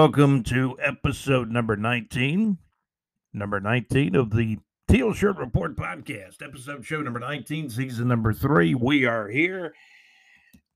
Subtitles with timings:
[0.00, 2.56] Welcome to episode number 19.
[3.32, 8.76] Number 19 of the Teal Shirt Report podcast, episode show number 19, season number three.
[8.76, 9.74] We are here.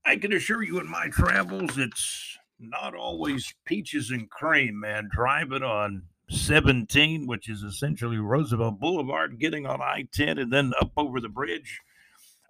[0.05, 5.07] I can assure you in my travels, it's not always peaches and cream, man.
[5.09, 10.91] Driving on 17, which is essentially Roosevelt Boulevard, getting on I 10 and then up
[10.97, 11.79] over the bridge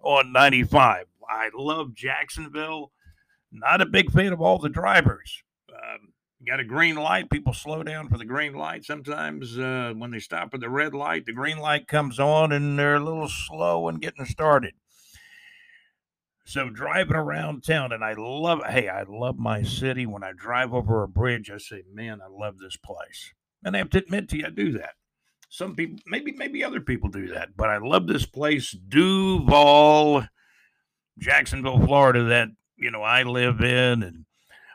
[0.02, 1.06] on 95.
[1.30, 2.90] I love Jacksonville.
[3.52, 5.44] Not a big fan of all the drivers.
[5.72, 6.08] Um,
[6.46, 7.30] got a green light.
[7.30, 8.84] People slow down for the green light.
[8.84, 12.78] Sometimes uh, when they stop at the red light, the green light comes on and
[12.78, 14.74] they're a little slow in getting started.
[16.46, 18.60] So driving around town, and I love.
[18.66, 20.04] Hey, I love my city.
[20.04, 23.32] When I drive over a bridge, I say, "Man, I love this place."
[23.64, 24.94] And I have to admit to you, I do that.
[25.48, 30.26] Some people, maybe, maybe other people do that, but I love this place, Duval,
[31.18, 32.24] Jacksonville, Florida.
[32.24, 34.26] That you know I live in, and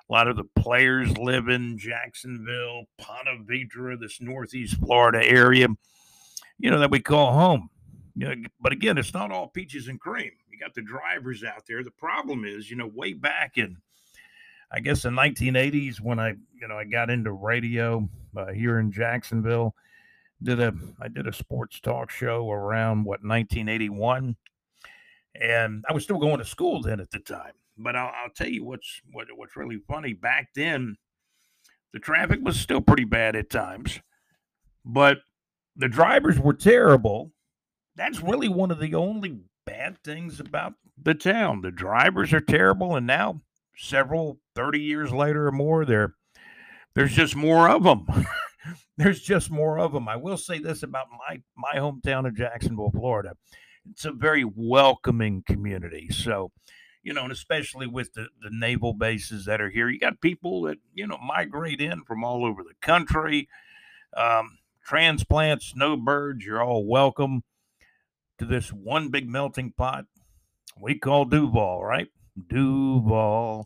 [0.09, 5.67] a lot of the players live in Jacksonville, Ponte Vedra, this Northeast Florida area,
[6.57, 7.69] you know, that we call home.
[8.15, 10.31] You know, but again, it's not all peaches and cream.
[10.49, 11.83] You got the drivers out there.
[11.83, 13.77] The problem is, you know, way back in,
[14.71, 16.29] I guess, the 1980s when I,
[16.59, 19.75] you know, I got into radio uh, here in Jacksonville.
[20.41, 24.37] Did a I did a sports talk show around what 1981,
[25.35, 27.51] and I was still going to school then at the time.
[27.79, 30.13] But I'll, I'll tell you what's what, what's really funny.
[30.13, 30.97] Back then,
[31.93, 33.99] the traffic was still pretty bad at times,
[34.83, 35.19] but
[35.75, 37.31] the drivers were terrible.
[37.95, 41.61] That's really one of the only bad things about the town.
[41.61, 43.41] The drivers are terrible, and now
[43.77, 46.15] several 30 years later or more, there
[46.95, 48.05] there's just more of them.
[48.97, 50.09] there's just more of them.
[50.09, 53.35] I will say this about my my hometown of Jacksonville, Florida.
[53.89, 56.09] It's a very welcoming community.
[56.11, 56.51] So
[57.09, 60.61] you know, and especially with the, the naval bases that are here, you got people
[60.61, 63.49] that, you know, migrate in from all over the country.
[64.15, 67.41] Um, transplants, snowbirds, you're all welcome
[68.37, 70.05] to this one big melting pot
[70.79, 72.09] we call Duval, right?
[72.47, 73.65] Duval.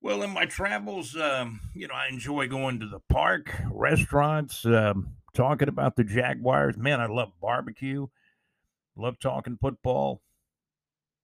[0.00, 5.12] Well, in my travels, um, you know, I enjoy going to the park, restaurants, um,
[5.34, 6.78] talking about the Jaguars.
[6.78, 8.06] Man, I love barbecue,
[8.96, 10.22] love talking football.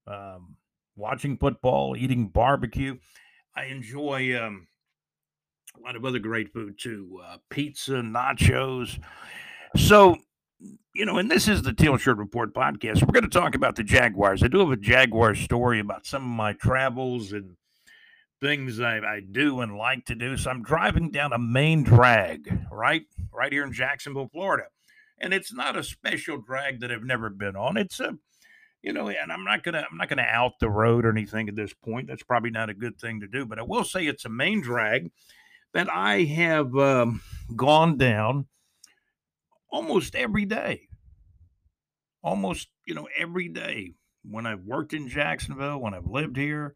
[0.06, 0.56] Um,
[0.96, 2.98] watching football, eating barbecue.
[3.56, 4.68] I enjoy um,
[5.78, 9.00] a lot of other great food too uh, pizza, nachos.
[9.76, 10.16] So,
[10.94, 13.02] you know, and this is the Teal Shirt Report podcast.
[13.02, 14.42] We're going to talk about the Jaguars.
[14.42, 17.56] I do have a Jaguar story about some of my travels and
[18.40, 20.36] things I, I do and like to do.
[20.36, 23.02] So I'm driving down a main drag, right?
[23.32, 24.64] Right here in Jacksonville, Florida.
[25.18, 27.76] And it's not a special drag that I've never been on.
[27.76, 28.16] It's a
[28.82, 31.56] you know, and I'm not gonna I'm not gonna out the road or anything at
[31.56, 32.08] this point.
[32.08, 33.44] That's probably not a good thing to do.
[33.44, 35.10] But I will say it's a main drag
[35.74, 37.22] that I have um,
[37.54, 38.46] gone down
[39.70, 40.88] almost every day.
[42.22, 43.94] Almost, you know, every day
[44.28, 46.74] when I've worked in Jacksonville, when I've lived here.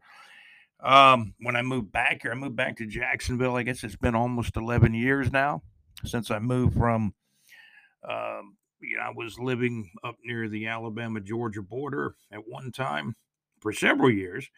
[0.83, 3.55] Um, when I moved back here, I moved back to Jacksonville.
[3.55, 5.61] I guess it's been almost 11 years now
[6.03, 7.13] since I moved from
[8.07, 8.57] um,
[8.89, 13.15] you know, I was living up near the Alabama Georgia border at one time
[13.59, 14.49] for several years,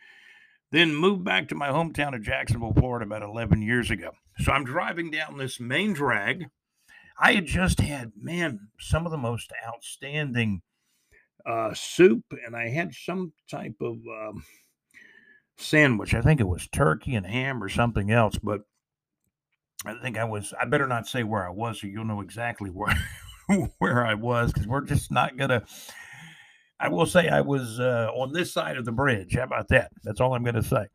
[0.72, 4.12] then moved back to my hometown of Jacksonville, Florida about 11 years ago.
[4.40, 6.46] So I'm driving down this main drag.
[7.20, 10.62] I had just had, man, some of the most outstanding
[11.46, 14.44] uh, soup, and I had some type of um,
[15.58, 16.14] sandwich.
[16.14, 18.62] I think it was turkey and ham or something else, but
[19.86, 22.70] I think I was, I better not say where I was so you'll know exactly
[22.74, 22.96] where,
[23.80, 25.64] where I was because we're just not gonna.
[26.80, 29.36] I will say I was uh, on this side of the bridge.
[29.36, 29.92] How about that?
[30.04, 30.86] That's all I'm going to say.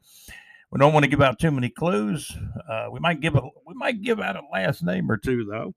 [0.70, 2.30] We don't want to give out too many clues.
[2.70, 5.74] Uh, we might give a we might give out a last name or two though.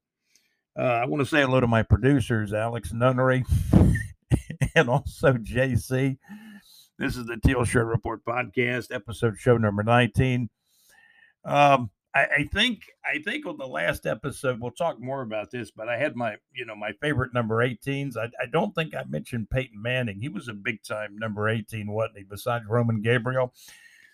[0.77, 3.45] Uh, I want to say hello to my producers, Alex Nunnery,
[4.75, 6.17] and also JC.
[6.97, 10.49] This is the Teal Shirt Report podcast, episode show number 19.
[11.45, 15.69] Um, I, I, think I think on the last episode we'll talk more about this,
[15.69, 18.15] but I had my you know my favorite number 18s.
[18.15, 20.21] I, I don't think I mentioned Peyton Manning.
[20.21, 22.23] He was a big time number 18, wasn't he?
[22.23, 23.53] Besides Roman Gabriel.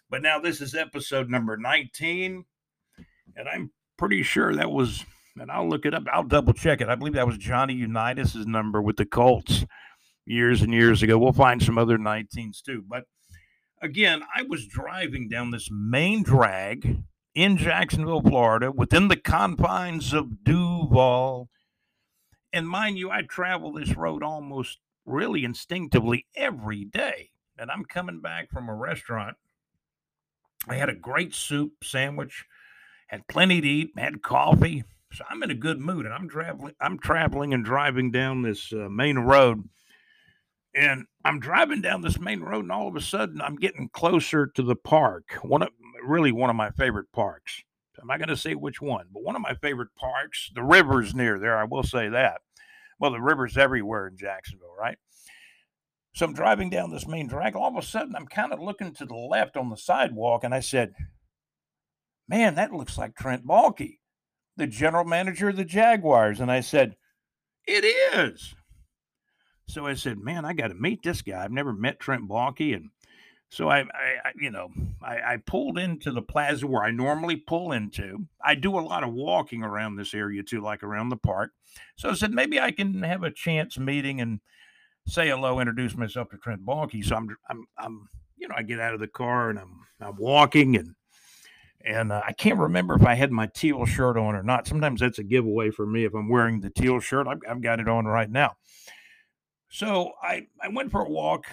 [0.10, 2.44] But now this is episode number 19,
[3.38, 5.06] and I'm pretty sure that was,
[5.40, 6.04] and I'll look it up.
[6.12, 6.90] I'll double check it.
[6.90, 9.64] I believe that was Johnny Unitas's number with the Colts
[10.26, 11.20] years and years ago.
[11.20, 13.06] We'll find some other 19s too, but
[13.80, 17.04] again, I was driving down this main drag
[17.34, 21.50] in Jacksonville, Florida, within the confines of Duval.
[22.54, 27.30] And mind you, I travel this road almost really instinctively every day.
[27.58, 29.38] And I'm coming back from a restaurant.
[30.68, 32.46] I had a great soup sandwich,
[33.08, 34.84] had plenty to eat, had coffee.
[35.14, 36.74] So I'm in a good mood, and I'm traveling.
[36.80, 39.68] I'm traveling and driving down this uh, main road,
[40.74, 44.48] and I'm driving down this main road, and all of a sudden I'm getting closer
[44.48, 45.38] to the park.
[45.42, 45.70] One of
[46.06, 47.64] really one of my favorite parks.
[48.02, 50.50] I'm not going to say which one, but one of my favorite parks.
[50.56, 51.58] The river's near there.
[51.58, 52.42] I will say that.
[53.00, 54.98] Well, the river's everywhere in Jacksonville, right?
[56.14, 57.56] So I'm driving down this main drag.
[57.56, 60.54] All of a sudden, I'm kind of looking to the left on the sidewalk, and
[60.54, 60.94] I said,
[62.28, 64.00] "Man, that looks like Trent Baalke,
[64.58, 66.98] the general manager of the Jaguars." And I said,
[67.66, 68.56] "It is."
[69.68, 71.44] So I said, "Man, I got to meet this guy.
[71.44, 72.90] I've never met Trent Baalke." And
[73.52, 73.84] so I, I,
[74.24, 74.70] I you know,
[75.02, 78.26] I, I, pulled into the plaza where I normally pull into.
[78.44, 81.52] I do a lot of walking around this area too, like around the park.
[81.98, 84.40] So I said maybe I can have a chance meeting and
[85.06, 87.04] say hello, introduce myself to Trent Baalke.
[87.04, 88.08] So I'm, I'm, I'm,
[88.38, 90.96] you know, I get out of the car and I'm, I'm walking and,
[91.86, 94.66] and uh, I can't remember if I had my teal shirt on or not.
[94.66, 97.28] Sometimes that's a giveaway for me if I'm wearing the teal shirt.
[97.28, 98.56] I've, I've got it on right now.
[99.68, 101.48] So I, I went for a walk.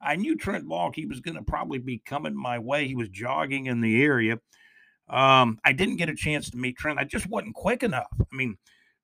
[0.00, 2.86] I knew Trent Baalke was going to probably be coming my way.
[2.86, 4.38] He was jogging in the area.
[5.08, 6.98] Um, I didn't get a chance to meet Trent.
[6.98, 8.06] I just wasn't quick enough.
[8.20, 8.56] I mean,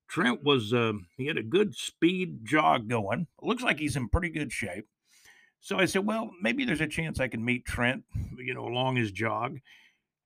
[0.07, 3.27] Trent was uh, he had a good speed jog going.
[3.41, 4.85] looks like he's in pretty good shape.
[5.59, 8.03] So I said, well, maybe there's a chance I can meet Trent,
[8.37, 9.59] you know, along his jog.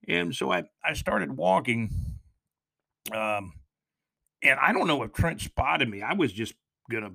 [0.08, 1.90] And so I I started walking.
[3.12, 3.54] Um,
[4.44, 6.02] and I don't know if Trent spotted me.
[6.02, 6.54] I was just
[6.90, 7.14] gonna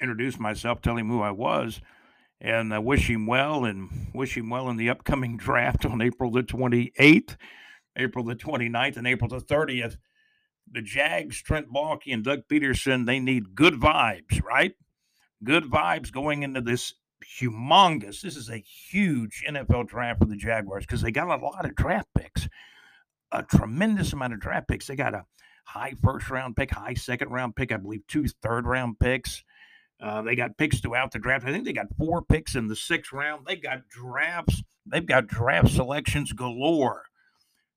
[0.00, 1.80] introduce myself, tell him who I was,
[2.40, 6.30] and I wish him well and wish him well in the upcoming draft on April
[6.30, 7.36] the 28th,
[7.96, 9.96] April the 29th, and April the 30th
[10.70, 14.74] the Jags, Trent Baalke, and Doug Pederson, they need good vibes, right?
[15.44, 16.94] Good vibes going into this
[17.40, 18.20] humongous.
[18.20, 21.74] This is a huge NFL draft for the Jaguars because they got a lot of
[21.74, 22.48] draft picks,
[23.32, 24.86] a tremendous amount of draft picks.
[24.86, 25.24] They got a
[25.64, 29.44] high first round pick, high second round pick, I believe two third round picks.
[30.00, 31.46] Uh, they got picks throughout the draft.
[31.46, 33.46] I think they got four picks in the sixth round.
[33.46, 34.62] They've got drafts.
[34.84, 37.04] They've got draft selections galore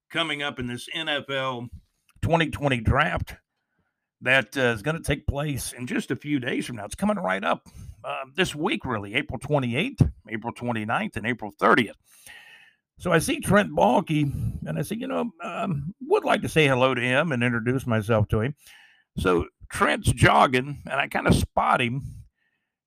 [0.09, 1.69] coming up in this NFL
[2.21, 3.35] 2020 draft
[4.21, 6.85] that uh, is going to take place in just a few days from now.
[6.85, 7.67] It's coming right up
[8.03, 11.93] uh, this week, really, April 28th, April 29th, and April 30th.
[12.97, 14.23] So I see Trent Baalke,
[14.67, 17.87] and I say, you know, um, would like to say hello to him and introduce
[17.87, 18.55] myself to him.
[19.17, 22.03] So Trent's jogging, and I kind of spot him,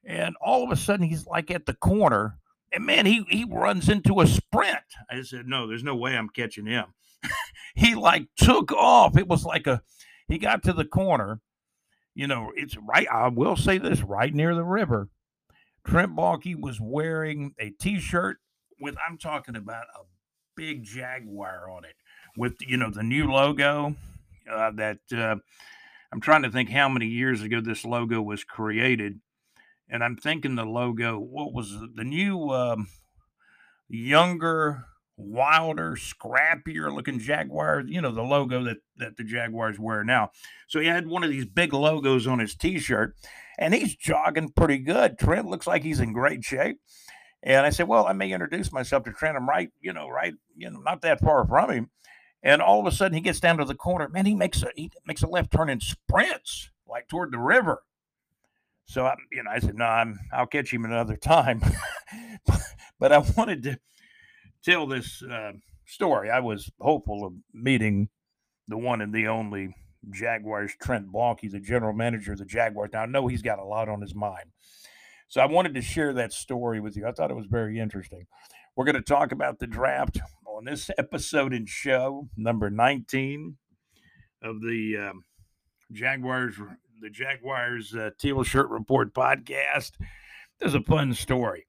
[0.05, 2.39] and all of a sudden he's like at the corner,
[2.73, 4.79] and man, he he runs into a sprint.
[5.11, 6.87] I said, no, there's no way I'm catching him
[7.75, 9.17] he like took off.
[9.17, 9.83] It was like a
[10.29, 11.41] he got to the corner.
[12.15, 13.07] You know, it's right.
[13.11, 15.09] I will say this right near the river.
[15.87, 18.39] Trent Baalke was wearing a t-shirt
[18.81, 20.05] with I'm talking about a
[20.55, 21.97] big jaguar on it
[22.37, 23.97] with you know the new logo
[24.51, 25.37] uh, that uh,
[26.13, 29.21] I'm trying to think how many years ago this logo was created,
[29.89, 31.19] and I'm thinking the logo.
[31.19, 32.89] What was the new um,
[33.89, 34.85] younger
[35.17, 40.31] wilder, scrappier looking Jaguar, you know, the logo that, that the Jaguars wear now.
[40.69, 43.15] So he had one of these big logos on his t shirt,
[43.59, 45.19] and he's jogging pretty good.
[45.19, 46.79] Trent looks like he's in great shape.
[47.43, 49.37] And I said, Well, I may introduce myself to Trent.
[49.37, 51.91] I'm right, you know, right, you know, not that far from him.
[52.43, 54.09] And all of a sudden he gets down to the corner.
[54.09, 57.83] Man, he makes a he makes a left turn and sprints like toward the river.
[58.87, 61.63] So I, you know, I said, no, I'm I'll catch him another time.
[62.99, 63.79] but I wanted to
[64.65, 65.53] tell this uh,
[65.87, 68.09] story, I was hopeful of meeting
[68.69, 69.75] the one and the only
[70.11, 72.91] Jaguars, Trent Baalke, the general manager of the Jaguars.
[72.93, 74.51] Now, I know he's got a lot on his mind.
[75.29, 77.07] So I wanted to share that story with you.
[77.07, 78.27] I thought it was very interesting.
[78.77, 80.19] We're going to talk about the draft
[80.63, 83.57] on this episode and show number 19
[84.43, 85.25] of the um,
[85.91, 86.55] Jaguars,
[87.01, 89.91] the Jaguars uh, Teal Shirt Report podcast.
[90.61, 91.67] There's a fun story.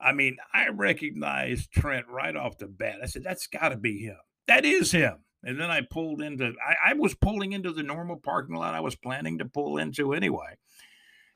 [0.00, 2.98] I mean, I recognized Trent right off the bat.
[3.02, 4.18] I said, that's got to be him.
[4.46, 5.16] That is him.
[5.42, 8.80] And then I pulled into, I, I, was pulling into the normal parking lot I
[8.80, 10.56] was planning to pull into anyway.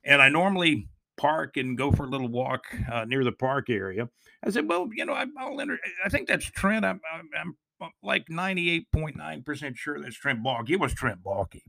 [0.04, 0.86] And I normally
[1.22, 4.08] park and go for a little walk uh, near the park area.
[4.44, 5.78] I said, well, you know, I, will enter.
[6.04, 6.84] I think that's Trent.
[6.84, 10.70] I'm, I'm, I'm like 98.9% sure that's Trent Baalke.
[10.70, 11.62] It was Trent Baalke.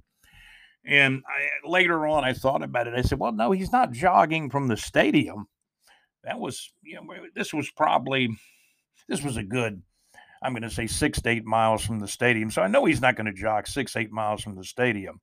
[0.86, 2.94] And I, later on, I thought about it.
[2.96, 5.48] I said, well, no, he's not jogging from the stadium
[6.24, 7.04] that was you know
[7.36, 8.30] this was probably
[9.08, 9.82] this was a good
[10.42, 13.02] i'm going to say six to eight miles from the stadium so i know he's
[13.02, 15.20] not going to jog six eight miles from the stadium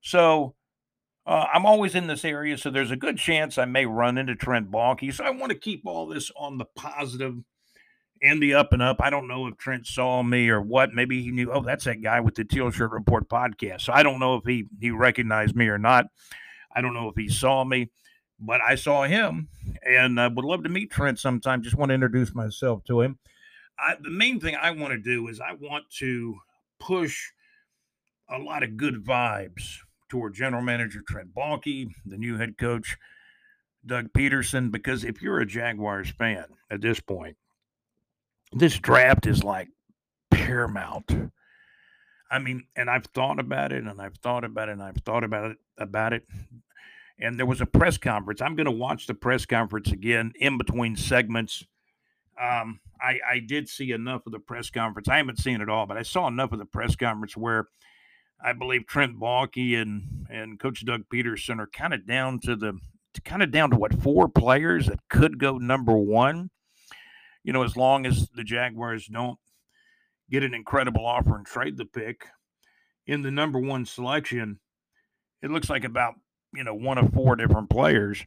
[0.00, 0.54] so
[1.26, 4.34] uh, i'm always in this area so there's a good chance i may run into
[4.34, 5.12] trent Baalke.
[5.12, 6.66] so i want to keep all this on the
[8.24, 8.96] and the up and up.
[9.00, 10.92] I don't know if Trent saw me or what.
[10.92, 13.82] Maybe he knew, oh, that's that guy with the Teal Shirt Report podcast.
[13.82, 16.06] So I don't know if he he recognized me or not.
[16.74, 17.90] I don't know if he saw me,
[18.40, 19.48] but I saw him
[19.86, 21.62] and I would love to meet Trent sometime.
[21.62, 23.18] Just want to introduce myself to him.
[23.78, 26.36] I, the main thing I want to do is I want to
[26.80, 27.20] push
[28.30, 29.78] a lot of good vibes
[30.14, 32.96] toward general manager Trent Baalke, the new head coach
[33.84, 37.36] Doug Pederson, because if you're a Jaguars fan at this point,
[38.52, 39.70] this draft is like
[40.30, 41.32] paramount.
[42.30, 45.24] I mean, and I've thought about it and I've thought about it and I've thought
[45.24, 46.22] about it about it.
[47.18, 48.40] And there was a press conference.
[48.40, 51.66] I'm going to watch the press conference again in between segments.
[52.40, 55.08] Um, I, I did see enough of the press conference.
[55.08, 57.66] I haven't seen it all, but I saw enough of the press conference where
[58.44, 62.78] I believe Trent Baalke and and Coach Doug Pederson are kind of down to the
[63.24, 66.50] kind of down to what four players that could go number one
[67.44, 69.38] you know, as long as the Jaguars don't
[70.30, 72.26] get an incredible offer and trade the pick
[73.06, 74.58] in the number one selection,
[75.42, 76.14] it looks like about,
[76.54, 78.24] you know, one of four different players.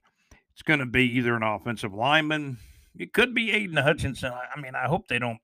[0.53, 2.57] It's going to be either an offensive lineman.
[2.95, 4.31] It could be Aidan Hutchinson.
[4.31, 5.39] I mean, I hope they don't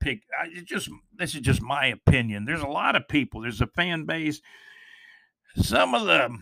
[0.00, 0.22] pick.
[0.38, 2.44] I just this is just my opinion.
[2.44, 3.42] There's a lot of people.
[3.42, 4.40] There's a fan base.
[5.56, 6.38] Some of the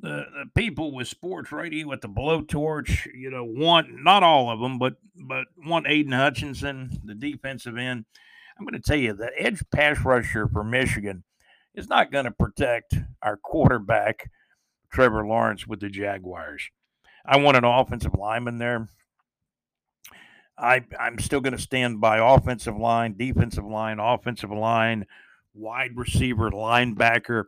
[0.00, 4.60] the, the people with sports radio at the blowtorch, you know, want not all of
[4.60, 8.04] them, but but want Aidan Hutchinson, the defensive end.
[8.58, 11.24] I'm going to tell you the edge pass rusher for Michigan
[11.74, 14.30] is not going to protect our quarterback
[14.92, 16.68] Trevor Lawrence with the Jaguars.
[17.24, 18.88] I want an offensive lineman there.
[20.62, 25.06] I I'm still going to stand by offensive line, defensive line, offensive line,
[25.54, 27.44] wide receiver, linebacker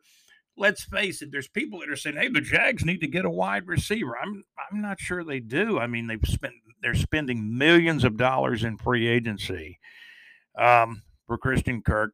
[0.57, 3.31] let's face it, there's people that are saying, "Hey, the Jags need to get a
[3.31, 5.79] wide receiver." I'm I'm not sure they do.
[5.79, 9.79] I mean, they've spent they're spending millions of dollars in free agency
[10.59, 12.13] um, for Christian Kirk,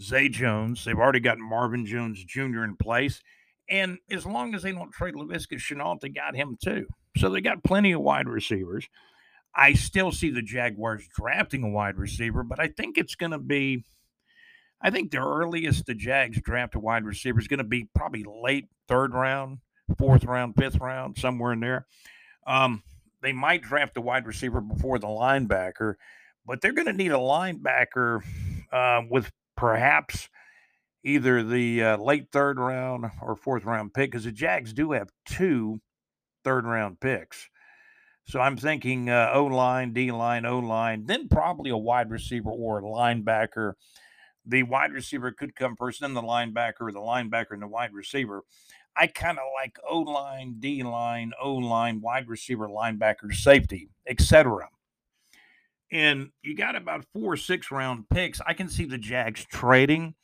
[0.00, 0.84] Zay Jones.
[0.84, 2.64] They've already got Marvin Jones Jr.
[2.64, 3.22] in place,
[3.68, 6.86] and as long as they don't trade Laviska Shenault, they got him too.
[7.16, 8.88] So they got plenty of wide receivers.
[9.56, 13.38] I still see the Jaguars drafting a wide receiver, but I think it's going to
[13.38, 13.84] be
[14.80, 18.24] I think the earliest the Jags draft a wide receiver is going to be probably
[18.24, 19.58] late third round,
[19.98, 21.86] fourth round, fifth round, somewhere in there.
[22.46, 22.82] Um,
[23.22, 25.94] they might draft a wide receiver before the linebacker,
[26.44, 28.20] but they're going to need a linebacker
[28.70, 30.28] uh, with perhaps
[31.02, 35.08] either the uh, late third round or fourth round pick because the Jags do have
[35.24, 35.80] two
[36.44, 37.48] third round picks.
[38.26, 42.50] So I'm thinking uh, O line, D line, O line, then probably a wide receiver
[42.50, 43.74] or a linebacker
[44.46, 48.42] the wide receiver could come first, then the linebacker, the linebacker, and the wide receiver.
[48.96, 54.68] I kind of like O line, D line, O line, wide receiver, linebacker, safety, etc.
[55.92, 58.40] And you got about four six round picks.
[58.46, 60.14] I can see the Jags trading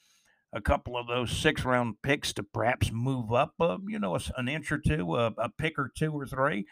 [0.54, 4.48] a couple of those six round picks to perhaps move up, uh, you know, an
[4.48, 6.66] inch or two, uh, a pick or two or three.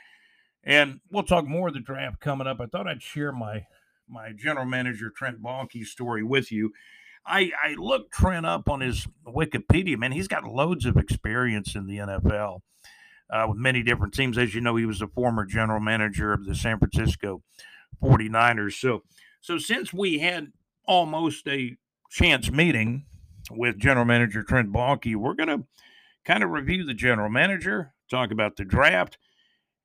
[0.62, 2.61] And we'll talk more of the draft coming up.
[2.61, 3.67] I thought I'd share my
[4.09, 6.73] my general manager Trent Baalke story with you
[7.26, 10.12] I, I looked Trent up on his Wikipedia, man.
[10.12, 12.61] He's got loads of experience in the NFL
[13.31, 14.38] uh, with many different teams.
[14.38, 17.43] As you know, he was a former general manager of the San Francisco
[18.02, 18.73] 49ers.
[18.75, 19.02] So,
[19.40, 20.49] so since we had
[20.87, 21.76] almost a
[22.11, 23.05] chance meeting
[23.50, 25.64] with general manager Trent Baalke, we're going to
[26.25, 29.19] kind of review the general manager, talk about the draft,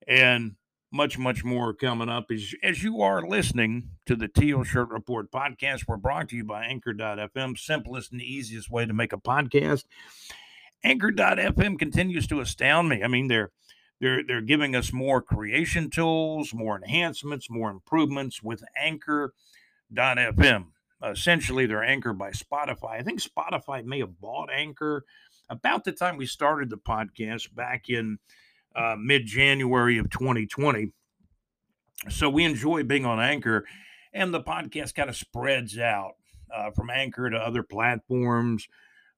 [0.08, 0.55] and
[0.95, 2.31] much, much more coming up.
[2.31, 6.45] As, as you are listening to the Teal Shirt Report podcast, we're brought to you
[6.45, 9.83] by Anchor.fm, simplest and easiest way to make a podcast.
[10.85, 13.03] Anchor.fm continues to astound me.
[13.03, 13.51] I mean, they're
[13.99, 20.65] they're they're giving us more creation tools, more enhancements, more improvements with Anchor.fm.
[21.03, 22.91] Essentially, they're anchored by Spotify.
[22.91, 25.03] I think Spotify may have bought Anchor
[25.49, 28.17] about the time we started the podcast back in
[28.75, 30.91] uh, mid January of 2020.
[32.10, 33.65] So we enjoy being on Anchor,
[34.13, 36.13] and the podcast kind of spreads out
[36.53, 38.67] uh, from Anchor to other platforms.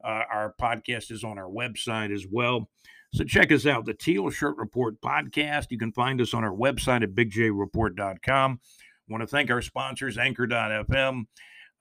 [0.03, 2.69] Uh, our podcast is on our website as well.
[3.13, 5.67] So check us out, the Teal Shirt Report podcast.
[5.69, 8.59] You can find us on our website at bigjreport.com.
[9.09, 11.25] Want to thank our sponsors, Anchor.fm,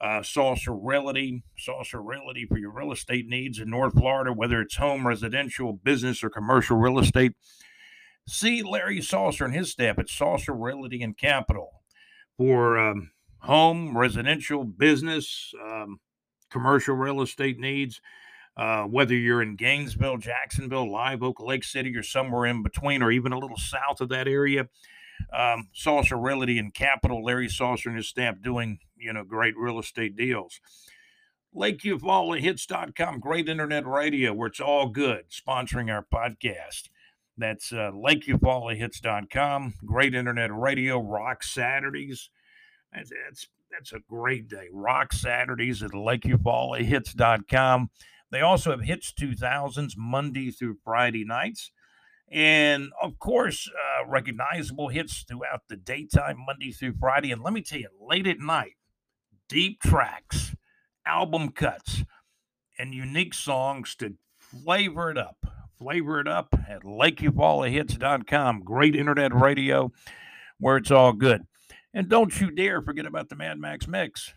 [0.01, 4.77] uh, Saucer Realty, Saucer Realty for your real estate needs in North Florida, whether it's
[4.77, 7.33] home, residential, business, or commercial real estate.
[8.29, 11.83] See Larry Saucer and his staff at Saucer Realty and Capital
[12.37, 16.01] for um, home, residential, business, um,
[16.51, 18.01] commercial real estate needs.
[18.57, 23.11] Uh, whether you're in Gainesville, Jacksonville, Live Oak, Lake City, or somewhere in between, or
[23.11, 24.69] even a little south of that area,
[25.33, 29.79] Um, Saucer Realty and Capital, Larry Saucer and his staff doing, you know, great real
[29.79, 30.61] estate deals.
[31.55, 36.89] LakeEufaulaHits.com, great internet radio where it's all good, sponsoring our podcast.
[37.39, 42.31] That's uh, LakeEufaulaHits.com, great internet radio, rock Saturdays.
[42.93, 44.69] That's, that's, that's a great day.
[44.73, 47.91] Rock Saturdays at LakeEufaulaHits.com.
[48.31, 51.71] They also have Hits 2000s Monday through Friday nights.
[52.31, 57.31] And of course, uh, recognizable hits throughout the daytime, Monday through Friday.
[57.31, 58.75] And let me tell you, late at night,
[59.49, 60.55] deep tracks,
[61.07, 62.05] album cuts,
[62.79, 65.37] and unique songs to flavor it up.
[65.79, 68.61] Flavor it up at LakeEufaulaHits.com.
[68.61, 69.93] Great internet radio
[70.59, 71.47] where it's all good.
[71.93, 74.33] And don't you dare forget about the Mad Max Mix.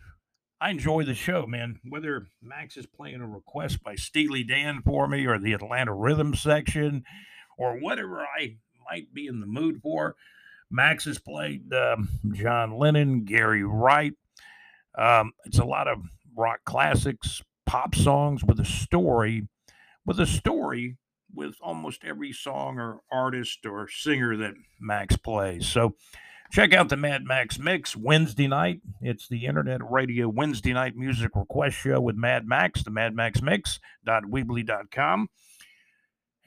[0.60, 1.80] I enjoy the show, man.
[1.88, 6.34] Whether Max is playing a request by Steely Dan for me or the Atlanta Rhythm
[6.34, 7.04] section
[7.56, 8.56] or whatever I
[8.90, 10.16] might be in the mood for,
[10.70, 14.12] Max has played um, John Lennon, Gary Wright.
[14.96, 16.02] Um, it's a lot of
[16.36, 19.48] rock classics, pop songs with a story,
[20.06, 20.96] with a story
[21.32, 25.66] with almost every song or artist or singer that Max plays.
[25.66, 25.94] So,
[26.50, 28.80] Check out the Mad Max Mix Wednesday night.
[29.00, 33.40] It's the internet radio Wednesday night music request show with Mad Max, the Mad Max
[33.40, 33.78] Mix.
[34.04, 35.28] Mix.weebly.com.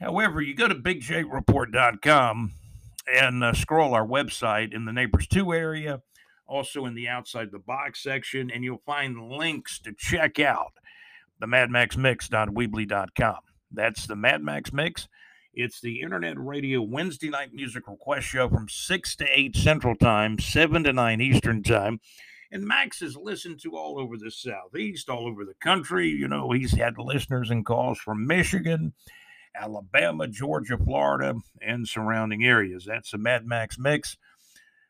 [0.00, 2.52] However, you go to bigjreport.com
[3.14, 6.02] and uh, scroll our website in the Neighbors 2 area,
[6.46, 10.72] also in the outside the box section, and you'll find links to check out
[11.40, 13.38] the Mad Max Mix.weebly.com.
[13.72, 15.08] That's the Mad Max Mix
[15.56, 20.38] it's the Internet Radio Wednesday night music request show from 6 to 8 Central Time,
[20.38, 22.00] 7 to 9 Eastern Time.
[22.50, 26.08] And Max is listened to all over the Southeast, all over the country.
[26.08, 28.94] You know, he's had listeners and calls from Michigan,
[29.54, 32.84] Alabama, Georgia, Florida, and surrounding areas.
[32.84, 34.16] That's the Mad Max Mix.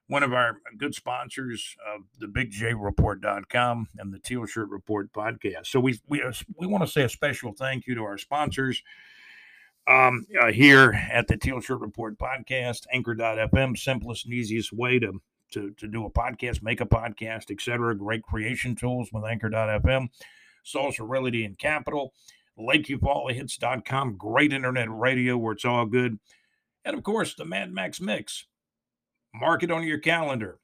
[0.06, 5.66] One of our good sponsors of the bigjreport.com and the Teal Shirt Report podcast.
[5.66, 6.22] So we we,
[6.58, 8.82] we want to say a special thank you to our sponsors
[9.86, 15.20] um, uh, here at the Teal Shirt Report podcast, anchor.fm, simplest and easiest way to,
[15.52, 17.94] to, to do a podcast, make a podcast, etc.
[17.96, 20.08] Great creation tools with anchor.fm,
[20.62, 22.14] Saucer Realty and Capital,
[22.58, 26.18] LakeEufaulaHits.com, great internet radio where it's all good.
[26.84, 28.46] And of course, the Mad Max Mix.
[29.34, 30.58] Mark it on your calendar.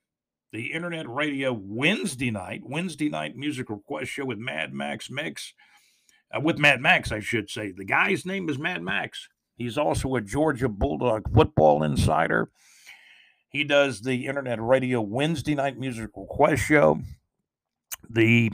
[0.52, 5.54] The internet radio Wednesday night, Wednesday night music request show with Mad Max Mix
[6.34, 7.72] uh, with Mad Max, I should say.
[7.72, 9.28] The guy's name is Mad Max.
[9.56, 12.50] He's also a Georgia Bulldog football insider.
[13.50, 17.00] He does the internet radio Wednesday night music request show.
[18.08, 18.50] The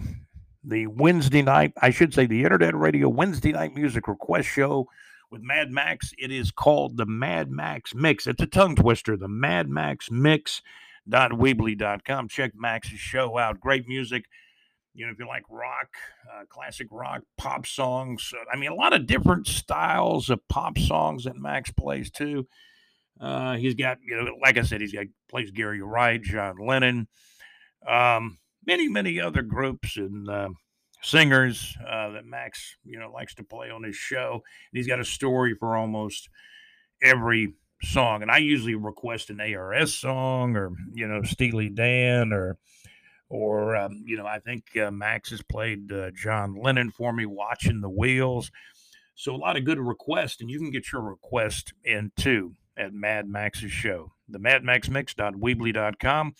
[0.65, 4.89] the Wednesday night, I should say, the internet radio Wednesday night music request show
[5.31, 6.13] with Mad Max.
[6.19, 8.27] It is called the Mad Max Mix.
[8.27, 9.17] It's a tongue twister.
[9.17, 10.63] The Mad Max Mix.
[11.09, 12.29] Dot Weebly.com.
[12.29, 13.61] Check Max's show out.
[13.61, 14.25] Great music
[14.97, 15.89] you know, if you like rock,
[16.33, 20.79] uh, classic rock, pop songs, uh, I mean, a lot of different styles of pop
[20.79, 22.49] songs that Max plays too.
[23.21, 27.09] Uh, he's got, you know, like I said, he's got plays Gary Wright, John Lennon,
[27.87, 30.49] um, many, many other groups and uh,
[31.07, 34.33] singers uh, that Max, you know, likes to play on his show.
[34.33, 36.29] And he's got a story for almost
[37.01, 38.23] every song.
[38.23, 42.59] And I usually request an ARS song or, you know, Steely Dan or
[43.29, 47.27] or um, you know, I think uh, Max has played uh, John Lennon for me,
[47.27, 48.51] watching the wheels.
[49.15, 52.93] So a lot of good requests, and you can get your request in too at
[52.93, 56.35] Mad Max's show, the madmaxmix.weebly.com,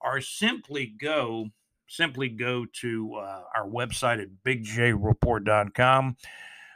[0.00, 1.50] or simply go
[1.88, 6.16] simply go to uh, our website at bigjreport.com.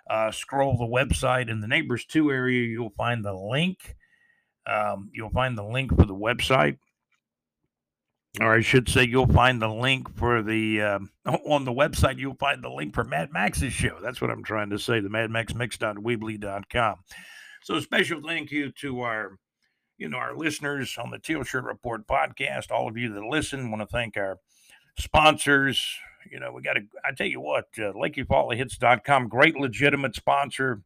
[0.09, 3.97] Uh, scroll the website in the Neighbors 2 area, you'll find the link.
[4.67, 6.79] Um, you'll find the link for the website
[8.41, 10.99] or I should say, you'll find the link for the uh,
[11.47, 12.19] on the website.
[12.19, 13.99] You'll find the link for Mad Max's show.
[14.03, 15.01] That's what I'm trying to say.
[15.01, 16.97] The Mad Max Mix.weebly.com.
[17.63, 19.39] So, special thank you to our,
[19.97, 22.71] you know, our listeners on the Teal Shirt Report podcast.
[22.71, 24.39] All of you that listen, want to thank our
[24.99, 25.83] sponsors.
[26.31, 26.83] You know, we got to.
[27.05, 30.83] I tell you what, uh, LakeEufaulaHits.com, great legitimate sponsor,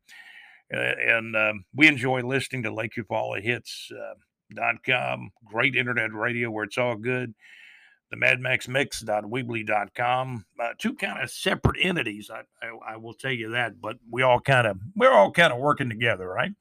[0.72, 2.70] uh, and um, we enjoy listening to
[3.42, 3.90] Hits.
[3.90, 4.14] Uh.
[5.46, 7.35] Great internet radio where it's all good.
[8.11, 10.44] The madmaxmix.weebly.com.
[10.61, 14.20] Uh, two kind of separate entities, I, I, I will tell you that, but we
[14.22, 16.53] all kind of, we're all kind of working together, right?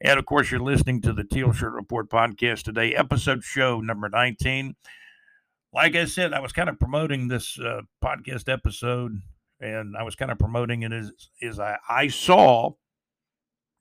[0.00, 4.08] And of course, you're listening to the Teal Shirt Report podcast today, episode show number
[4.08, 4.76] 19.
[5.72, 9.20] Like I said, I was kind of promoting this uh, podcast episode,
[9.60, 12.72] and I was kind of promoting it as, as I, I saw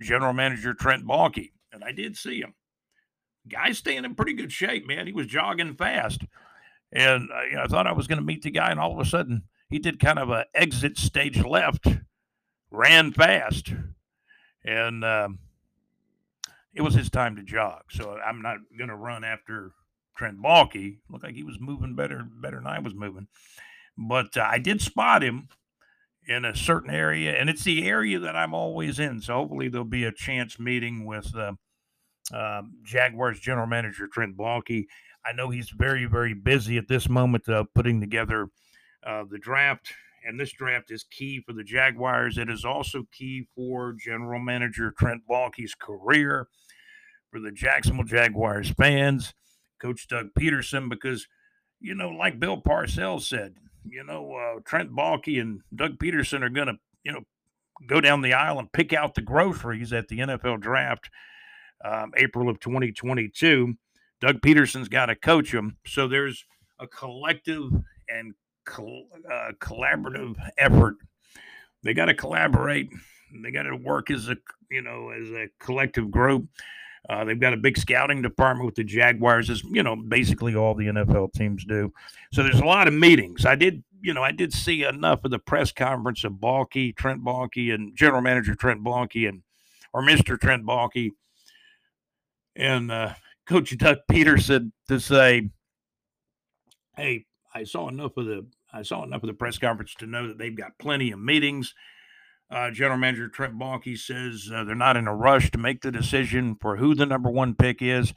[0.02, 2.54] General Manager Trent Baalke, and I did see him
[3.50, 5.08] Guy's staying in pretty good shape, man.
[5.08, 6.22] He was jogging fast.
[6.92, 8.94] And uh, you know, I thought I was going to meet the guy, and all
[8.94, 11.86] of a sudden he did kind of a exit stage left,
[12.72, 13.74] ran fast,
[14.66, 15.40] and um,
[16.74, 17.84] it was his time to jog.
[17.92, 19.72] So I'm not going to run after
[20.20, 20.98] Trent Baalke.
[21.10, 23.28] Looked like he was moving better, better than I was moving.
[23.98, 25.48] But uh, I did spot him
[26.28, 29.22] in a certain area, and it's the area that I'm always in.
[29.22, 31.54] So hopefully there'll be a chance meeting with uh,
[32.34, 34.88] uh, Jaguars general manager Trent Baalke.
[35.26, 38.50] I know he's very, very busy at this moment uh, putting together
[39.08, 39.94] uh, the draft,
[40.28, 42.38] and this draft is key for the Jaguars.
[42.38, 46.48] It is also key for general manager Trent Baalke's career,
[47.32, 49.34] for the Jacksonville Jaguars fans,
[49.80, 51.28] Coach Doug Pederson because
[51.80, 56.50] you know, like Bill Parcells said, you know, uh, Trent Baalke and Doug Pederson are
[56.50, 57.22] going to, you know,
[57.88, 61.10] go down the aisle and pick out the groceries at the NFL draft
[61.84, 63.76] um, April of 2022.
[64.20, 65.78] Doug Pederson's got to coach them.
[65.86, 66.44] So there's
[66.80, 67.72] a collective
[68.10, 68.34] and
[68.66, 70.96] col- uh, collaborative effort.
[71.84, 72.90] They got to collaborate.
[73.42, 74.36] They got to work as a,
[74.70, 76.48] you know, as a collective group.
[77.10, 80.76] Uh, they've got a big scouting department with the Jaguars, as you know, basically all
[80.76, 81.92] the NFL teams do.
[82.32, 83.48] So there's a lot of meetings.
[83.48, 87.24] I did, you know, I did see enough of the press conference of Baalke, Trent
[87.26, 89.42] Baalke, and General Manager Trent Baalke, and
[89.92, 90.40] or Mr.
[90.40, 91.10] Trent Baalke,
[92.56, 93.14] and uh,
[93.48, 95.50] Coach Doug Pederson to say,
[96.96, 100.28] "Hey, I saw enough of the I saw enough of the press conference to know
[100.28, 101.74] that they've got plenty of meetings."
[102.52, 105.92] Uh, General Manager Trent Baalke says uh, they're not in a rush to make the
[105.92, 108.14] decision for who the number one pick is.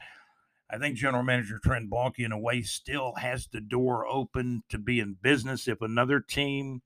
[0.71, 4.79] I think General Manager Trent Baalke, in a way, still has the door open to
[4.79, 6.81] be in business if another team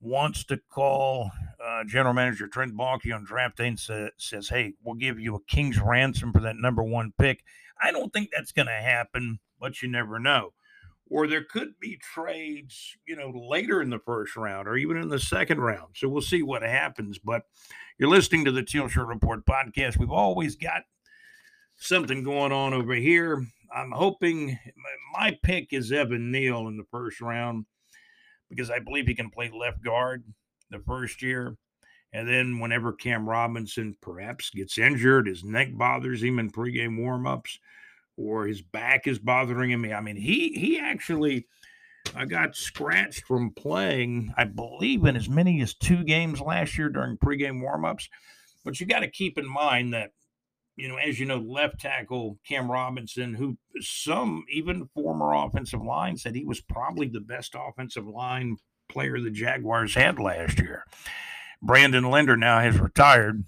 [0.00, 1.30] wants to call
[1.64, 5.36] uh, General Manager Trent Baalke on draft day and sa- says, "Hey, we'll give you
[5.36, 7.44] a king's ransom for that number one pick."
[7.80, 10.54] I don't think that's going to happen, but you never know
[11.10, 15.08] or there could be trades, you know, later in the first round or even in
[15.08, 15.94] the second round.
[15.94, 17.18] So we'll see what happens.
[17.18, 17.42] But
[17.98, 19.98] you're listening to the Teal Shirt Report podcast.
[19.98, 20.82] We've always got
[21.76, 23.44] something going on over here.
[23.74, 24.58] I'm hoping
[25.12, 27.66] my pick is Evan Neal in the first round
[28.48, 30.24] because I believe he can play left guard
[30.70, 31.56] the first year.
[32.12, 37.58] And then whenever Cam Robinson perhaps gets injured, his neck bothers him in pregame warmups,
[38.16, 39.84] or his back is bothering him.
[39.84, 41.46] I mean, he he actually
[42.14, 46.88] I got scratched from playing, I believe, in as many as two games last year
[46.88, 48.08] during pregame warmups.
[48.64, 50.10] But you got to keep in mind that,
[50.76, 56.16] you know, as you know, left tackle Cam Robinson, who some even former offensive line
[56.16, 58.56] said he was probably the best offensive line
[58.88, 60.84] player the Jaguars had last year.
[61.62, 63.44] Brandon Linder now has retired.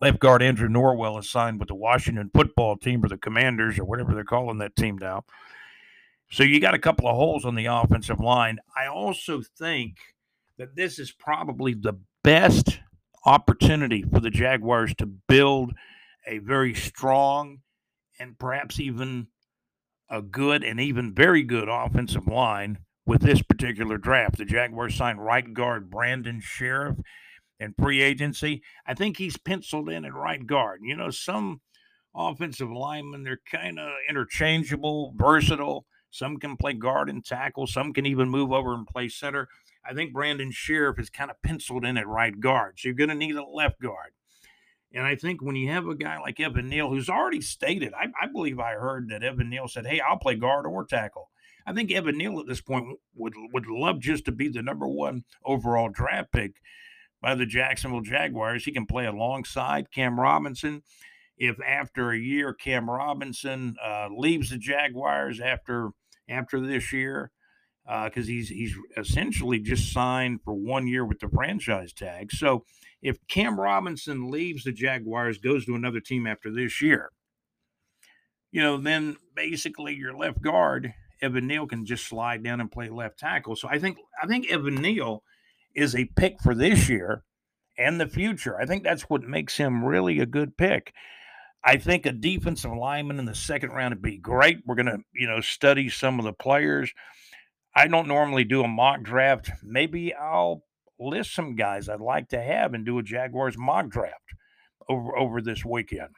[0.00, 3.84] Left guard Andrew Norwell is signed with the Washington football team or the Commanders or
[3.84, 5.24] whatever they're calling that team now.
[6.30, 8.58] So you got a couple of holes on the offensive line.
[8.76, 9.96] I also think
[10.58, 12.80] that this is probably the best
[13.24, 15.72] opportunity for the Jaguars to build
[16.26, 17.58] a very strong
[18.18, 19.28] and perhaps even
[20.10, 24.38] a good and even very good offensive line with this particular draft.
[24.38, 26.96] The Jaguars signed right guard Brandon Scherff
[27.64, 28.62] in free agency.
[28.86, 30.80] I think he's penciled in at right guard.
[30.82, 31.60] You know, some
[32.14, 35.86] offensive linemen, they're kind of interchangeable, versatile.
[36.10, 39.48] Some can play guard and tackle, some can even move over and play center.
[39.84, 42.78] I think Brandon Scherff is kind of penciled in at right guard.
[42.78, 44.12] So you're going to need a left guard.
[44.94, 48.06] And I think when you have a guy like Evan Neal, who's already stated, I,
[48.22, 51.30] I, believe I heard that Evan Neal said, Hey, I'll play guard or tackle.
[51.66, 54.86] I think Evan Neal at this point would, would love just to be the number
[54.86, 56.60] one overall draft pick
[57.24, 58.66] by the Jacksonville Jaguars.
[58.66, 60.82] He can play alongside Cam Robinson.
[61.38, 65.90] If after a year Cam Robinson uh, leaves the Jaguars after
[66.28, 67.32] after this year,
[67.84, 72.30] because uh, he's he's essentially just signed for one year with the franchise tag.
[72.30, 72.66] So
[73.00, 77.10] if Cam Robinson leaves the Jaguars, goes to another team after this year,
[78.52, 82.90] you know, then basically your left guard Evan Neal can just slide down and play
[82.90, 83.56] left tackle.
[83.56, 85.22] So I think I think Evan Neal
[85.74, 87.24] is a pick for this year
[87.78, 88.58] and the future.
[88.58, 90.92] I think that's what makes him really a good pick.
[91.64, 94.58] I think a defensive lineman in the second round would be great.
[94.66, 96.92] We're going to, you know, study some of the players.
[97.74, 99.50] I don't normally do a mock draft.
[99.62, 100.62] Maybe I'll
[101.00, 104.34] list some guys I'd like to have and do a Jaguars mock draft
[104.88, 106.10] over over this weekend.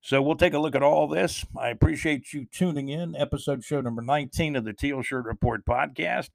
[0.00, 1.44] So we'll take a look at all this.
[1.58, 3.16] I appreciate you tuning in.
[3.16, 6.30] Episode show number 19 of the Teal Shirt Report podcast.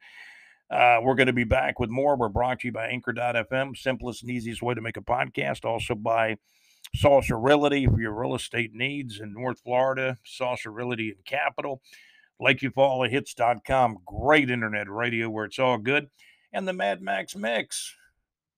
[0.72, 2.16] Uh, we're going to be back with more.
[2.16, 5.66] We're brought to you by Anchor.fm, simplest and easiest way to make a podcast.
[5.66, 6.38] Also by
[6.96, 11.82] Saucer Realty for your real estate needs in North Florida, Saucer Realty in Capital,
[12.42, 16.10] LakeEufaulaHits.com, great internet radio where it's all good,
[16.54, 17.96] and the Mad Max Mix.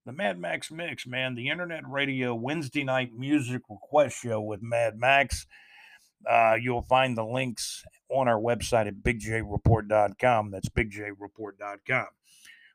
[0.06, 4.98] The Mad Max Mix, man, the internet radio Wednesday night music request show with Mad
[4.98, 5.46] Max.
[6.28, 10.50] Uh, you'll find the links on our website at bigjreport.com.
[10.50, 12.06] That's bigjreport.com.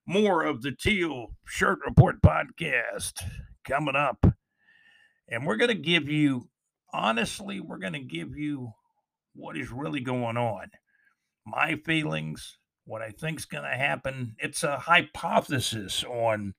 [0.06, 3.22] More of the Teal Shirt Report podcast
[3.64, 4.26] coming up.
[5.28, 6.50] And we're going to give you,
[6.92, 8.74] honestly, we're going to give you
[9.36, 10.72] what is really going on.
[11.46, 14.36] My feelings, what I think's going to happen.
[14.40, 16.56] It's a hypothesis on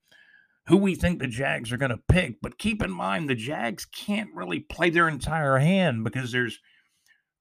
[0.66, 2.40] who we think the Jags are going to pick.
[2.40, 6.60] But keep in mind, the Jags can't really play their entire hand because there's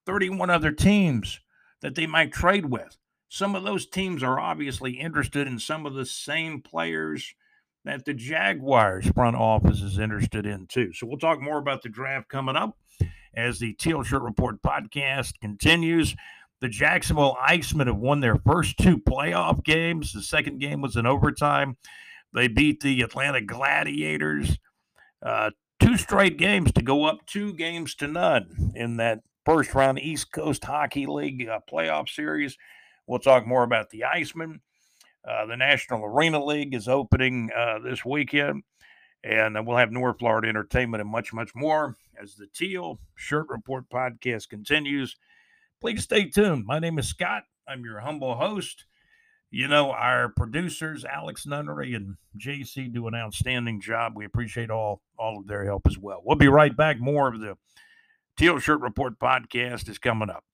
[0.10, 1.40] 31 other teams
[1.82, 2.98] that they might trade with.
[3.30, 7.36] Some of those teams are obviously interested in some of the same players
[7.86, 10.94] that the Jaguars front office is interested in too.
[10.94, 12.76] So we'll talk more about the draft coming up
[13.36, 16.16] as the Teal Shirt Report podcast continues.
[16.60, 20.12] The Jacksonville Icemen have won their first two playoff games.
[20.12, 21.78] The second game was in overtime.
[22.34, 24.58] They beat the Atlanta Gladiators
[25.24, 29.98] uh, two straight games to go up two games to none in that first round
[29.98, 32.56] East Coast Hockey League uh, playoff series.
[33.08, 34.60] We'll talk more about the Icemen.
[35.28, 38.62] Uh, the National Arena League is opening uh, this weekend,
[39.24, 43.90] and we'll have North Florida entertainment and much, much more as the Teal Shirt Report
[43.90, 45.16] podcast continues.
[45.82, 46.68] Please stay tuned.
[46.68, 47.46] My name is Scott.
[47.68, 48.86] I'm your humble host.
[49.50, 54.14] You know, our producers, Alex Nunnery and JC, do an outstanding job.
[54.16, 56.22] We appreciate all all of their help as well.
[56.24, 57.00] We'll be right back.
[57.00, 57.58] More of the
[58.40, 60.46] Teal Shirt Report podcast is coming up.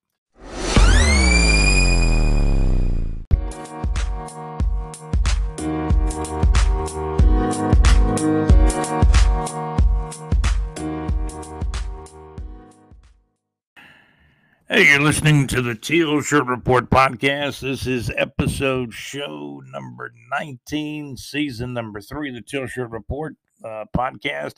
[14.68, 17.60] Hey, you're listening to the Teal Shirt Report podcast.
[17.60, 24.56] This is episode show number 19, season number three the Teal Shirt Report uh, podcast.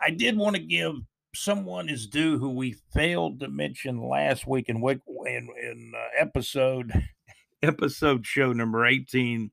[0.00, 0.96] I did want to give
[1.36, 6.92] someone is due who we failed to mention last week in, in, in uh, episode
[7.62, 9.50] episode show number 18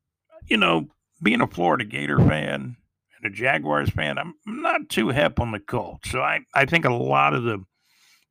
[0.48, 0.88] you know,
[1.22, 2.78] being a Florida Gator fan
[3.18, 6.12] and a Jaguars fan, I'm not too hep on the Colts.
[6.12, 7.64] So I, I think a lot of the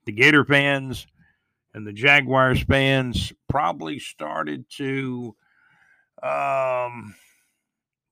[0.05, 1.07] the Gator fans
[1.75, 5.35] and the Jaguars fans probably started to
[6.23, 7.15] um,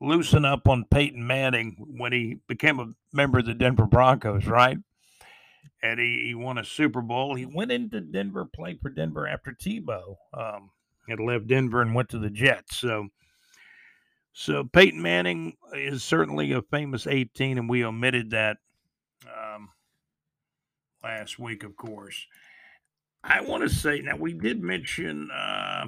[0.01, 4.79] loosen up on Peyton Manning when he became a member of the Denver Broncos, right?
[5.85, 7.35] And he, he won a Super Bowl.
[7.35, 10.71] He went into Denver, played for Denver after Tebow um,
[11.09, 12.79] had left Denver and went to the Jets.
[12.79, 13.09] So,
[14.33, 18.57] so Peyton Manning is certainly a famous 18, and we omitted that
[19.27, 19.69] um,
[21.03, 22.27] last week, of course.
[23.23, 25.87] I want to say now we did mention uh,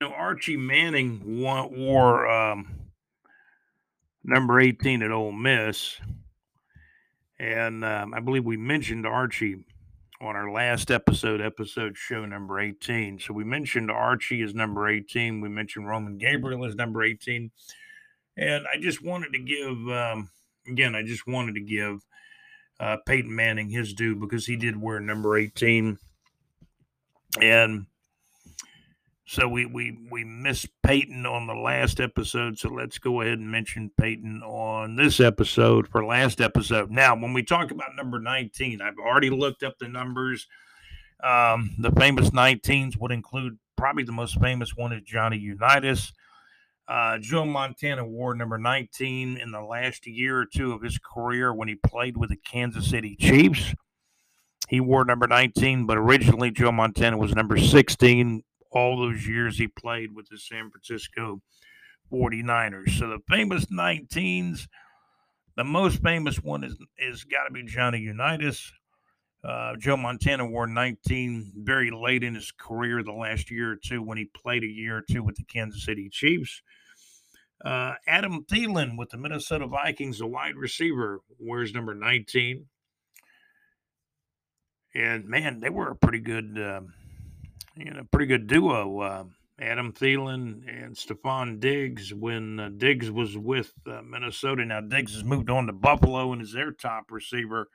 [0.00, 2.90] you know, Archie Manning wore, um,
[4.24, 6.00] number 18 at Ole Miss.
[7.44, 9.66] And um, I believe we mentioned Archie
[10.18, 13.18] on our last episode, episode show number 18.
[13.18, 15.42] So we mentioned Archie as number 18.
[15.42, 17.50] We mentioned Roman Gabriel as number 18.
[18.38, 20.30] And I just wanted to give, um,
[20.66, 22.00] again, I just wanted to give
[22.80, 25.98] uh, Peyton Manning his due because he did wear number 18.
[27.42, 27.84] And
[29.26, 33.50] so we we we missed Peyton on the last episode, so let's go ahead and
[33.50, 36.90] mention Peyton on this episode for last episode.
[36.90, 40.46] Now, when we talk about number 19, I've already looked up the numbers.
[41.22, 46.12] Um, the famous 19s would include probably the most famous one is Johnny Unitas.
[46.86, 51.54] Uh, Joe Montana wore number 19 in the last year or two of his career
[51.54, 53.74] when he played with the Kansas City Chiefs.
[54.68, 58.42] He wore number 19, but originally Joe Montana was number 16
[58.74, 61.40] all those years he played with the San Francisco
[62.12, 62.98] 49ers.
[62.98, 64.66] So the famous 19s,
[65.56, 68.72] the most famous one is is got to be Johnny Unitas.
[69.44, 74.02] Uh, Joe Montana wore 19 very late in his career, the last year or two,
[74.02, 76.62] when he played a year or two with the Kansas City Chiefs.
[77.62, 82.66] Uh, Adam Thielen with the Minnesota Vikings, a wide receiver, wears number 19.
[84.94, 86.58] And man, they were a pretty good.
[86.58, 86.94] Um,
[87.76, 89.00] you know, pretty good duo.
[89.00, 89.24] Uh,
[89.60, 94.64] Adam Thielen and Stefon Diggs when uh, Diggs was with uh, Minnesota.
[94.64, 97.68] Now Diggs has moved on to Buffalo and is their top receiver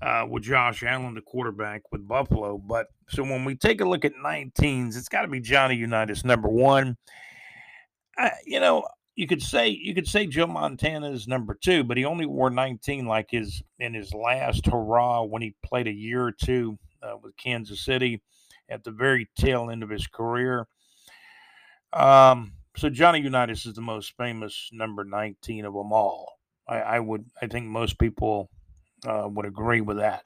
[0.00, 2.56] uh, with Josh Allen, the quarterback with Buffalo.
[2.58, 6.24] But so when we take a look at 19s, it's got to be Johnny Unitas
[6.24, 6.96] number one.
[8.44, 12.04] you know, you could say you could say Joe Montana is number two, but he
[12.04, 16.32] only wore 19 like his in his last hurrah when he played a year or
[16.32, 18.22] two uh, with Kansas City
[18.68, 20.66] at the very tail end of his career.
[21.92, 26.38] Um, so Johnny Unitas is the most famous number 19 of them all.
[26.68, 28.50] I, I would, I think most people
[29.06, 30.24] uh, would agree with that.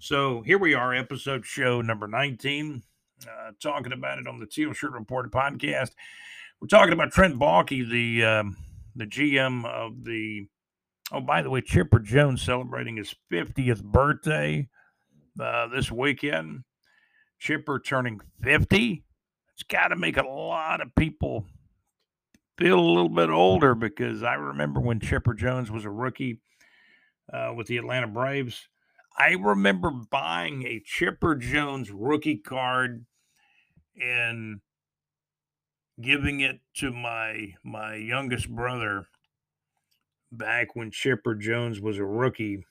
[0.00, 2.82] So here we are, episode show number 19,
[3.26, 5.92] uh, talking about it on the Teal Shirt Report podcast.
[6.60, 8.56] We're talking about Trent Baalke, the um,
[8.96, 10.46] the GM of the.
[11.12, 14.68] Oh, by the way, Chipper Jones celebrating his 50th birthday
[15.38, 16.64] uh, this weekend.
[17.44, 19.04] Chipper turning 50.
[19.52, 21.44] It's got to make a lot of people
[22.56, 26.40] feel a little bit older because I remember when Chipper Jones was a rookie
[27.30, 28.66] uh, with the Atlanta Braves.
[29.18, 33.04] I remember buying a Chipper Jones rookie card
[34.00, 34.60] and
[36.00, 39.08] giving it to my my youngest brother
[40.32, 42.64] back when Chipper Jones was a rookie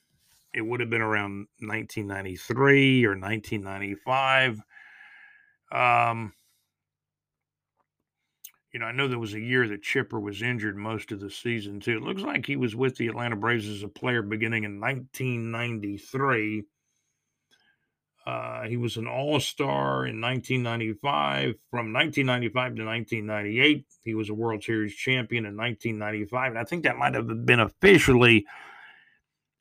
[0.53, 4.61] it would have been around 1993 or 1995.
[5.71, 6.33] Um,
[8.71, 11.29] you know, I know there was a year that Chipper was injured most of the
[11.29, 11.97] season too.
[11.97, 16.63] It looks like he was with the Atlanta Braves as a player beginning in 1993.
[18.25, 21.55] Uh, he was an All Star in 1995.
[21.69, 26.83] From 1995 to 1998, he was a World Series champion in 1995, and I think
[26.83, 28.45] that might have been officially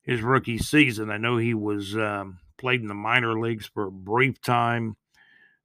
[0.02, 1.10] his rookie season.
[1.10, 4.96] I know he was um, played in the minor leagues for a brief time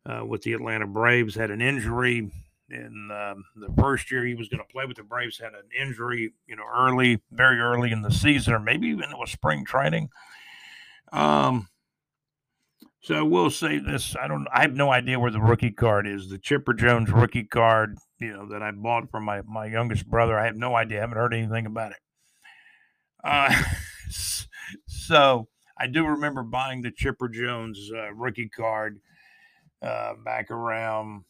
[0.05, 1.35] uh, with the Atlanta Braves.
[1.35, 2.31] Had an injury
[2.69, 5.39] in um, the first year he was going to play with the Braves.
[5.39, 9.17] Had an injury, you know, early, very early in the season, or maybe even it
[9.17, 10.09] was spring training.
[11.11, 11.67] Um,
[13.01, 14.15] so we'll say this.
[14.19, 14.47] I don't.
[14.51, 16.29] I have no idea where the rookie card is.
[16.29, 20.37] The Chipper Jones rookie card, you know, that I bought for my my youngest brother.
[20.37, 20.97] I have no idea.
[20.97, 21.97] I haven't heard anything about it.
[23.23, 23.63] Uh,
[24.87, 25.47] so
[25.77, 28.99] I do remember buying the Chipper Jones uh, rookie card
[29.81, 31.23] uh, back around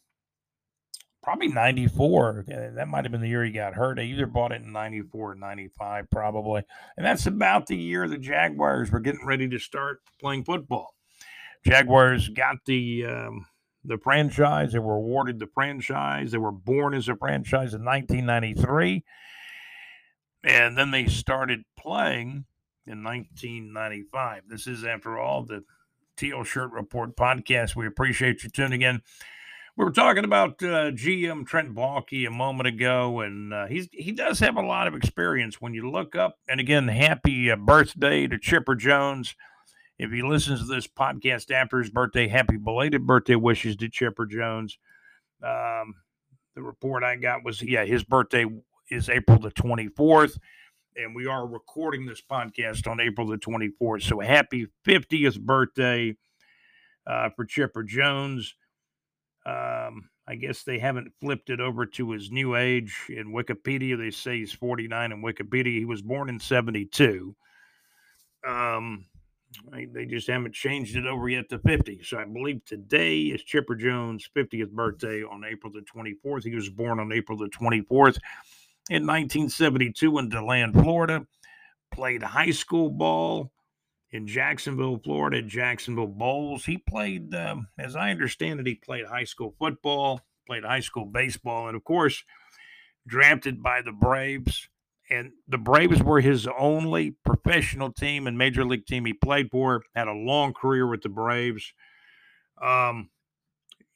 [1.21, 2.45] probably 94.
[2.47, 3.99] That might have been the year he got hurt.
[3.99, 6.63] I either bought it in 94 or 95, probably.
[6.95, 10.93] And that's about the year the Jaguars were getting ready to start playing football.
[11.65, 13.05] Jaguars got the.
[13.05, 13.45] Um,
[13.88, 14.73] the franchise.
[14.73, 16.32] They were awarded the franchise.
[16.32, 19.03] They were born as a franchise in 1993.
[20.43, 22.45] And then they started playing
[22.88, 24.43] in 1995.
[24.47, 25.63] This is, after all, the
[26.15, 27.75] Teal Shirt Report podcast.
[27.75, 29.01] We appreciate you tuning in.
[29.75, 34.11] We were talking about uh, GM Trent Baalke a moment ago, and uh, he's he
[34.11, 35.61] does have a lot of experience.
[35.61, 39.35] When you look up, and again, happy uh, birthday to Chipper Jones.
[39.99, 44.25] If he listens to this podcast after his birthday, happy belated birthday wishes to Chipper
[44.25, 44.79] Jones.
[45.43, 45.95] Um,
[46.55, 48.45] the report I got was, yeah, his birthday
[48.89, 50.38] is April the 24th
[50.98, 54.02] and we are recording this podcast on April the 24th.
[54.04, 56.16] So happy 50th birthday
[57.06, 58.56] uh, for Chipper Jones.
[59.45, 63.98] Um, I guess they haven't flipped it over to his new age in Wikipedia.
[63.98, 65.78] They say he's 49 in Wikipedia.
[65.78, 67.36] He was born in 72.
[68.45, 69.06] Um,
[69.93, 72.02] they just haven't changed it over yet to 50.
[72.04, 76.43] So I believe today is Chipper Jones' 50th birthday on April the 24th.
[76.43, 78.18] He was born on April the 24th
[78.89, 81.25] in 1972 in DeLand, Florida.
[81.91, 83.51] Played high school ball
[84.11, 86.65] in Jacksonville, Florida, Jacksonville Bolles.
[86.65, 91.05] He played, um, as I understand it, he played high school football, played high school
[91.05, 92.23] baseball, and of course,
[93.07, 94.69] drafted by the Braves
[95.09, 99.83] and the Braves were his only professional team and major league team he played for.
[99.95, 101.73] Had a long career with the Braves.
[102.61, 103.09] Um,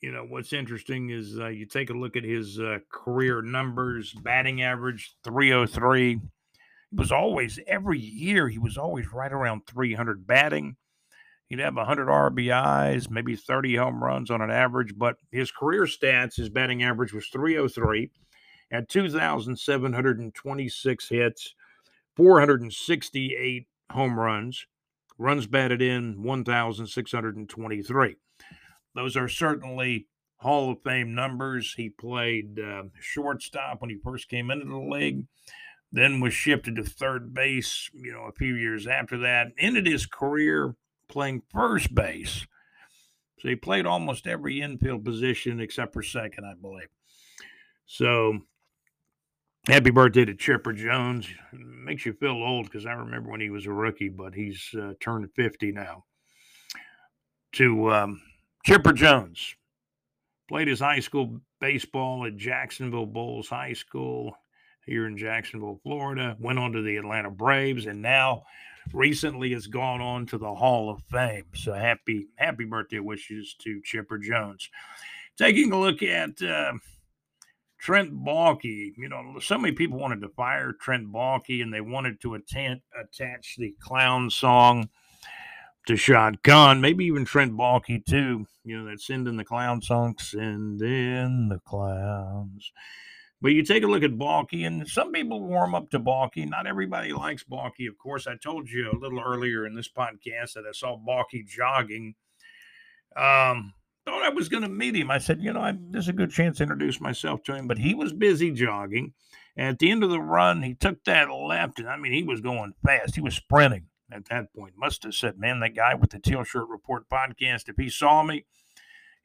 [0.01, 4.13] you know what's interesting is uh, you take a look at his uh, career numbers:
[4.13, 6.19] batting average 303.
[6.89, 10.75] He was always every year he was always right around 300 batting.
[11.47, 16.37] He'd have 100 RBIs, maybe 30 home runs on an average, but his career stats,
[16.37, 18.09] his batting average was 303
[18.71, 21.53] at 2,726 hits,
[22.15, 24.65] 468 home runs,
[25.17, 28.15] runs batted in 1,623.
[28.95, 31.73] Those are certainly Hall of Fame numbers.
[31.75, 35.25] He played uh, shortstop when he first came into the league,
[35.91, 39.51] then was shifted to third base, you know, a few years after that.
[39.57, 40.75] Ended his career
[41.07, 42.45] playing first base.
[43.39, 46.89] So he played almost every infield position except for second, I believe.
[47.85, 48.41] So
[49.67, 51.27] Happy birthday to Chipper Jones.
[51.53, 54.93] Makes you feel old because I remember when he was a rookie, but he's uh,
[54.99, 56.05] turned 50 now.
[57.53, 58.21] To um,
[58.63, 59.55] Chipper Jones.
[60.47, 64.35] Played his high school baseball at Jacksonville Bolles High School
[64.85, 66.35] here in Jacksonville, Florida.
[66.39, 68.43] Went on to the Atlanta Braves and now
[68.93, 71.45] recently has gone on to the Hall of Fame.
[71.55, 74.69] So happy, happy birthday wishes to Chipper Jones.
[75.37, 76.41] Taking a look at.
[76.41, 76.73] Uh,
[77.81, 82.21] Trent Baalke, you know, so many people wanted to fire Trent Baalke and they wanted
[82.21, 84.87] to attach, attach the clown song
[85.87, 88.45] to Shad Khan, maybe even Trent Baalke too.
[88.63, 92.71] You know, that send in the clown song, send in the clowns.
[93.41, 96.47] But you take a look at Baalke, and some people warm up to Baalke.
[96.47, 98.27] Not everybody likes Baalke, of course.
[98.27, 102.13] I told you a little earlier in this podcast that I saw Baalke jogging.
[103.15, 103.73] Um,
[104.05, 105.09] thought I was going to meet him.
[105.09, 107.79] I said, you know, I, there's a good chance to introduce myself to him, but
[107.79, 109.13] he was busy jogging.
[109.57, 112.23] And at the end of the run, he took that left, and I mean, he
[112.23, 113.15] was going fast.
[113.15, 114.73] He was sprinting at that point.
[114.77, 118.23] Must have said, man, that guy with the Teal Shirt Report podcast, if he saw
[118.23, 118.45] me,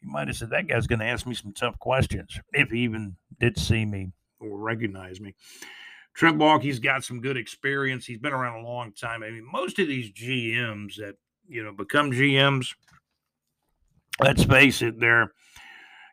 [0.01, 2.81] he might have said, that guy's going to ask me some tough questions, if he
[2.81, 5.35] even did see me or recognize me.
[6.15, 8.07] Trent Baalke's got some good experience.
[8.07, 9.23] He's been around a long time.
[9.23, 11.17] I mean, most of these GMs that,
[11.49, 12.75] you know, become GMs–
[14.21, 15.33] let's face it, they're,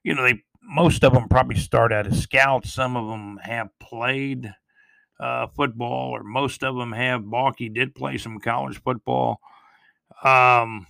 [0.03, 2.73] you know, they most of them probably start out as scouts.
[2.73, 4.53] Some of them have played
[5.19, 7.21] uh, football, or most of them have.
[7.21, 9.39] Baalke did play some college football.
[10.23, 10.87] Um,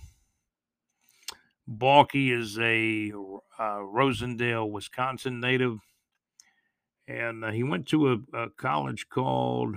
[1.68, 3.12] Baalke is a
[3.58, 5.78] uh, Rosendale, Wisconsin native,
[7.08, 9.76] and uh, he went to a, a college called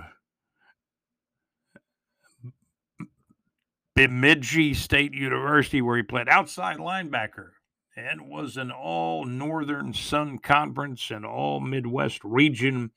[3.94, 7.50] Bemidji State University, where he played outside linebacker
[7.96, 12.92] and was an all Northern Sun Conference and all Midwest region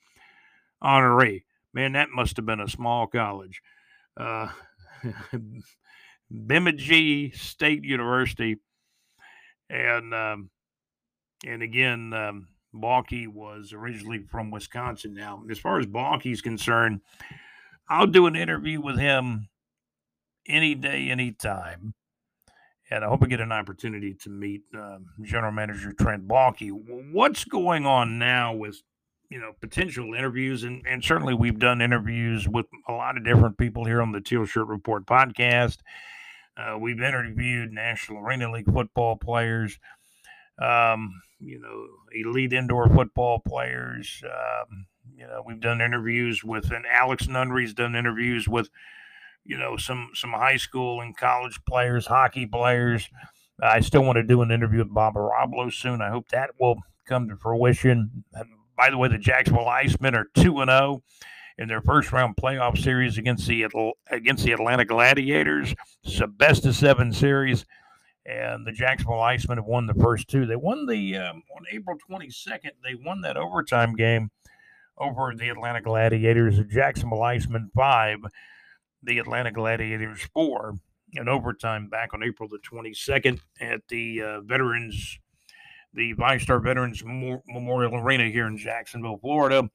[0.84, 1.44] honoree.
[1.74, 3.62] Man, that must have been a small college.
[4.18, 4.50] Uh,
[6.32, 8.58] Bemidji State University.
[9.70, 10.50] And um,
[11.46, 15.14] and again, um, Baalke was originally from Wisconsin.
[15.14, 17.02] Now, as far as Baalke's concerned,
[17.90, 19.50] I'll do an interview with him
[20.48, 21.94] any day, anytime.
[22.90, 26.72] And I hope I get an opportunity to meet um, General Manager Trent Baalke.
[27.12, 28.82] What's going on now with
[29.32, 33.58] you know potential interviews and, and certainly we've done interviews with a lot of different
[33.58, 35.78] people here on the teal shirt report podcast
[36.58, 39.80] uh, we've interviewed national arena league football players
[40.62, 46.86] um, you know elite indoor football players um, you know we've done interviews with and
[46.86, 48.70] alex nunnery's done interviews with
[49.46, 53.10] you know some some high school and college players, hockey players.
[53.62, 56.02] I still want to do an interview with Bob Arablo soon.
[56.02, 58.24] I hope that will come to fruition.
[58.82, 61.04] By the way, the Jacksonville Icemen are two and zero oh
[61.60, 63.64] in their first round playoff series against the
[64.10, 65.76] against the Atlanta Gladiators.
[66.04, 67.64] It's a best of seven series,
[68.26, 70.48] and the Jacksonville Icemen have won the first two.
[70.48, 72.72] They won the um, on April 22nd.
[72.84, 74.32] They won that overtime game
[74.98, 76.58] over the Atlanta Gladiators.
[76.58, 78.18] The Jacksonville Icemen five
[79.04, 80.74] the Atlanta Gladiators four
[81.14, 85.20] in overtime back on April the 22nd at the uh, Veterans
[85.94, 89.70] the VyStar Veterans Memorial Arena here in Jacksonville, Florida.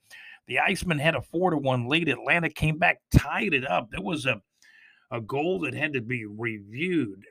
[0.48, 2.08] The Icemen had a four to one lead.
[2.08, 3.90] Atlanta came back, tied it up.
[3.90, 4.40] There was a
[5.10, 7.24] a goal that had to be reviewed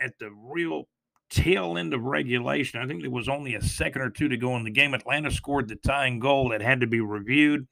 [0.00, 0.88] at the real
[1.30, 2.80] tail end of regulation.
[2.80, 4.94] I think there was only a second or two to go in the game.
[4.94, 7.66] Atlanta scored the tying goal that had to be reviewed,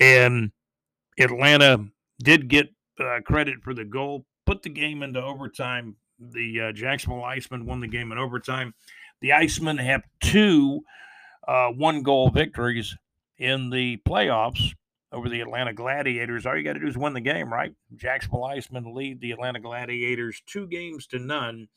[0.00, 0.50] and
[1.18, 1.84] Atlanta
[2.22, 2.68] did get
[2.98, 4.24] uh, credit for the goal.
[4.46, 5.96] Put the game into overtime.
[6.18, 8.72] The uh, Jacksonville Icemen won the game in overtime.
[9.24, 10.82] The Icemen have two
[11.48, 12.94] uh, one goal victories
[13.38, 14.74] in the playoffs
[15.12, 16.44] over the Atlanta Gladiators.
[16.44, 17.72] All you got to do is win the game, right?
[17.96, 21.68] Jacksonville Icemen lead the Atlanta Gladiators two games to none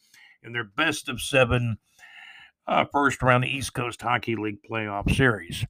[0.43, 1.77] in their best of seven
[2.67, 5.65] uh, first round East Coast Hockey League playoff series.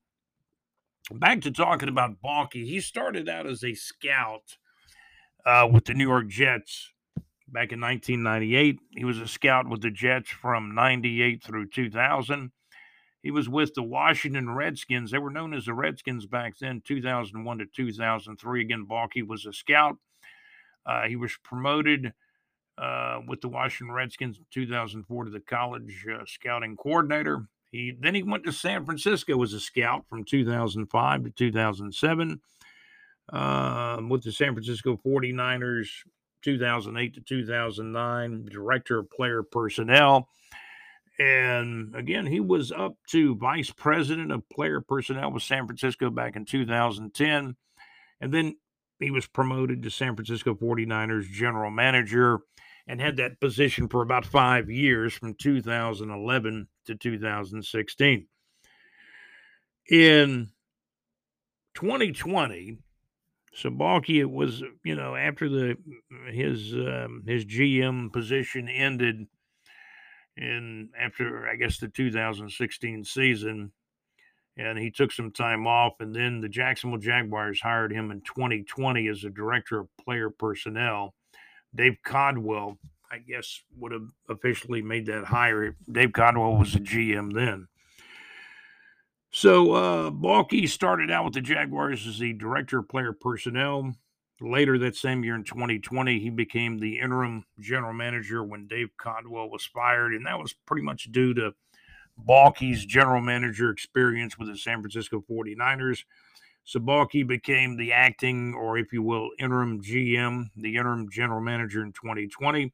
[1.11, 2.65] Back to talking about Baalke.
[2.65, 4.57] He started out as a scout
[5.45, 6.91] uh, with the New York Jets
[7.47, 8.79] back in 1998.
[8.91, 12.51] He was a scout with the Jets from 98 through 2000.
[13.23, 15.11] He was with the Washington Redskins.
[15.11, 18.61] They were known as the Redskins back then, 2001 to 2003.
[18.61, 19.97] Again, Baalke was a scout.
[20.85, 22.13] Uh, he was promoted
[22.77, 27.47] uh, with the Washington Redskins in 2004 to the college uh, scouting coordinator.
[27.71, 32.39] He then he went to San Francisco as a scout from 2005 to 2007
[33.33, 35.89] um, with the San Francisco 49ers
[36.43, 40.29] 2008 to 2009, director of player personnel.
[41.19, 46.35] And again, he was up to vice president of player personnel with San Francisco back
[46.35, 47.55] in 2010.
[48.21, 48.55] And then
[48.99, 52.39] he was promoted to San Francisco 49ers general manager
[52.87, 58.27] and had that position for about five years from 2011 to 2016.
[59.89, 60.49] In
[61.75, 62.77] 2020,
[63.57, 65.77] so Baalke, it was you know after the
[66.31, 69.25] his um, his GM position ended
[70.37, 73.71] in after I guess the 2016 season,
[74.57, 79.07] and he took some time off, and then the Jacksonville Jaguars hired him in 2020
[79.07, 81.15] as a director of player personnel.
[81.73, 82.77] Dave Caldwell,
[83.11, 85.75] I guess, would have officially made that hire.
[85.91, 87.67] Dave Caldwell was a GM then.
[89.31, 93.93] So uh, Baalke started out with the Jaguars as the director of player personnel.
[94.39, 99.49] Later that same year in 2020, he became the interim general manager when Dave Caldwell
[99.49, 101.53] was fired, and that was pretty much due to
[102.27, 106.03] Baalke's general manager experience with the San Francisco 49ers.
[106.63, 111.81] So Baalke became the acting, or if you will, interim GM, the interim general manager
[111.81, 112.71] in 2020.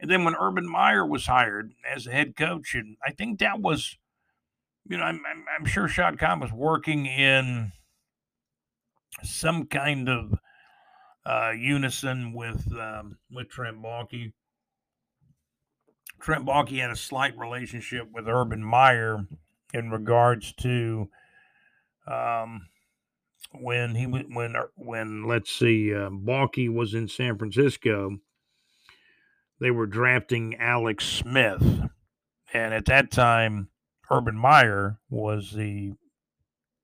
[0.00, 3.60] And then when Urban Meyer was hired as the head coach, and I think that
[3.60, 3.96] was
[4.86, 7.72] you know, I'm, I'm, I'm sure Shad Khan was working in
[9.22, 10.34] some kind of
[11.24, 14.32] uh, unison with um, with Trent Baalke.
[16.20, 19.26] Trent Baalke had a slight relationship with Urban Meyer
[19.72, 21.08] in regards to
[22.06, 22.68] um,
[23.52, 28.18] when he when when let's see uh, Baalke was in San Francisco.
[29.60, 31.62] They were drafting Alex Smith,
[32.52, 33.68] and at that time,
[34.10, 35.94] Urban Meyer was the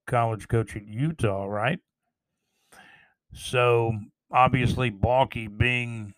[0.07, 1.79] college coach at Utah, right?
[3.33, 3.93] So
[4.31, 6.14] obviously, Baalke being,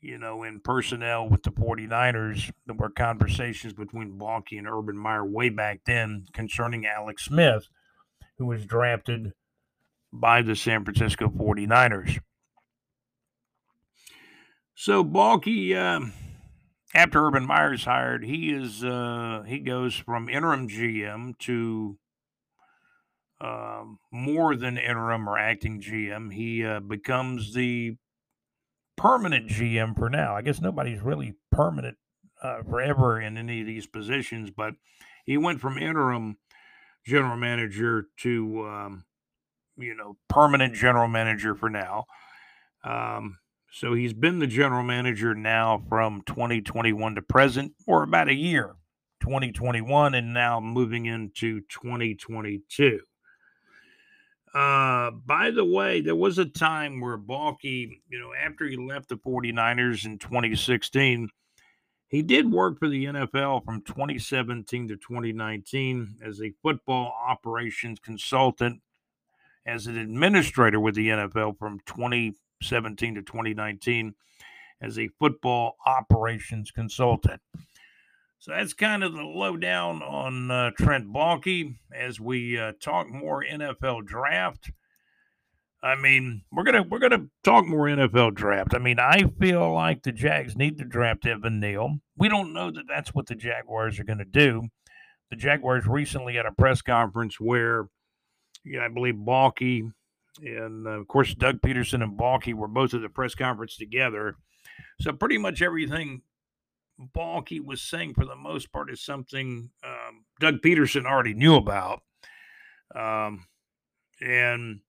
[0.00, 5.24] you know, in personnel with the 49ers, there were conversations between Baalke and Urban Meyer
[5.24, 7.68] way back then concerning Alex Smith,
[8.38, 9.32] who was drafted
[10.12, 12.20] by the San Francisco 49ers.
[14.74, 15.74] So Baalke.
[15.74, 16.10] Uh,
[16.94, 21.98] after Urban Meyer's hired, he is uh, he goes from interim GM to
[23.40, 26.32] uh, more than interim or acting GM.
[26.32, 27.96] He uh, becomes the
[28.96, 30.36] permanent GM for now.
[30.36, 31.96] I guess nobody's really permanent
[32.42, 34.74] uh, forever in any of these positions, but
[35.24, 36.36] he went from interim
[37.04, 39.04] general manager to um,
[39.76, 42.04] you know permanent general manager for now.
[42.84, 43.38] Um,
[43.74, 48.76] so he's been the general manager now from 2021 to present, or about a year,
[49.20, 53.00] 2021, and now moving into 2022.
[54.54, 59.08] Uh, by the way, there was a time where Baalke, you know, after he left
[59.08, 61.28] the 49ers in 2016,
[62.06, 68.80] he did work for the NFL from 2017 to 2019 as a football operations consultant,
[69.66, 72.36] as an administrator with the NFL from 20
[72.68, 74.14] 17 to 2019
[74.80, 77.40] as a football operations consultant.
[78.38, 83.42] So that's kind of the lowdown on uh, Trent Baalke as we uh, talk more
[83.42, 84.70] NFL draft.
[85.82, 88.74] I mean, we're gonna we're gonna talk more NFL draft.
[88.74, 91.98] I mean, I feel like the Jags need to draft Evan Neal.
[92.16, 94.68] We don't know that that's what the Jaguars are to do.
[95.30, 97.88] The Jaguars recently had a press conference where,
[98.64, 99.90] yeah, I believe Baalke
[100.42, 104.36] and uh, of course Doug Pederson and Baalke were both at the press conference together.
[105.00, 106.22] So pretty much everything
[107.14, 112.02] Baalke was saying for the most part is something um, Doug Pederson already knew about.
[112.94, 113.46] Um,
[114.20, 114.80] and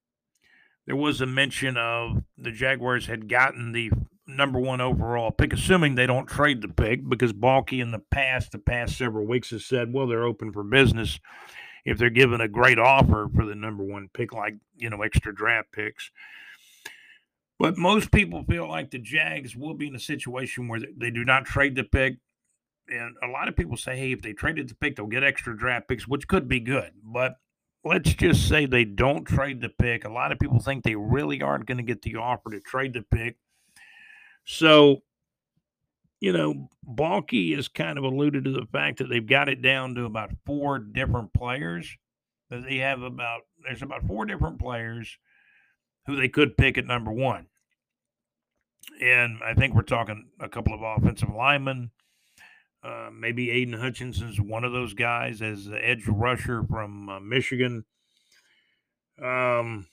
[0.86, 3.90] there was a mention of the Jaguars had gotten the
[4.26, 8.52] number one overall pick, assuming they don't trade the pick, because Baalke in the past,
[8.52, 11.18] the past several weeks, has said, well, they're open for business
[11.86, 15.34] if they're given a great offer for the number one pick, like, you know, extra
[15.34, 16.10] draft picks.
[17.58, 21.24] But most people feel like the Jags will be in a situation where they do
[21.24, 22.18] not trade the pick.
[22.88, 25.56] And a lot of people say, hey, if they traded the pick, they'll get extra
[25.56, 26.90] draft picks, which could be good.
[27.02, 27.36] But
[27.84, 30.04] let's just say they don't trade the pick.
[30.04, 32.94] A lot of people think they really aren't going to get the offer to trade
[32.94, 33.36] the pick.
[34.44, 35.02] So,
[36.20, 39.94] you know, Baalke has kind of alluded to the fact that they've got it down
[39.94, 41.96] to about four different players.
[42.50, 45.18] That they have about there's about four different players
[46.06, 47.46] who they could pick at number one.
[49.00, 51.90] And I think we're talking a couple of offensive linemen.
[52.84, 57.84] Uh, maybe Aidan Hutchinson's one of those guys as the edge rusher from uh, Michigan.
[59.20, 59.88] Um,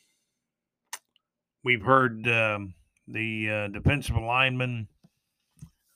[1.64, 2.76] we've heard um,
[3.08, 4.88] the uh, defensive lineman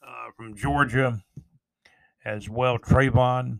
[0.07, 1.21] uh, from Georgia
[2.23, 3.59] as well, Travon.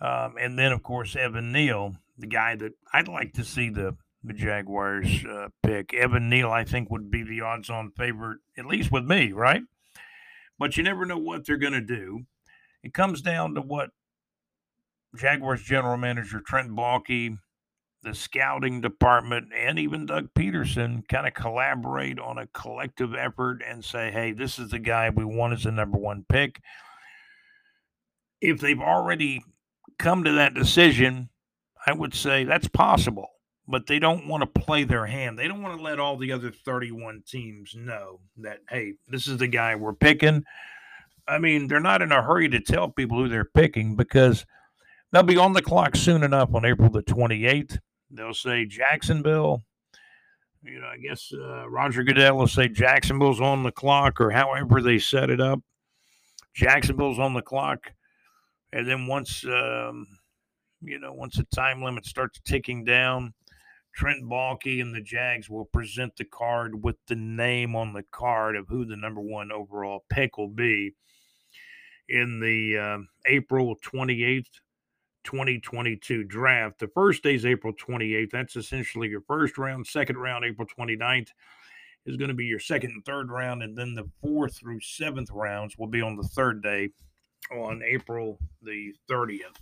[0.00, 3.96] Um, and then, of course, Evan Neal, the guy that I'd like to see the
[4.22, 5.94] the Jaguars uh, pick.
[5.94, 9.62] Evan Neal, I think, would be the odds on favorite, at least with me, right?
[10.58, 12.24] But you never know what they're going to do.
[12.82, 13.90] It comes down to what
[15.16, 17.38] Jaguars general manager Trent Baalke,
[18.06, 23.84] the scouting department, and even Doug Pederson kind of collaborate on a collective effort and
[23.84, 26.60] say, hey, this is the guy we want as the number one pick.
[28.40, 29.44] If they've already
[29.98, 31.28] come to that decision,
[31.86, 33.28] I would say that's possible
[33.68, 35.38] but they don't want to play their hand.
[35.38, 39.38] They don't want to let all the other 31 teams know that, hey, this is
[39.38, 40.44] the guy we're picking.
[41.26, 44.46] I mean, they're not in a hurry to tell people who they're picking because
[45.10, 47.78] they'll be on the clock soon enough on April the 28th.
[48.10, 49.64] They'll say Jacksonville.
[50.62, 54.82] You know, I guess uh, Roger Goodell will say Jacksonville's on the clock or however
[54.82, 55.60] they set it up.
[56.54, 57.92] Jacksonville's on the clock.
[58.72, 60.06] And then once, um,
[60.80, 63.32] you know, once the time limit starts ticking down,
[63.94, 68.56] Trent Baalke and the Jags will present the card with the name on the card
[68.56, 70.94] of who the number one overall pick will be
[72.08, 74.44] in the uh, April 28th,
[75.26, 76.78] 2022 draft.
[76.78, 78.30] The first day is April 28th.
[78.30, 79.86] That's essentially your first round.
[79.86, 81.28] Second round, April 29th,
[82.06, 83.62] is going to be your second and third round.
[83.62, 86.90] And then the fourth through seventh rounds will be on the third day
[87.52, 89.56] on April the 30th.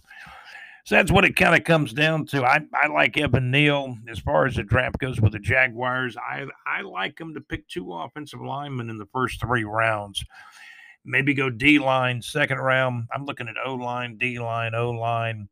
[0.85, 2.45] So that's what it kind of comes down to.
[2.45, 6.15] I, I like Evan Neal as far as the draft goes with the Jaguars.
[6.19, 10.23] I I like him to pick two offensive linemen in the first three rounds.
[11.05, 13.09] Maybe go D line second round.
[13.15, 15.49] I'm looking at O line, D line, O line,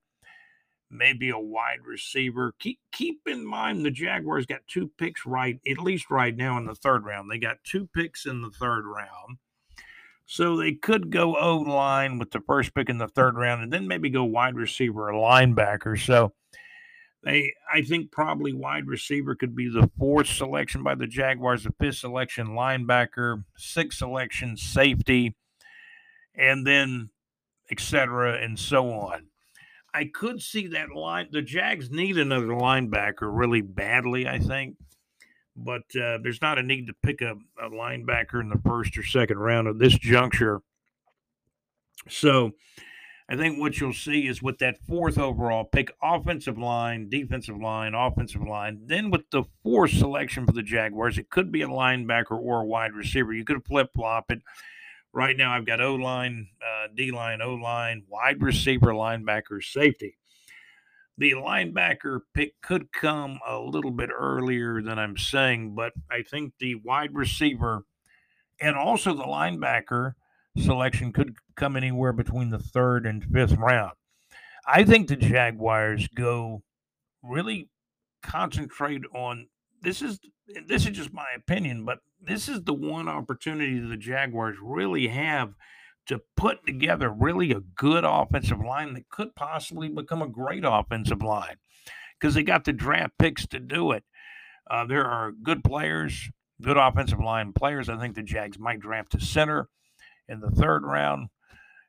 [0.90, 2.54] maybe a wide receiver.
[2.58, 6.66] Keep keep in mind the Jaguars got two picks right, at least right now in
[6.66, 7.30] the third round.
[7.30, 9.38] They got two picks in the third round.
[10.24, 13.72] So they could go O line with the first pick in the third round and
[13.72, 16.00] then maybe go wide receiver or linebacker.
[16.02, 16.32] So
[17.22, 21.74] they, I think probably wide receiver could be the fourth selection by the Jaguars, the
[21.78, 25.36] fifth selection linebacker, sixth selection safety,
[26.34, 27.10] and then
[27.70, 28.38] etc.
[28.42, 29.26] and so on.
[29.94, 31.28] I could see that line.
[31.30, 34.76] The Jags need another linebacker really badly, I think
[35.56, 39.04] but uh, there's not a need to pick a, a, linebacker in the first or
[39.04, 40.62] second round at this juncture.
[42.08, 42.52] So
[43.28, 47.94] I think what you'll see is with that fourth overall pick, offensive line, defensive line,
[47.94, 48.80] offensive line.
[48.86, 52.66] Then with the fourth selection for the Jaguars, it could be a linebacker or a
[52.66, 53.32] wide receiver.
[53.32, 54.42] You could flip flop it.
[55.14, 60.16] Right now, I've got O line, uh, D line, O line, wide receiver, linebacker, safety
[61.18, 66.54] the linebacker pick could come a little bit earlier than I'm saying, but I think
[66.58, 67.84] the wide receiver
[68.60, 70.14] and also the linebacker
[70.58, 73.92] selection could come anywhere between the third and fifth round.
[74.66, 76.62] I think the Jaguars go
[77.22, 77.68] really
[78.22, 79.48] concentrate on
[79.82, 80.20] this is
[80.66, 85.54] this is just my opinion, but this is the one opportunity the Jaguars really have
[86.06, 91.22] to put together really a good offensive line that could possibly become a great offensive
[91.22, 91.56] line
[92.18, 94.04] because they got the draft picks to do it.
[94.70, 96.30] Uh, there are good players,
[96.60, 97.88] good offensive line players.
[97.88, 99.68] I think the Jags might draft a center
[100.28, 101.28] in the third round.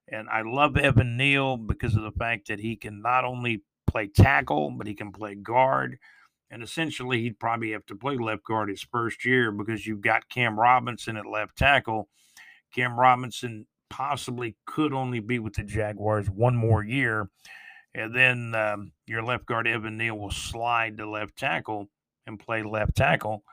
[0.08, 4.08] And I love Evan Neal because of the fact that he can not only play
[4.08, 5.98] tackle, but he can play guard.
[6.54, 10.30] And essentially, he'd probably have to play left guard his first year because you've got
[10.30, 12.10] Cam Robinson at left tackle.
[12.76, 17.32] Cam Robinson possibly could only be with the Jaguars one more year.
[17.96, 21.90] And then um, your left guard, Evan Neal, will slide to left tackle
[22.28, 23.44] and play left tackle.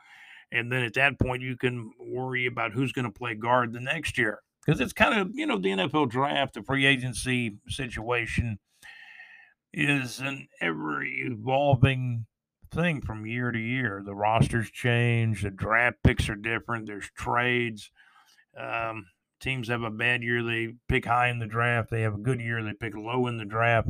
[0.51, 3.79] And then at that point, you can worry about who's going to play guard the
[3.79, 4.43] next year.
[4.63, 8.59] Because it's kind of, you know, the NFL draft, the free agency situation
[9.73, 12.27] is an ever evolving
[12.71, 14.01] thing from year to year.
[14.05, 17.91] The rosters change, the draft picks are different, there's trades.
[18.57, 19.07] Um,
[19.39, 21.89] teams have a bad year, they pick high in the draft.
[21.89, 23.89] They have a good year, they pick low in the draft.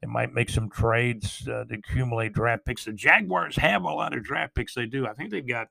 [0.00, 2.84] They might make some trades uh, to accumulate draft picks.
[2.84, 4.74] The Jaguars have a lot of draft picks.
[4.74, 5.06] They do.
[5.06, 5.68] I think they've got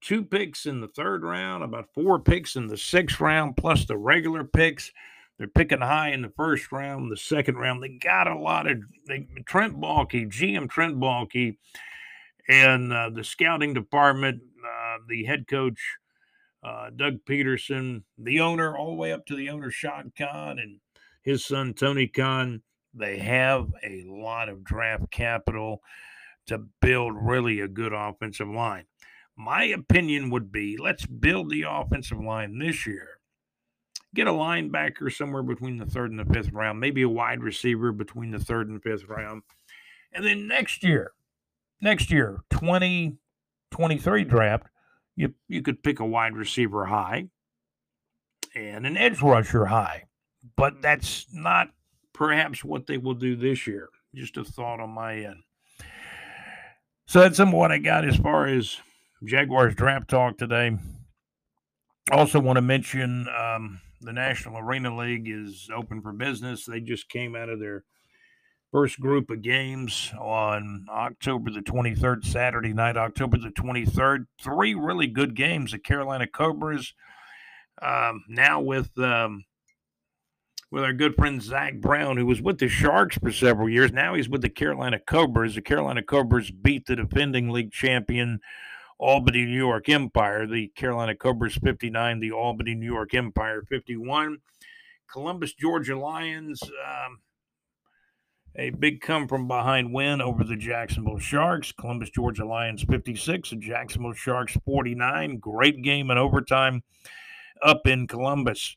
[0.00, 3.96] two picks in the third round, about four picks in the sixth round, plus the
[3.96, 4.90] regular picks.
[5.40, 7.82] They're picking high in the first round, the second round.
[7.82, 11.56] They got a lot of they, Trent Baalke, GM Trent Baalke,
[12.46, 15.80] and uh, the scouting department, uh, the head coach
[16.62, 20.78] uh, Doug Pederson, the owner, all the way up to the owner Shad Khan and
[21.22, 22.60] his son Tony Khan.
[22.92, 25.80] They have a lot of draft capital
[26.48, 28.84] to build really a good offensive line.
[29.38, 33.19] My opinion would be let's build the offensive line this year
[34.14, 37.92] get a linebacker somewhere between the third and the fifth round, maybe a wide receiver
[37.92, 39.42] between the third and fifth round.
[40.12, 41.12] And then next year,
[41.80, 44.66] next year, 2023 draft,
[45.16, 47.28] you, you could pick a wide receiver high
[48.54, 50.04] and an edge rusher high.
[50.56, 51.68] But that's not
[52.12, 53.88] perhaps what they will do this year.
[54.14, 55.42] Just a thought on my end.
[57.06, 58.76] So that's some of what I got as far as
[59.24, 60.76] Jaguars draft talk today.
[62.10, 66.64] Also, want to mention um, the National Arena League is open for business.
[66.64, 67.84] They just came out of their
[68.72, 74.26] first group of games on October the 23rd, Saturday night, October the 23rd.
[74.40, 75.72] Three really good games.
[75.72, 76.94] The Carolina Cobras,
[77.82, 79.44] um, now with um,
[80.70, 83.92] with our good friend Zach Brown, who was with the Sharks for several years.
[83.92, 85.56] Now he's with the Carolina Cobras.
[85.56, 88.40] The Carolina Cobras beat the defending league champion
[89.00, 94.38] Albany, New York Empire, the Carolina Cobras 59, the Albany, New York Empire 51.
[95.10, 97.18] Columbus, Georgia Lions, um,
[98.56, 101.72] a big come from behind win over the Jacksonville Sharks.
[101.72, 105.38] Columbus, Georgia Lions 56, the Jacksonville Sharks 49.
[105.38, 106.82] Great game in overtime
[107.62, 108.76] up in Columbus.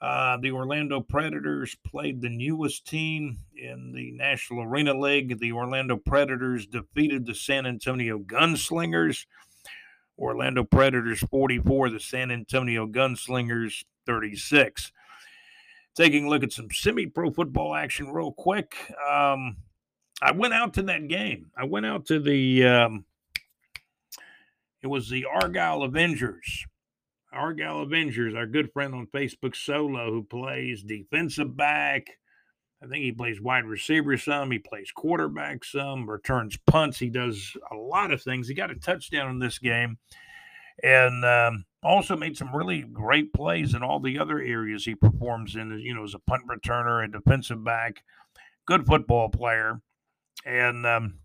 [0.00, 5.40] Uh, the Orlando Predators played the newest team in the National Arena League.
[5.40, 9.26] The Orlando Predators defeated the San Antonio Gunslingers.
[10.16, 14.92] Orlando Predators 44, the San Antonio Gunslingers 36.
[15.96, 18.76] Taking a look at some semi pro football action real quick.
[19.10, 19.56] Um,
[20.22, 21.50] I went out to that game.
[21.56, 23.04] I went out to the, um,
[24.80, 26.66] it was the Argyle Avengers
[27.32, 32.06] Argyle Avengers, our good friend on Facebook, Solo, who plays defensive back.
[32.82, 34.50] I think he plays wide receiver some.
[34.50, 36.98] He plays quarterback some, returns punts.
[36.98, 38.48] He does a lot of things.
[38.48, 39.98] He got a touchdown in this game
[40.82, 45.56] and um, also made some really great plays in all the other areas he performs
[45.56, 48.04] in, you know, as a punt returner, a defensive back,
[48.66, 49.80] good football player.
[50.46, 51.18] And um,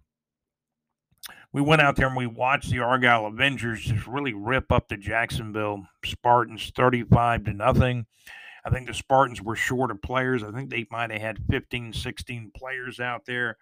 [1.54, 4.98] we went out there and we watched the Argyle Avengers just really rip up the
[4.98, 8.06] Jacksonville Spartans 35 to nothing.
[8.66, 10.44] I think the Spartans were short of players.
[10.44, 13.58] I think they might have had 15, 16 players out there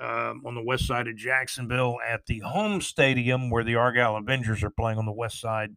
[0.00, 4.64] um, on the west side of Jacksonville at the home stadium where the Argyle Avengers
[4.64, 5.76] are playing on the west side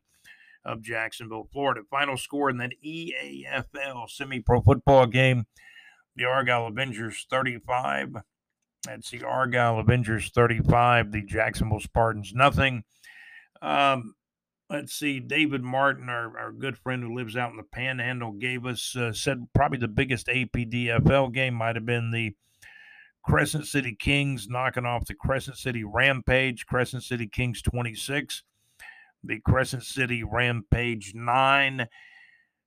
[0.64, 1.82] of Jacksonville, Florida.
[1.91, 5.46] Final score in that EAFL semi pro football game
[6.16, 8.16] the Argyle Avengers 35,
[8.86, 12.83] that's the Argyle Avengers 35, the Jacksonville Spartans nothing.
[13.61, 14.15] Um,
[14.69, 18.65] let's see, David Martin, our, our good friend who lives out in the Panhandle, gave
[18.65, 22.36] us uh, said probably the biggest APDFL game might have been the
[23.23, 26.65] Crescent City Kings knocking off the Crescent City Rampage.
[26.67, 28.43] Crescent City Kings 26,
[29.23, 31.88] the Crescent City Rampage 9.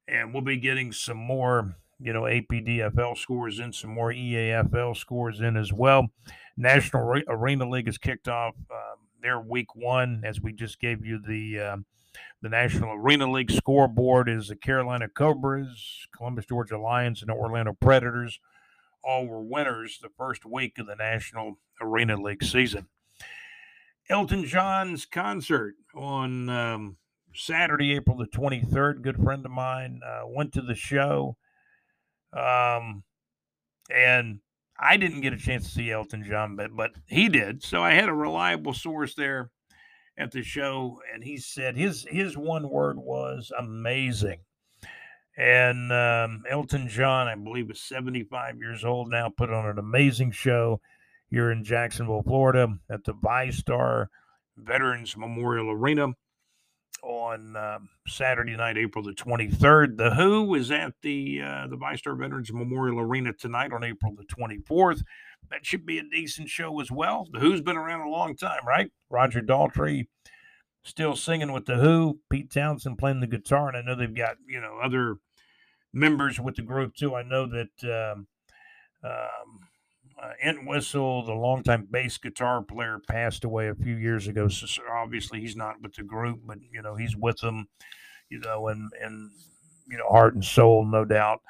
[0.09, 5.41] And we'll be getting some more you know, APDFL scores in, some more EAFL scores
[5.41, 6.09] in as well.
[6.57, 11.21] National Arena League has kicked off um, their week one, as we just gave you
[11.27, 11.77] the uh,
[12.41, 14.29] the National Arena League scoreboard.
[14.29, 18.41] Is the Carolina Cobras, Columbus Georgia Lions, and Orlando Predators
[19.03, 22.87] all were winners the first week of the National Arena League season.
[24.11, 26.97] Elton John's concert on um,
[27.35, 29.03] Saturday, April the 23rd.
[29.03, 31.37] Good friend of mine uh, went to the show.
[32.33, 33.03] Um,
[33.91, 34.41] and
[34.79, 37.63] I didn't get a chance to see Elton John, but, but he did.
[37.63, 39.51] So I had a reliable source there
[40.19, 44.41] at the show, and he said his his one word was amazing.
[45.37, 50.33] And um, Elton John, I believe, is 75 years old now, put on an amazing
[50.33, 50.81] show
[51.31, 54.09] here in Jacksonville, Florida, at the VyStar
[54.57, 56.09] Veterans Memorial Arena
[57.03, 59.97] on um, Saturday night, April the 23rd.
[59.97, 64.25] The Who is at the uh, the VyStar Veterans Memorial Arena tonight on April the
[64.25, 65.03] 24th.
[65.51, 67.27] That should be a decent show as well.
[67.31, 68.91] The Who's been around a long time, right?
[69.11, 70.07] Roger Daltrey
[70.83, 72.21] still singing with the Who.
[72.31, 75.17] Pete Townshend playing the guitar, and I know they've got you know other
[75.93, 77.15] members with the group too.
[77.15, 78.13] I know that.
[78.13, 78.27] Um,
[79.05, 79.68] um,
[80.21, 84.49] uh, Entwistle, the longtime bass guitar player, passed away a few years ago.
[84.49, 87.69] So, obviously he's not with the group, but you know he's with them,
[88.29, 89.31] you know, and and
[89.89, 91.41] you know heart and soul, no doubt.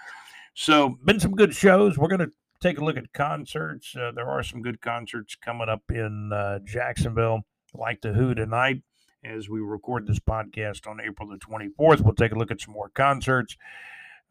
[0.54, 1.96] So been some good shows.
[1.96, 3.94] We're gonna take a look at concerts.
[3.96, 7.42] Uh, there are some good concerts coming up in uh, Jacksonville,
[7.74, 8.82] like the Who tonight.
[9.24, 12.72] As we record this podcast on April the 24th, we'll take a look at some
[12.72, 13.56] more concerts.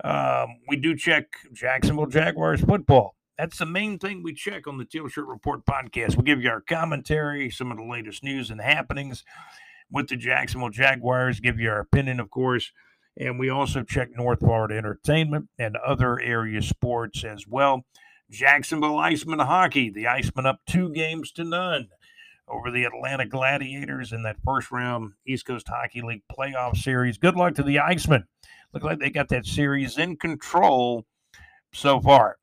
[0.02, 4.86] Um, we do check Jacksonville Jaguars football that's the main thing we check on the
[4.86, 6.18] Teal Shirt Report podcast.
[6.18, 9.24] We give you our commentary, some of the latest news and happenings
[9.92, 12.72] with the Jacksonville Jaguars, give you our opinion, of course.
[13.16, 17.86] And we also check North Florida entertainment and other area sports as well.
[18.30, 21.88] Jacksonville Icemen hockey, the Icemen up two games to none
[22.48, 27.18] over the Atlanta Gladiators in that first round East Coast Hockey League playoff series.
[27.18, 28.24] Good luck to the Icemen.
[28.74, 31.06] Look like they got that series in control
[31.74, 32.38] so far.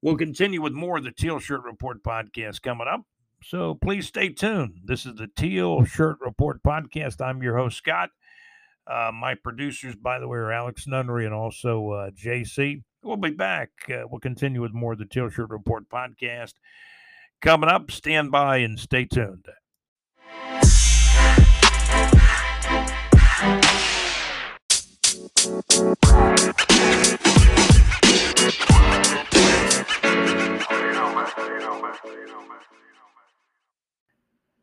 [0.00, 3.02] We'll continue with more of the Teal Shirt Report podcast coming up.
[3.42, 4.80] So please stay tuned.
[4.84, 7.20] This is the Teal Shirt Report podcast.
[7.20, 8.10] I'm your host, Scott.
[8.86, 12.84] Uh, my producers, by the way, are Alex Nunnery and also uh, JC.
[13.02, 13.70] We'll be back.
[13.88, 16.54] Uh, we'll continue with more of the Teal Shirt Report podcast
[17.42, 17.90] coming up.
[17.90, 19.48] Stand by and stay tuned.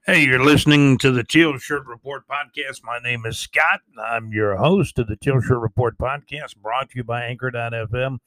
[0.07, 2.81] Hey, you're listening to the Teal Shirt Report podcast.
[2.83, 3.81] My name is Scott.
[3.99, 8.19] I'm your host of the Teal Shirt Report podcast, brought to you by Anchor.fm.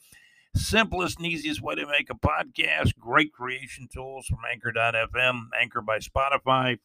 [0.55, 2.99] Simplest and easiest way to make a podcast.
[2.99, 6.79] Great creation tools from Anchor.fm, Anchor by Spotify.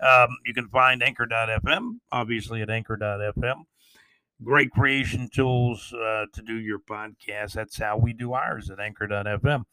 [0.00, 3.64] Um, you can find Anchor.fm, obviously, at Anchor.fm.
[4.44, 7.52] Great creation tools uh, to do your podcast.
[7.52, 9.64] That's how we do ours at Anchor.fm.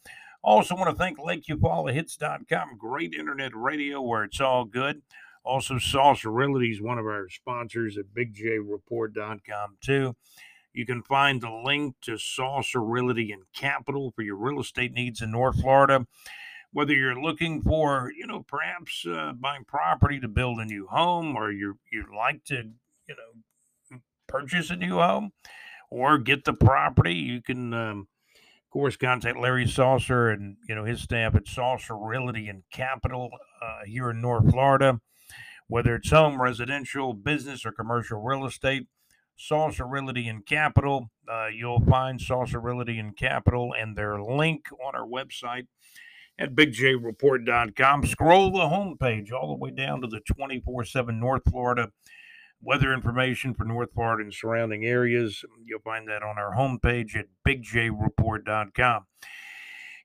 [0.42, 5.02] Also, want to thank LakeEufaulaHits.com, great internet radio where it's all good.
[5.44, 5.80] Also,
[6.26, 10.16] Realty is one of our sponsors at BigJReport.com, too.
[10.74, 15.22] You can find the link to Saucer Realty and Capital for your real estate needs
[15.22, 16.06] in North Florida.
[16.72, 21.36] Whether you're looking for, you know, perhaps uh, buying property to build a new home,
[21.36, 22.70] or you you'd like to,
[23.08, 25.32] you know, purchase a new home,
[25.90, 28.08] or get the property, you can um,
[28.70, 33.32] of course, contact Larry Saucer and you know his staff at Saucer Realty and Capital
[33.64, 35.02] uh, here in North Florida.
[35.68, 38.86] Whether it's home, residential, business, or commercial real estate,
[39.38, 41.10] Saucer Realty and Capital.
[41.28, 45.66] Uh, you'll find Saucer Realty and Capital and their link on our website
[46.38, 48.06] at bigjreport.com.
[48.06, 51.90] Scroll the homepage all the way down to the 24 7 North Florida
[52.62, 55.43] weather information for North Florida and surrounding areas.
[55.66, 59.05] You'll find that on our homepage at bigjreport.com.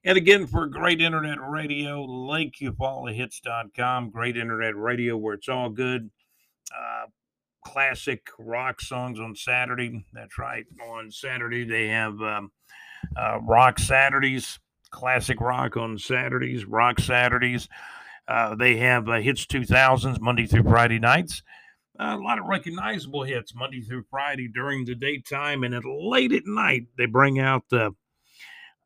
[0.03, 4.11] And again, for great internet radio, LakeEufaulaHits.com.
[4.11, 6.11] Great internet radio where it's all good.
[6.71, 7.05] Uh,
[7.65, 10.05] classic rock songs on Saturday.
[10.13, 10.65] That's right.
[10.87, 12.51] On Saturday, they have um,
[13.17, 14.59] uh, Rock Saturdays,
[14.91, 17.67] classic rock on Saturdays, Rock Saturdays.
[18.27, 21.41] Uh, they have uh, Hits 2000s Monday through Friday nights
[21.99, 26.45] a lot of recognizable hits Monday through Friday during the daytime, and at late at
[26.45, 27.91] night they bring out the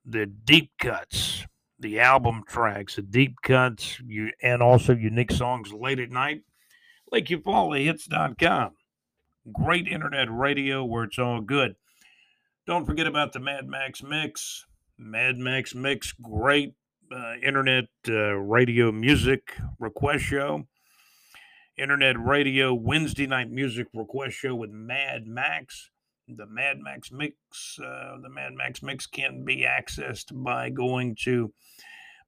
[0.05, 1.45] the deep cuts,
[1.80, 6.41] the album tracks, the deep cuts, you and also unique songs late at night.
[7.14, 8.72] LakeEufaulaHits.com.
[9.51, 11.76] Great internet radio where it's all good.
[12.68, 14.66] Don't forget about the Mad Max Mix.
[14.97, 16.74] Mad Max Mix, great
[17.12, 20.68] uh, internet uh, radio music request show
[21.80, 25.92] internet radio Wednesday night music request show with Mad Max.
[26.28, 31.52] The Mad Max mix, uh, the Mad Max mix can be accessed by going to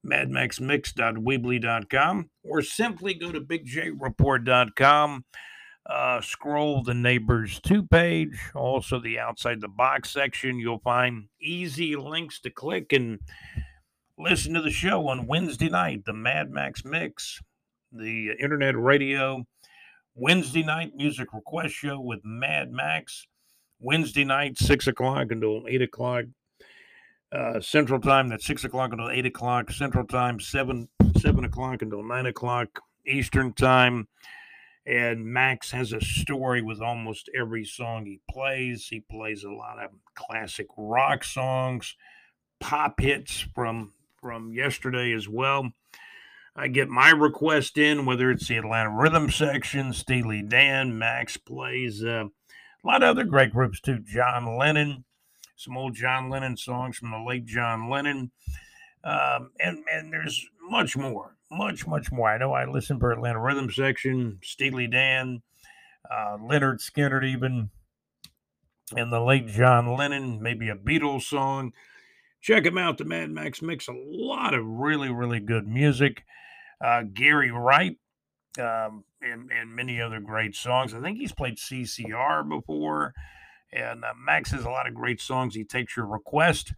[0.05, 5.25] madmaxmix.weebly.com, or simply go to bigjreport.com.
[5.85, 10.59] Uh, scroll the neighbors two page, also the outside the box section.
[10.59, 13.19] You'll find easy links to click and
[14.17, 17.41] listen to the show on Wednesday night, the Mad Max Mix,
[17.91, 19.45] the internet radio
[20.15, 23.27] Wednesday night music request show with Mad Max.
[23.79, 26.25] Wednesday night, six o'clock until eight o'clock
[27.31, 28.29] uh, Central Time.
[28.29, 30.39] That's six o'clock until eight o'clock Central Time.
[30.39, 30.87] Seven
[31.17, 34.07] seven o'clock until nine o'clock Eastern Time.
[34.85, 38.87] And Max has a story with almost every song he plays.
[38.87, 41.95] He plays a lot of classic rock songs,
[42.59, 45.71] pop hits from from yesterday as well.
[46.55, 52.03] I get my request in, whether it's the Atlanta Rhythm section, Steely Dan, Max plays
[52.03, 52.25] uh,
[52.83, 53.99] a lot of other great groups too.
[53.99, 55.05] John Lennon,
[55.55, 58.31] some old John Lennon songs from the late John Lennon,
[59.03, 62.29] um, and and there's much more, much much more.
[62.29, 65.41] I know I listen for Atlanta Rhythm section, Steely Dan,
[66.09, 67.69] uh, Lynyrd Skynyrd, even,
[68.95, 71.71] and the late John Lennon, maybe a Beatles song.
[72.41, 72.97] Check them out.
[72.97, 76.25] The Mad Max mix a lot of really really good music
[76.83, 77.97] uh, Gary Wright,
[78.59, 80.93] um, and, and many other great songs.
[80.93, 83.13] I think he's played CCR before.
[83.73, 85.55] And uh, Max has a lot of great songs.
[85.55, 86.73] He takes your request.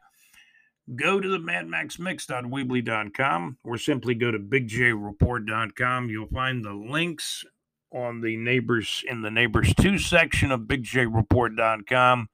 [0.96, 6.10] Go to the madmaxmix.weebly.com or simply go to bigjreport.com.
[6.10, 7.44] You'll find the links
[7.92, 12.30] on the neighbors in the neighbors 2 section of bigjreport.com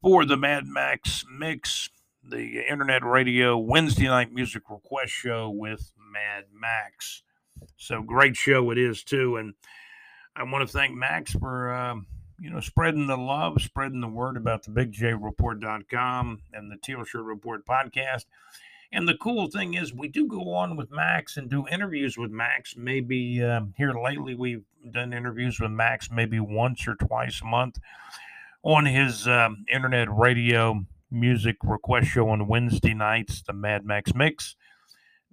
[0.00, 1.88] for the Mad Max Mix,
[2.24, 7.22] the internet radio Wednesday night music request show with Mad Max.
[7.76, 9.54] So great show it is too, and
[10.36, 12.06] I want to thank Max for um,
[12.38, 17.24] you know spreading the love, spreading the word about the BigJReport.com and the Teal Shirt
[17.24, 18.24] Report podcast.
[18.94, 22.30] And the cool thing is, we do go on with Max and do interviews with
[22.30, 22.76] Max.
[22.76, 27.78] Maybe uh, here lately, we've done interviews with Max maybe once or twice a month
[28.62, 34.56] on his um, internet radio music request show on Wednesday nights, the Mad Max Mix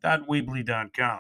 [0.02, 1.20] www.weebly.com.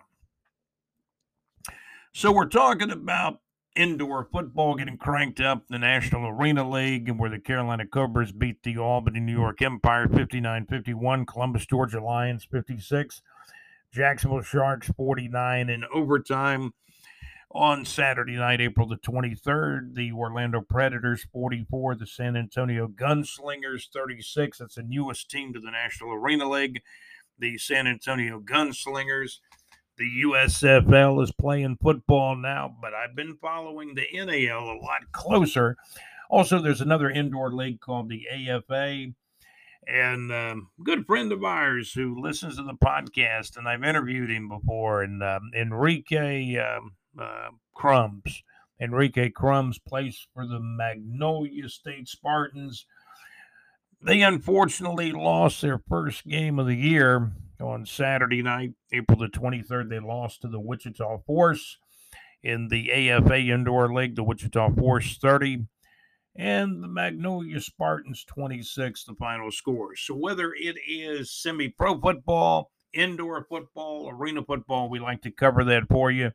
[2.13, 3.39] So we're talking about
[3.75, 8.31] indoor football getting cranked up, in the National Arena League, and where the Carolina Cobras
[8.31, 13.21] beat the Albany, New York Empire 59 51, Columbus, Georgia Lions 56,
[13.93, 16.73] Jacksonville Sharks 49 in overtime.
[17.51, 24.59] On Saturday night, April the 23rd, the Orlando Predators 44, the San Antonio Gunslingers 36.
[24.59, 26.83] That's the newest team to the National Arena League
[27.39, 29.39] the San Antonio Gunslingers.
[29.97, 35.75] The USFL is playing football now, but I've been following the NAL a lot closer.
[36.29, 39.07] Also, there's another indoor league called the AFA.
[39.87, 44.47] And um, good friend of ours who listens to the podcast, and I've interviewed him
[44.47, 48.43] before, and um, Enrique um, uh, Crumbs.
[48.79, 52.85] Enrique Crumbs plays for the Magnolia State Spartans
[54.01, 59.89] they unfortunately lost their first game of the year on Saturday night, April the 23rd.
[59.89, 61.77] They lost to the Wichita Force
[62.41, 65.65] in the AFA Indoor League, the Wichita Force 30,
[66.35, 69.95] and the Magnolia Spartans 26, the final score.
[69.95, 75.65] So, whether it is semi pro football, indoor football, arena football, we like to cover
[75.65, 76.31] that for you.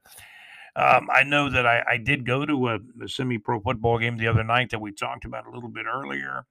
[0.77, 4.19] Um, I know that I, I did go to a, a semi pro football game
[4.19, 6.45] the other night that we talked about a little bit earlier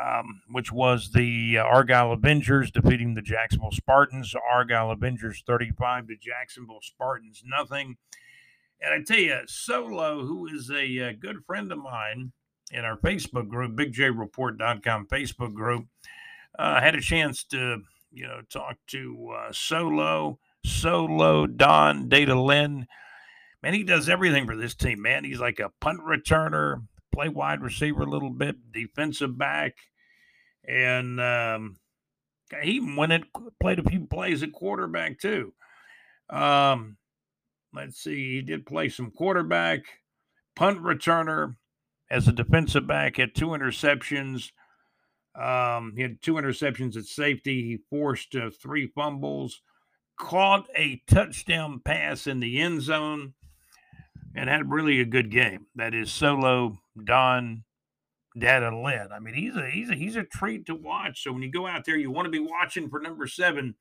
[0.00, 4.34] um, which was the uh, Argyle Avengers defeating the Jacksonville Spartans.
[4.50, 7.96] Argyle Avengers 35 to Jacksonville Spartans nothing.
[8.80, 12.32] And I tell you, Solo, who is a, a good friend of mine
[12.72, 15.86] in our Facebook group, bigjreport.com Facebook group,
[16.58, 17.82] uh, had a chance to,
[18.12, 22.86] you know, talk to uh, Solo, Solo, Don, Data Lynn.
[23.62, 25.24] Man, he does everything for this team, man.
[25.24, 26.82] He's like a punt returner,
[27.12, 29.74] play wide receiver a little bit, defensive back,
[30.66, 31.76] and um,
[32.62, 33.24] he even went and
[33.60, 35.52] played a few plays at quarterback too.
[36.30, 36.96] Um,
[37.74, 39.84] let's see, he did play some quarterback,
[40.56, 41.56] punt returner
[42.10, 44.50] as a defensive back, had two interceptions.
[45.34, 47.62] Um, he had two interceptions at safety.
[47.62, 49.62] He forced uh, three fumbles,
[50.18, 53.34] caught a touchdown pass in the end zone
[54.34, 55.66] and had really a good game.
[55.74, 57.64] That is solo Don
[58.38, 59.08] Data Lynn.
[59.12, 61.22] I mean, he's a he's a he's a treat to watch.
[61.22, 63.74] So when you go out there, you want to be watching for number seven.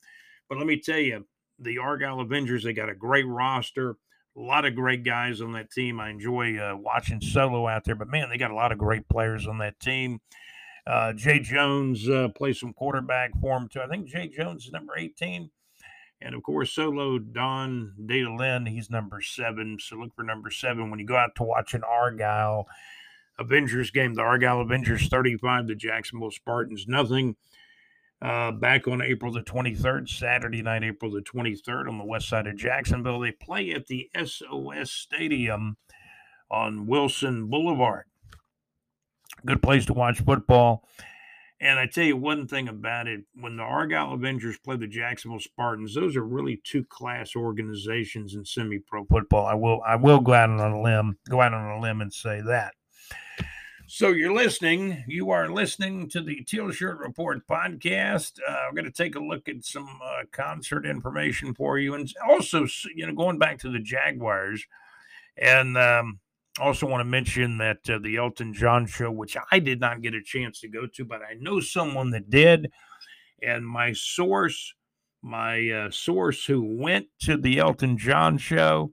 [0.50, 1.26] But let me tell you,
[1.60, 3.96] the Argyle Avengers, they got a great roster,
[4.36, 6.00] a lot of great guys on that team.
[6.00, 9.08] I enjoy uh, watching Solo out there, but man, they got a lot of great
[9.08, 10.20] players on that team.
[10.88, 13.82] Uh, Jay Jones uh, plays some quarterback for him too.
[13.82, 15.50] I think Jay Jones is number 18.
[16.22, 19.78] And of course, solo Don Data Lynn, he's number seven.
[19.80, 22.68] So look for number seven when you go out to watch an Argyle
[23.40, 24.14] Avengers game.
[24.14, 27.36] The Argyle Avengers 35, the Jacksonville Spartans nothing.
[28.22, 32.46] Uh, back on April the 23rd, Saturday night, April the 23rd, on the west side
[32.46, 33.20] of Jacksonville.
[33.20, 35.78] They play at the SOS Stadium
[36.52, 38.06] on Wilson Boulevard.
[39.44, 40.88] Good place to watch football.
[41.62, 45.40] And I tell you one thing about it when the Argyle Avengers play the Jacksonville
[45.40, 49.46] Spartans, those are really two class organizations in semi pro football.
[49.46, 52.12] I will I will go out on a limb, go out on a limb and
[52.12, 52.74] say that.
[53.86, 55.04] So you're listening.
[55.08, 58.40] You are listening to the Teal Shirt Report podcast.
[58.40, 62.12] Uh, we're going to take a look at some uh, concert information for you, and
[62.28, 64.66] also, you know, going back to the Jaguars,
[65.38, 66.20] and um,
[66.62, 70.14] also want to mention that uh, the Elton John show, which I did not get
[70.14, 72.72] a chance to go to, but I know someone that did,
[73.42, 74.74] and my source,
[75.22, 78.92] my uh, source who went to the Elton John show,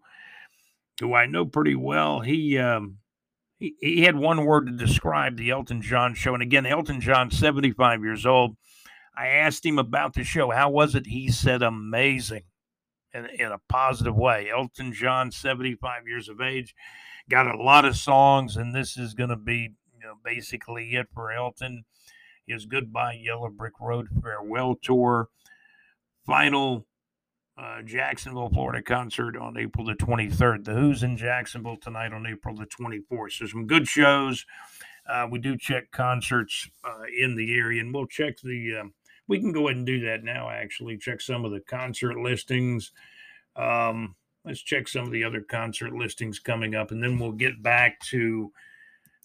[1.01, 2.59] who I know pretty well, he.
[2.59, 2.99] Um,
[3.59, 6.33] he, he had one word to describe the Elton John show.
[6.33, 8.57] And again, Elton John, 75 years old.
[9.17, 10.51] I asked him about the show.
[10.51, 11.07] How was it?
[11.07, 12.45] He said amazing
[13.13, 14.49] in, in a positive way.
[14.51, 16.75] Elton John, 75 years of age,
[17.29, 21.09] got a lot of songs, and this is going to be you know, basically it
[21.13, 21.85] for Elton.
[22.47, 25.29] His Goodbye Yellow Brick Road farewell tour,
[26.25, 26.87] final
[27.59, 30.65] uh, Jacksonville, Florida concert on April the 23rd.
[30.65, 33.33] The Who's in Jacksonville tonight on April the 24th.
[33.33, 34.47] So some good shows.
[35.09, 38.77] Uh, we do check concerts uh, in the area, and we'll check the.
[38.77, 38.89] Uh,
[39.27, 40.49] we can go ahead and do that now.
[40.49, 42.93] Actually, check some of the concert listings.
[43.57, 44.15] Um,
[44.49, 48.01] let's check some of the other concert listings coming up, and then we'll get back
[48.11, 48.53] to.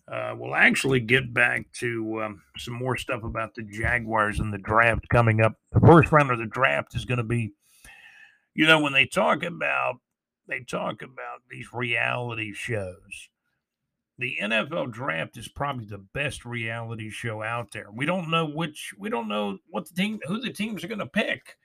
[0.06, 4.58] Uh, we'll actually get back to um, some more stuff about the Jaguars and the
[4.58, 5.54] draft coming up.
[5.72, 7.54] The first round of the draft is going to be
[8.56, 10.00] you know, when they talk about
[10.48, 13.30] they talk about these reality shows,
[14.18, 17.88] the NFL draft is probably the best reality show out there.
[17.92, 21.00] We don't know which we don't know what the team who the teams are going
[21.00, 21.58] to pick.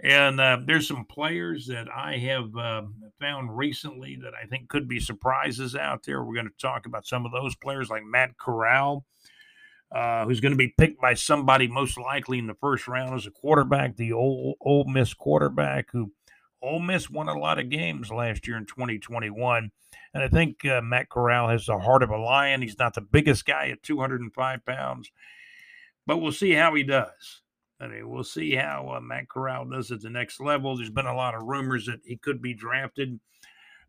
[0.00, 2.82] And uh, there's some players that I have uh,
[3.20, 6.22] found recently that I think could be surprises out there.
[6.22, 9.04] We're going to talk about some of those players like Matt Corral,
[9.90, 13.26] uh, who's going to be picked by somebody most likely in the first round as
[13.26, 16.12] a quarterback, the old Ole Miss quarterback who
[16.62, 19.70] Ole Miss won a lot of games last year in 2021.
[20.14, 22.62] And I think uh, Matt Corral has the heart of a lion.
[22.62, 25.10] He's not the biggest guy at 205 pounds,
[26.06, 27.42] but we'll see how he does.
[27.80, 30.76] I mean, we'll see how uh, Matt Corral does at the next level.
[30.76, 33.20] There's been a lot of rumors that he could be drafted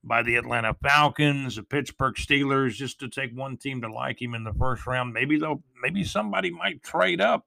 [0.04, 4.36] by the Atlanta Falcons, the Pittsburgh Steelers, just to take one team to like him
[4.36, 5.14] in the first round.
[5.14, 7.46] Maybe they'll, maybe somebody might trade up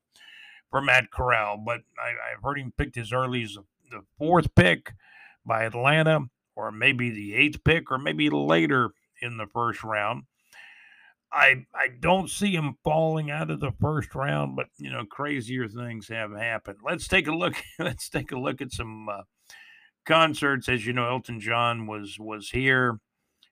[0.70, 4.54] for Matt Corral, but I, have heard him picked as early as the, the fourth
[4.54, 4.92] pick
[5.46, 6.20] by Atlanta,
[6.56, 8.90] or maybe the eighth pick, or maybe later
[9.20, 10.24] in the first round.
[11.32, 15.66] I I don't see him falling out of the first round, but you know, crazier
[15.66, 16.78] things have happened.
[16.84, 17.54] Let's take a look.
[17.78, 19.22] Let's take a look at some uh,
[20.04, 20.68] concerts.
[20.68, 23.00] As you know, Elton John was was here,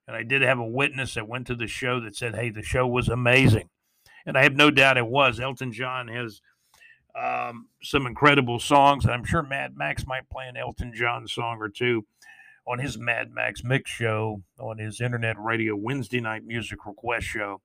[0.07, 2.63] and I did have a witness that went to the show that said, "Hey, the
[2.63, 3.71] show was amazing,"
[4.27, 5.41] and I have no doubt it was.
[5.41, 6.43] Elton John has
[7.19, 9.07] um, some incredible songs.
[9.07, 12.05] I'm sure Mad Max might play an Elton John song or two
[12.67, 17.63] on his Mad Max Mix show on his internet radio Wednesday night music request show.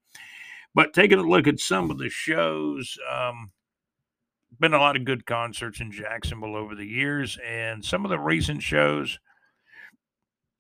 [0.76, 3.52] But taking a look at some of the shows, um,
[4.60, 8.20] been a lot of good concerts in Jacksonville over the years, and some of the
[8.20, 9.18] recent shows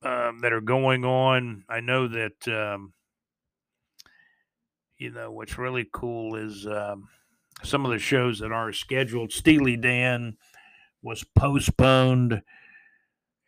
[0.01, 1.65] um, that are going on.
[1.67, 2.93] I know that um,
[4.97, 7.09] you know what's really cool is um,
[7.63, 9.33] some of the shows that are scheduled.
[9.33, 10.37] Steely Dan
[11.01, 12.41] was postponed,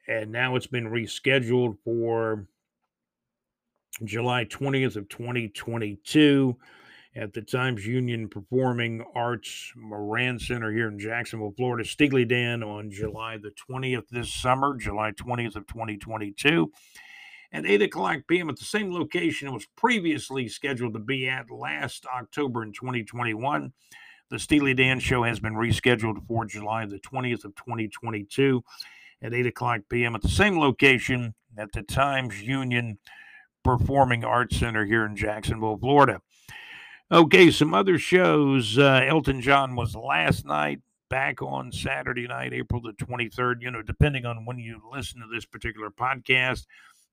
[0.08, 2.46] and now it's been rescheduled for
[4.04, 6.56] July 20th of 2022
[7.16, 11.88] at the Times Union Performing Arts Moran Center here in Jacksonville, Florida.
[11.88, 16.72] Steely Dan on July the 20th this summer, July 20th of 2022
[17.52, 18.50] at 8 o'clock p.m.
[18.50, 23.72] at the same location it was previously scheduled to be at last October in 2021.
[24.30, 28.64] The Steely Dan show has been rescheduled for July the 20th of 2022
[29.22, 30.16] at 8 o'clock p.m.
[30.16, 33.00] at the same location at the Times Union
[33.68, 36.22] Performing Arts Center here in Jacksonville, Florida.
[37.12, 38.78] Okay, some other shows.
[38.78, 40.80] Uh, Elton John was last night,
[41.10, 43.62] back on Saturday night, April the 23rd.
[43.62, 46.66] You know, depending on when you listen to this particular podcast,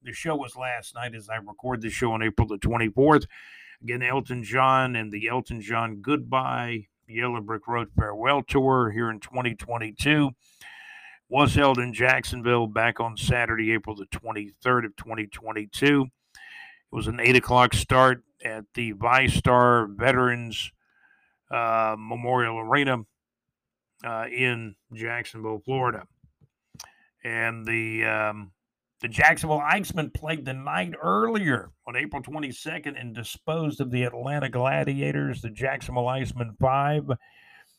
[0.04, 3.26] the show was last night as I record the show on April the 24th.
[3.82, 9.18] Again, Elton John and the Elton John Goodbye Yellow Brick Road Farewell Tour here in
[9.18, 10.30] 2022
[11.28, 16.06] was held in Jacksonville back on Saturday, April the 23rd of 2022.
[16.94, 20.70] It was an 8 o'clock start at the VyStar Veterans
[21.50, 22.98] uh, Memorial Arena
[24.04, 26.06] uh, in Jacksonville, Florida.
[27.24, 28.52] And the um,
[29.00, 34.48] the Jacksonville Icemen played the night earlier on April 22nd and disposed of the Atlanta
[34.48, 37.10] Gladiators, the Jacksonville Icemen 5,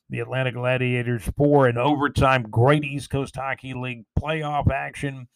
[0.10, 2.44] the Atlanta Gladiators 4 in overtime.
[2.50, 5.30] Great East Coast Hockey League playoff action.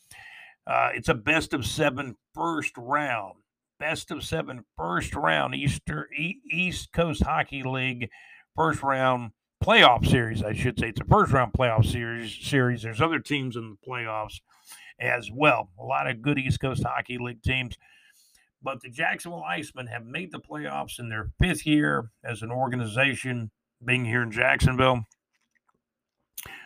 [0.67, 3.35] Uh, it's a best of seven first round.
[3.79, 8.09] Best of seven first round Easter East Coast Hockey League
[8.53, 9.31] first round
[9.63, 10.89] playoff series, I should say.
[10.89, 12.35] It's a first round playoff series.
[12.41, 12.81] Series.
[12.81, 14.41] There's other teams in the playoffs
[14.99, 15.69] as well.
[15.79, 17.77] A lot of good East Coast Hockey League teams.
[18.61, 23.49] But the Jacksonville Icemen have made the playoffs in their fifth year as an organization,
[23.85, 25.05] being here in Jacksonville.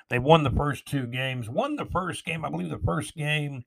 [0.09, 1.47] They won the first two games.
[1.47, 3.65] Won the first game, I believe the first game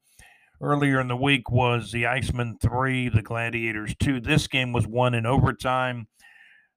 [0.60, 4.20] earlier in the week was the Icemen three, the Gladiators two.
[4.20, 6.08] This game was won in overtime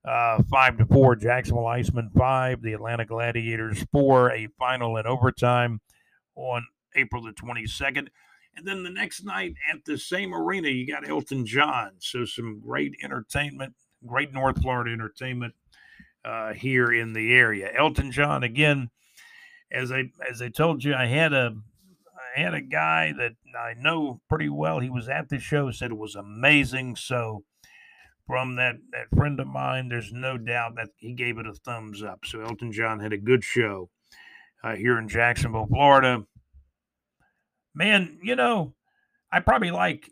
[0.08, 1.16] uh, five to four.
[1.16, 4.32] Jacksonville Icemen five, the Atlanta Gladiators four.
[4.32, 5.82] A final in overtime
[6.36, 6.66] on
[6.96, 8.10] April the twenty second.
[8.56, 11.92] And then the next night at the same arena, you got Elton John.
[12.00, 13.74] So some great entertainment,
[14.06, 15.54] great North Florida entertainment
[16.26, 17.72] uh, here in the area.
[17.74, 18.90] Elton John again,
[19.72, 21.56] as I as I told you, I had a
[22.36, 24.80] I had a guy that I know pretty well.
[24.80, 26.96] He was at the show, said it was amazing.
[26.96, 27.44] So
[28.28, 32.04] from that, that friend of mine, there's no doubt that he gave it a thumbs
[32.04, 32.20] up.
[32.26, 33.90] So Elton John had a good show
[34.64, 36.26] uh, here in Jacksonville, Florida.
[37.74, 38.76] Man, you know,
[39.32, 40.10] I probably like,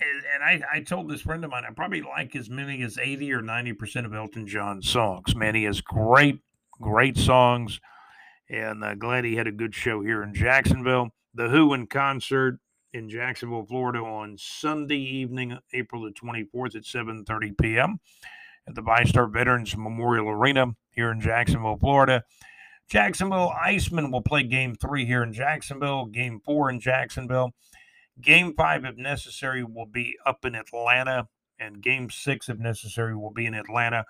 [0.00, 3.32] and I, I told this friend of mine, I probably like as many as 80
[3.32, 5.36] or 90% of Elton John's songs.
[5.36, 6.40] Man, he has great,
[6.80, 7.80] great songs.
[8.50, 11.08] And uh, glad he had a good show here in Jacksonville.
[11.34, 12.58] The Who in concert
[12.92, 18.00] in Jacksonville, Florida on Sunday evening, April the 24th at 7:30 p.m.
[18.68, 22.22] at the VyStar Veterans Memorial Arena here in Jacksonville, Florida.
[22.90, 27.52] Jacksonville Icemen will play game 3 here in Jacksonville, game 4 in Jacksonville.
[28.20, 31.28] Game 5 if necessary will be up in Atlanta
[31.58, 34.04] and game 6 if necessary will be in Atlanta.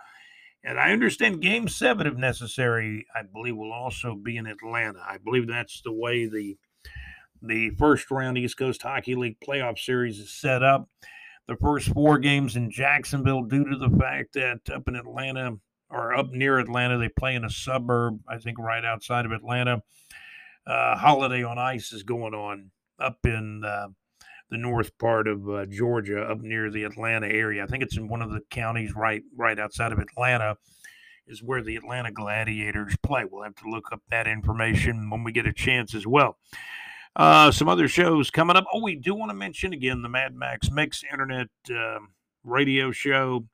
[0.64, 4.98] And I understand game 7 if necessary I believe will also be in Atlanta.
[5.06, 6.56] I believe that's the way the
[7.42, 10.88] the first round East Coast Hockey League playoff series is set up.
[11.48, 15.58] The first four games in Jacksonville, due to the fact that up in Atlanta
[15.90, 19.82] or up near Atlanta, they play in a suburb, I think right outside of Atlanta.
[20.64, 22.70] Uh, holiday on Ice is going on
[23.00, 23.88] up in uh,
[24.50, 27.64] the north part of uh, Georgia, up near the Atlanta area.
[27.64, 30.56] I think it's in one of the counties right right outside of Atlanta
[31.26, 33.24] is where the Atlanta Gladiators play.
[33.28, 36.38] We'll have to look up that information when we get a chance as well.
[37.14, 38.64] Uh, some other shows coming up.
[38.72, 41.98] Oh, we do want to mention again the Mad Max Mix Internet uh,
[42.44, 43.44] Radio Show.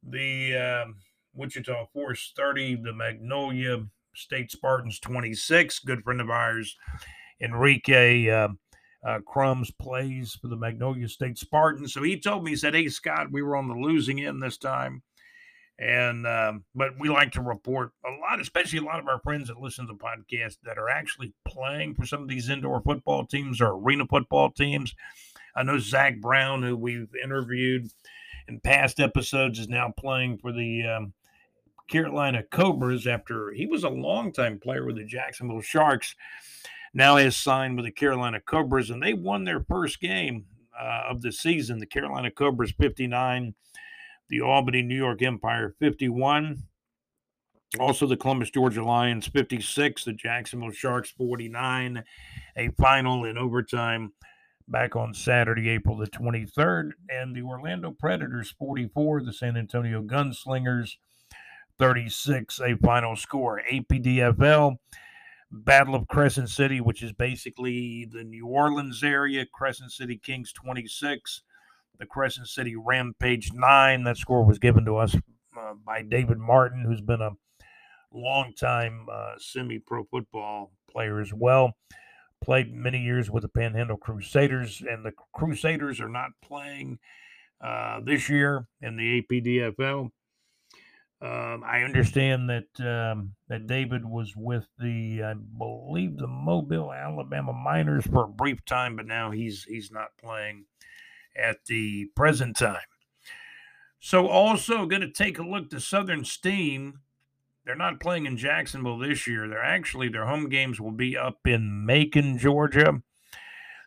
[0.03, 0.91] the uh,
[1.33, 5.79] Wichita Force 30, the Magnolia State Spartans 26.
[5.79, 6.77] Good friend of ours,
[7.41, 8.49] Enrique uh,
[9.03, 11.93] uh, Crumbs, plays for the Magnolia State Spartans.
[11.93, 14.57] So he told me, he said, Hey, Scott, we were on the losing end this
[14.57, 15.01] time.
[15.81, 19.47] And um, but we like to report a lot, especially a lot of our friends
[19.47, 23.25] that listen to the podcast that are actually playing for some of these indoor football
[23.25, 24.93] teams or arena football teams.
[25.55, 27.87] I know Zach Brown, who we've interviewed
[28.47, 31.13] in past episodes, is now playing for the um,
[31.89, 36.15] Carolina Cobras after he was a longtime player with the Jacksonville Sharks.
[36.93, 40.45] now has signed with the Carolina Cobras, and they won their first game
[40.79, 41.79] uh, of the season.
[41.79, 43.55] The Carolina Cobras 59,
[44.31, 46.63] the Albany New York Empire 51.
[47.79, 52.03] Also, the Columbus, Georgia Lions 56, the Jacksonville Sharks 49,
[52.57, 54.13] a final in overtime
[54.67, 60.91] back on Saturday, April the 23rd, and the Orlando Predators 44, the San Antonio Gunslingers
[61.77, 63.61] 36, a final score.
[63.71, 64.77] APDFL,
[65.51, 71.41] Battle of Crescent City, which is basically the New Orleans area, Crescent City Kings 26,
[72.01, 74.03] the Crescent City Rampage 9.
[74.03, 77.29] That score was given to us uh, by David Martin, who's been a
[78.11, 81.73] longtime uh, semi pro football player as well.
[82.43, 86.97] Played many years with the Panhandle Crusaders, and the Crusaders are not playing
[87.63, 90.09] uh, this year in the APDFL.
[91.23, 97.53] Um, I understand that um, that David was with the, I believe, the Mobile, Alabama
[97.53, 100.65] Miners for a brief time, but now he's he's not playing
[101.35, 102.77] at the present time.
[103.99, 106.99] So, also going to take a look to Southern Steam
[107.65, 109.47] they're not playing in Jacksonville this year.
[109.47, 113.01] They're actually their home games will be up in Macon, Georgia.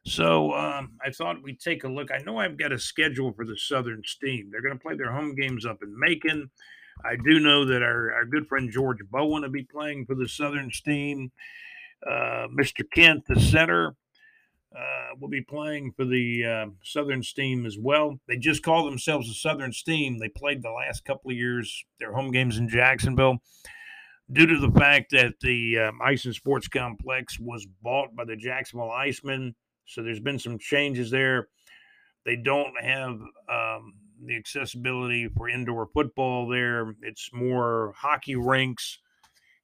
[0.07, 2.11] So um, I thought we'd take a look.
[2.13, 4.51] I know I've got a schedule for the Southern Steam.
[4.51, 6.51] They're going to play their home games up in Macon.
[7.05, 10.29] I do know that our, our good friend George Bowen will be playing for the
[10.29, 11.33] Southern Steam.
[12.07, 12.85] Uh, Mr.
[12.93, 13.97] Kent, the center,
[14.77, 18.19] uh, will be playing for the uh, Southern Steam as well.
[18.27, 20.19] They just call themselves the Southern Steam.
[20.19, 23.39] They played the last couple of years their home games in Jacksonville.
[24.33, 28.37] Due to the fact that the um, Ice and Sports Complex was bought by the
[28.37, 31.49] Jacksonville Icemen, so there's been some changes there.
[32.25, 33.21] They don't have
[33.53, 33.95] um,
[34.25, 36.95] the accessibility for indoor football there.
[37.03, 38.99] It's more hockey rinks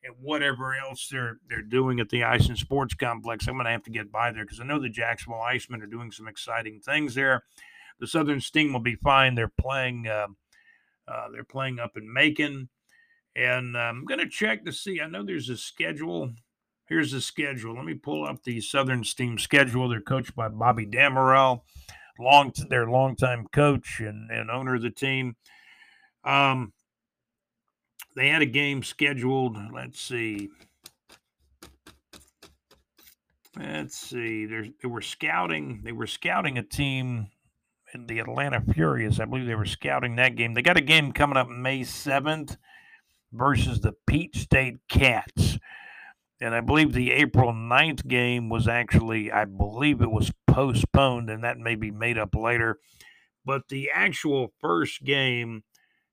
[0.03, 3.47] and whatever else they're they're doing at the Ice and Sports Complex.
[3.47, 5.87] I'm going to have to get by there because I know the Jacksonville Icemen are
[5.87, 7.45] doing some exciting things there.
[7.99, 9.35] The Southern Steam will be fine.
[9.35, 10.07] They're playing.
[10.07, 10.29] Uh,
[11.07, 12.69] uh, they're playing up in Macon,
[13.35, 15.01] and uh, I'm going to check to see.
[15.01, 16.31] I know there's a schedule.
[16.87, 17.75] Here's the schedule.
[17.75, 19.89] Let me pull up the Southern Steam schedule.
[19.89, 21.65] They're coached by Bobby Damerel,
[22.19, 25.37] long their longtime coach and, and owner of the team.
[26.25, 26.73] Um,
[28.17, 29.57] they had a game scheduled.
[29.73, 30.51] Let's see.
[33.59, 34.47] Let's see.
[34.47, 35.81] They were scouting.
[35.85, 37.29] They were scouting a team
[37.93, 39.21] in the Atlanta Furious.
[39.21, 40.55] I believe they were scouting that game.
[40.55, 42.57] They got a game coming up May 7th
[43.33, 45.59] versus the Peach State Cats.
[46.41, 51.45] And I believe the April 9th game was actually, I believe it was postponed, and
[51.45, 52.79] that may be made up later.
[53.45, 55.65] But the actual first game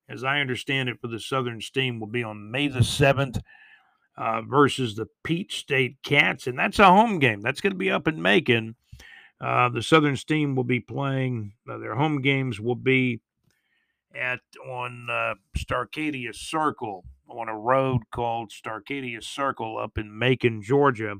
[0.10, 3.42] as I understand it, for the Southern Steam will be on May the 7th
[4.18, 6.48] uh, versus the Peach State Cats.
[6.48, 7.42] And that's a home game.
[7.42, 8.76] That's going to be up in Macon.
[9.40, 13.22] Uh, the Southern Steam will be playing, uh, their home games will be
[14.16, 21.18] at on uh, Starcadia Circle on a road called Starcadia Circle up in Macon, Georgia.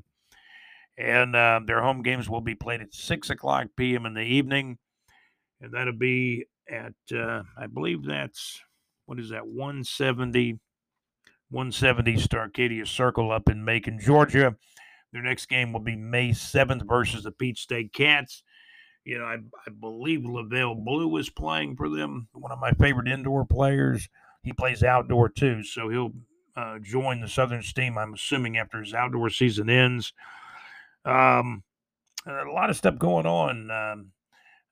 [0.96, 4.04] And uh, their home games will be played at 6 o'clock p.m.
[4.04, 4.78] in the evening.
[5.60, 8.60] And that'll be at, uh, I believe that's
[9.08, 10.60] what is that 170
[11.48, 14.54] 170 Starcadia Circle up in Macon, Georgia.
[15.14, 18.42] Their next game will be May 7th versus the Peach State Cats.
[19.04, 19.36] You know, I,
[19.66, 24.06] I believe Lavelle Blue is playing for them, one of my favorite indoor players.
[24.42, 26.12] He plays outdoor too, so he'll
[26.54, 30.12] uh, join the Southern Steam, I'm assuming, after his outdoor season ends.
[31.06, 31.62] Um,
[32.26, 33.70] a lot of stuff going on.
[33.70, 34.12] Um,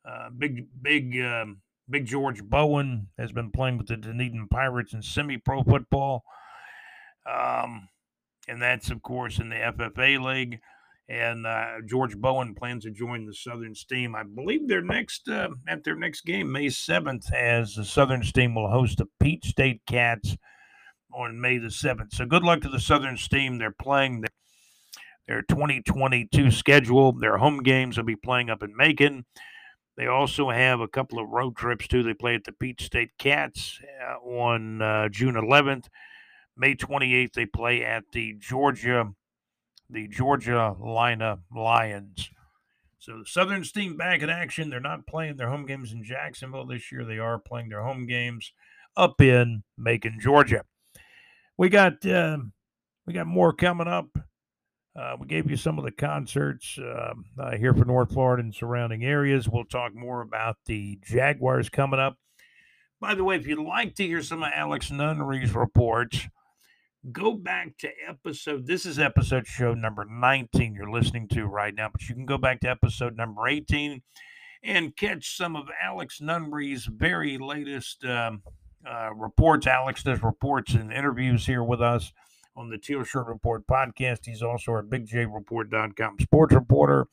[0.06, 5.02] uh, big, big um, Big George Bowen has been playing with the Dunedin Pirates in
[5.02, 6.24] semi pro football.
[7.30, 7.88] Um,
[8.48, 10.60] and that's, of course, in the FFA League.
[11.08, 14.16] And uh, George Bowen plans to join the Southern Steam.
[14.16, 18.56] I believe their next uh, at their next game, May seventh, as the Southern Steam
[18.56, 20.36] will host the Peach State Cats
[21.14, 22.12] on May the seventh.
[22.14, 23.58] So good luck to the Southern Steam.
[23.58, 24.30] They're playing their,
[25.28, 27.12] their 2022 schedule.
[27.12, 29.26] Their home games will be playing up in Macon.
[29.96, 32.02] They also have a couple of road trips too.
[32.02, 35.86] They play at the Peach State Cats uh, on uh, June 11th.
[36.56, 39.12] May 28th, they play at the Georgia,
[39.88, 42.30] the Georgia Lina Lions.
[42.98, 44.68] So the Southern Steam back in action.
[44.68, 47.04] They're not playing their home games in Jacksonville this year.
[47.04, 48.52] They are playing their home games
[48.96, 50.64] up in Macon, Georgia.
[51.56, 52.38] We got uh,
[53.06, 54.08] we got more coming up.
[54.98, 58.54] Uh, we gave you some of the concerts uh, uh, here for North Florida and
[58.54, 59.48] surrounding areas.
[59.48, 62.16] We'll talk more about the Jaguars coming up.
[62.98, 66.26] By the way, if you'd like to hear some of Alex Nunnery's reports,
[67.12, 68.66] go back to episode.
[68.66, 72.38] This is episode show number 19 you're listening to right now, but you can go
[72.38, 74.02] back to episode number 18
[74.62, 78.42] and catch some of Alex Nunry's very latest um,
[78.88, 79.66] uh, reports.
[79.66, 82.12] Alex does reports and interviews here with us
[82.56, 84.24] on the Teal Shirt Report podcast.
[84.24, 87.06] He's also our BigJReport.com sports reporter,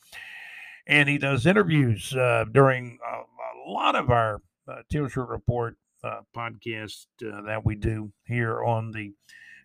[0.88, 5.78] and he does interviews uh, during a, a, lot of our uh, Teal Shirt Report
[6.03, 9.14] uh, podcast uh, that we do here on the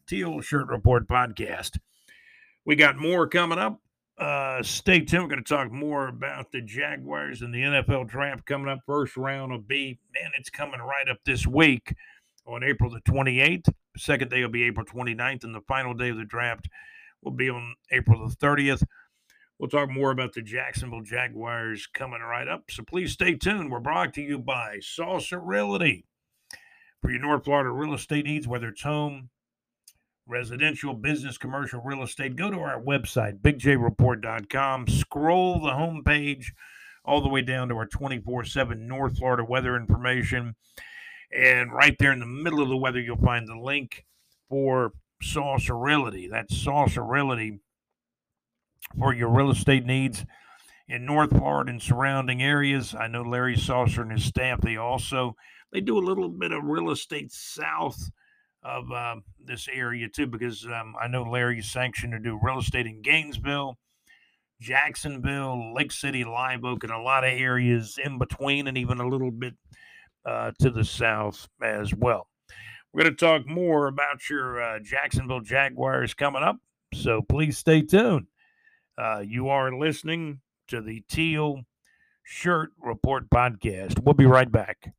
[0.06, 1.78] Teal Shirt Report podcast.
[2.64, 3.80] We got more coming up.
[4.18, 5.22] Uh, stay tuned.
[5.22, 8.80] We're going to talk more about the Jaguars and the NFL draft coming up.
[8.84, 11.94] First round will be, man, it's coming right up this week
[12.44, 13.68] on April the 28th.
[13.98, 16.68] Second day will be April 29th, and the final day of the draft
[17.22, 18.82] will be on April the 30th.
[19.58, 22.70] We'll talk more about the Jacksonville Jaguars coming right up.
[22.70, 23.72] So please stay tuned.
[23.72, 26.04] We're brought to you by Saucer Realty.
[27.02, 29.30] For your North Florida real estate needs, whether it's home,
[30.26, 34.86] residential, business, commercial, real estate, go to our website, bigjreport.com.
[34.88, 36.46] Scroll the homepage
[37.04, 40.54] all the way down to our 24 7 North Florida weather information.
[41.36, 44.06] And right there in the middle of the weather, you'll find the link
[44.48, 44.92] for
[45.22, 46.28] Saucer Realty.
[46.28, 47.60] That's Saucer Realty
[48.98, 50.24] for your real estate needs
[50.88, 52.94] in North Florida and surrounding areas.
[52.98, 55.36] I know Larry Saucer and his staff, they also
[55.70, 58.10] they do a little bit of real estate south
[58.62, 62.86] of uh, this area too, because um, I know Larry's sanctioned to do real estate
[62.86, 63.78] in Gainesville,
[64.60, 69.09] Jacksonville, Lake City, Live Oak, and a lot of areas in between, and even a
[69.09, 69.55] little bit
[70.28, 72.28] uh, to the south as well.
[72.92, 76.56] We're going to talk more about your uh, Jacksonville Jaguars coming up,
[76.94, 78.26] so please stay tuned.
[78.96, 81.62] Uh, you are listening to the Teal
[82.24, 84.00] Shirt Report podcast.
[84.00, 84.92] We'll be right back.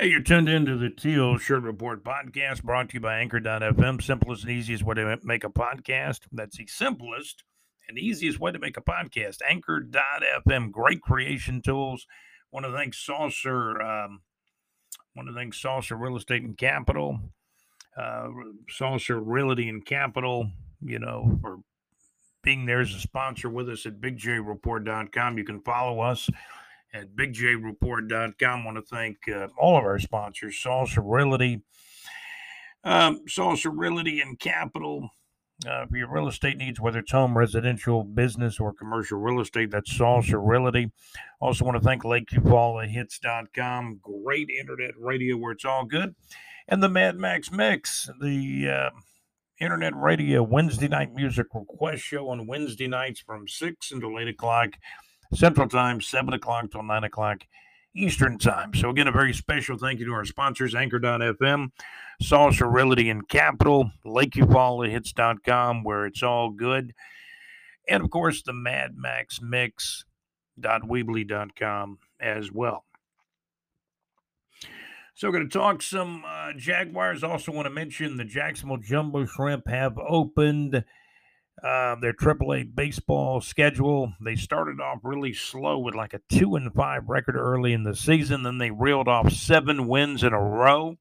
[0.00, 4.02] Hey, you're tuned into the Teal Shirt Report podcast brought to you by Anchor.fm.
[4.02, 6.20] Simplest and easiest way to make a podcast.
[6.32, 7.44] That's the simplest
[7.86, 9.42] and easiest way to make a podcast.
[9.46, 12.06] Anchor.fm, great creation tools.
[12.50, 14.22] Want to thank Saucer, um,
[15.14, 17.18] want to thank Saucer Real Estate and Capital,
[17.94, 18.28] uh,
[18.70, 20.50] Saucer Realty and Capital,
[20.82, 21.58] you know, for
[22.42, 25.38] being there as a sponsor with us at BigJReport.com.
[25.38, 26.30] You can follow us
[26.92, 28.60] at bigjreport.com.
[28.60, 31.62] I want to thank uh, all of our sponsors, Saucer Realty,
[32.84, 35.10] um, Saucer Realty and Capital.
[35.68, 39.70] Uh, for your real estate needs, whether it's home, residential, business, or commercial real estate,
[39.70, 40.90] that's Saucer Realty.
[41.38, 44.00] Also, want to thank LakeEufaulaHits.com.
[44.02, 46.14] Great internet radio where it's all good.
[46.66, 48.88] And the Mad Max Mix, the uh,
[49.60, 54.70] internet radio Wednesday night music request show on Wednesday nights from 6 until 8 o'clock
[55.34, 57.42] Central Time, 7 o'clock till 9 o'clock
[57.94, 58.74] Eastern Time.
[58.74, 61.70] So, again, a very special thank you to our sponsors, Anchor.fm,
[62.22, 66.94] Saucer Realty and Capital, LakeEufaulaHits.com, where it's all good.
[67.88, 72.84] And, of course, the Mad Max Mix.weebly.com as well.
[75.20, 77.22] So, we're going to talk some uh, Jaguars.
[77.22, 80.76] Also, want to mention the Jacksonville Jumbo Shrimp have opened
[81.62, 84.14] uh, their AAA baseball schedule.
[84.24, 87.94] They started off really slow with like a two and five record early in the
[87.94, 88.44] season.
[88.44, 90.96] Then they reeled off seven wins in a row.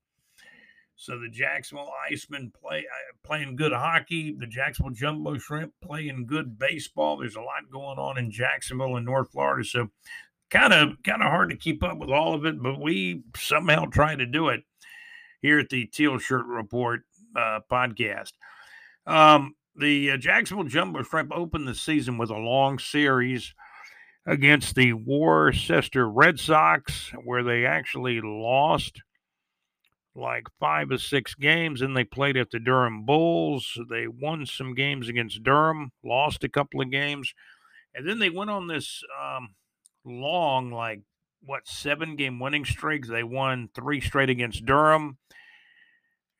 [0.98, 4.36] So the Jacksonville Icemen play uh, playing good hockey.
[4.38, 7.16] The Jacksonville Jumbo Shrimp playing good baseball.
[7.16, 9.64] There's a lot going on in Jacksonville and North Florida.
[9.64, 9.92] So
[10.50, 13.86] kind of kind of hard to keep up with all of it, but we somehow
[13.86, 14.62] try to do it
[15.42, 17.02] here at the Teal Shirt Report
[17.36, 18.32] uh, podcast.
[19.06, 23.54] Um, the uh, Jacksonville Jumbo Shrimp opened the season with a long series
[24.26, 29.02] against the Worcester Red Sox, where they actually lost
[30.16, 31.82] like five or six games.
[31.82, 33.78] and they played at the Durham Bulls.
[33.90, 37.34] They won some games against Durham, lost a couple of games.
[37.96, 39.50] And then they went on this um,
[40.06, 41.02] long, like,
[41.42, 43.08] what, seven game winning streaks.
[43.08, 45.18] They won three straight against Durham.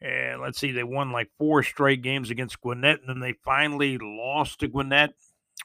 [0.02, 3.98] And let's see, they won like four straight games against Gwinnett, and then they finally
[4.02, 5.14] lost to Gwinnett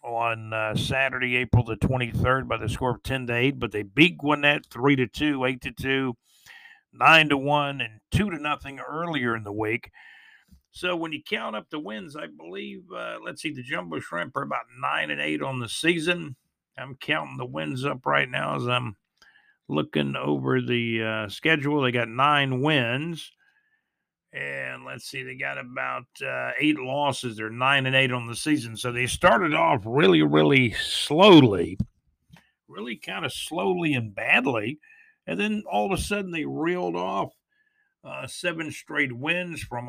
[0.02, 3.60] on uh, Saturday, April the 23rd, by the score of 10 to 8.
[3.60, 6.16] But they beat Gwinnett 3 to 2, 8 to 2,
[6.92, 9.90] 9 to 1, and 2 to nothing earlier in the week.
[10.72, 14.36] So when you count up the wins, I believe, uh, let's see, the Jumbo Shrimp
[14.36, 16.34] are about nine and eight on the season.
[16.78, 18.96] I'm counting the wins up right now as I'm
[19.68, 21.82] looking over the uh, schedule.
[21.82, 23.30] They got nine wins.
[24.32, 27.36] And let's see, they got about uh, eight losses.
[27.36, 28.76] They're nine and eight on the season.
[28.76, 31.78] So they started off really, really slowly,
[32.66, 34.80] really kind of slowly and badly.
[35.28, 37.32] And then all of a sudden they reeled off
[38.02, 39.88] uh, seven straight wins from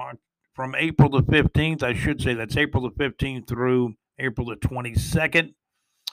[0.53, 1.81] from April the 15th.
[1.81, 5.53] I should say that's April the 15th through April the 22nd.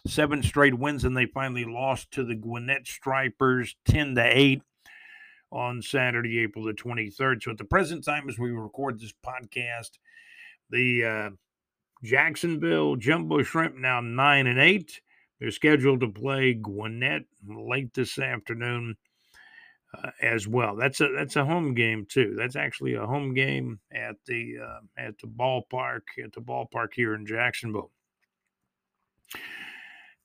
[0.06, 4.62] Seven straight wins, and they finally lost to the Gwinnett Stripers 10 to 8
[5.52, 7.42] on Saturday, April the 23rd.
[7.42, 9.90] So at the present time, as we record this podcast,
[10.70, 11.30] the uh,
[12.02, 15.00] Jacksonville Jumbo Shrimp now 9 and 8.
[15.38, 18.96] They're scheduled to play Gwinnett late this afternoon
[19.96, 20.76] uh, as well.
[20.76, 22.34] That's a that's a home game too.
[22.38, 27.14] That's actually a home game at the uh, at the ballpark at the ballpark here
[27.14, 27.90] in Jacksonville.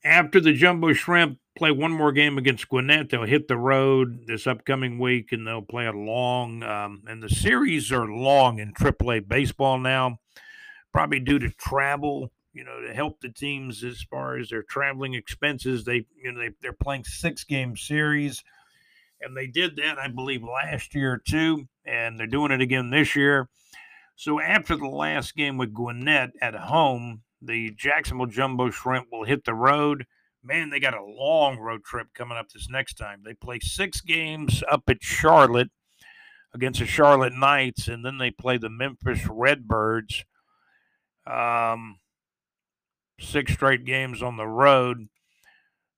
[0.08, 4.48] After the Jumbo Shrimp play one more game against Gwinnett, they'll hit the road this
[4.48, 6.64] upcoming week and they'll play a long.
[6.64, 10.20] Um, and the series are long in AAA baseball now,
[10.94, 12.32] probably due to travel.
[12.54, 15.84] You know, to help the teams as far as their traveling expenses.
[15.84, 18.44] They you know they, they're playing six game series
[19.22, 23.16] and they did that, I believe, last year too, and they're doing it again this
[23.16, 23.50] year.
[24.16, 29.46] So after the last game with Gwinnett at home, the Jacksonville Jumbo Shrimp will hit
[29.46, 30.06] the road.
[30.44, 33.22] Man, they got a long road trip coming up this next time.
[33.26, 35.70] They play six games up at Charlotte
[36.54, 40.24] against the Charlotte Knights, and then they play the Memphis Redbirds.
[41.26, 42.00] Um,
[43.20, 45.08] six straight games on the road.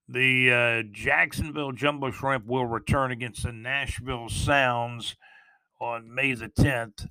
[0.08, 5.16] The uh, Jacksonville Jumbo Shrimp will return against the Nashville Sounds
[5.80, 7.08] on May the 10th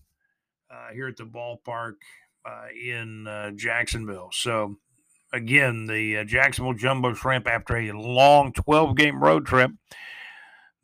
[0.70, 1.94] uh, here at the ballpark
[2.74, 4.30] in uh, Jacksonville.
[4.32, 4.76] So,
[5.32, 9.70] again, the uh, Jacksonville Jumbo Shrimp, after a long 12 game road trip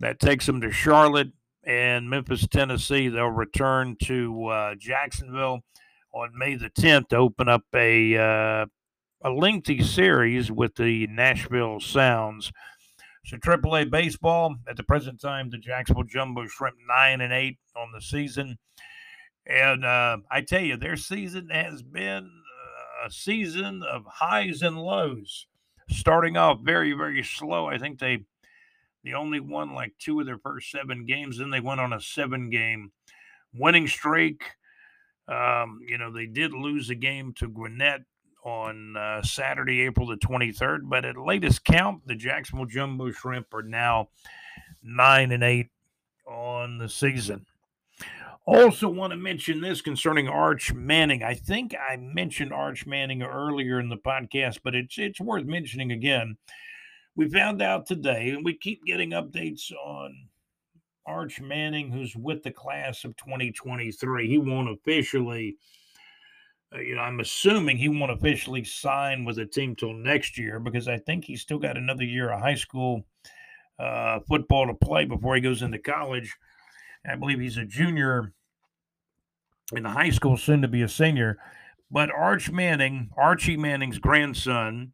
[0.01, 1.32] that takes them to Charlotte
[1.65, 5.61] and Memphis, Tennessee, they'll return to uh, Jacksonville
[6.12, 8.66] on May the 10th to open up a
[9.24, 12.53] a lengthy series with the Nashville Sounds.
[13.24, 17.91] So AAA baseball at the present time, the Jacksonville Jumbo Shrimp nine and eight on
[17.93, 18.59] the season,
[19.46, 22.30] and uh, I tell you, their season has been
[23.04, 25.46] a season of highs and lows.
[25.90, 28.24] Starting off very very slow, I think they
[29.04, 31.38] they only won like two of their first seven games.
[31.38, 32.90] Then they went on a seven game
[33.52, 34.42] winning streak.
[35.28, 38.02] Um, you know, they did lose a game to Gwinnett
[38.44, 40.80] on uh, Saturday, April the 23rd.
[40.84, 44.08] But at latest count, the Jacksonville Jumbo Shrimp are now
[44.82, 45.68] nine and eight
[46.26, 47.46] on the season.
[48.46, 51.22] Also, want to mention this concerning Arch Manning.
[51.22, 55.92] I think I mentioned Arch Manning earlier in the podcast, but it's it's worth mentioning
[55.92, 56.36] again.
[57.16, 60.28] We found out today, and we keep getting updates on
[61.06, 64.28] Arch Manning, who's with the class of 2023.
[64.28, 65.56] He won't officially
[66.74, 70.58] uh, you know, I'm assuming he won't officially sign with a team till next year
[70.58, 73.04] because I think he's still got another year of high school
[73.78, 76.34] uh, football to play before he goes into college.
[77.06, 78.32] I believe he's a junior
[79.72, 81.39] in high school, soon to be a senior.
[81.90, 84.93] But Arch Manning, Archie Manning's grandson,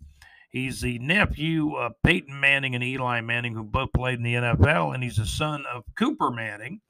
[0.51, 4.95] he's the nephew of Peyton Manning and Eli Manning, who both played in the NFL,
[4.95, 6.81] and he's the son of Cooper Manning.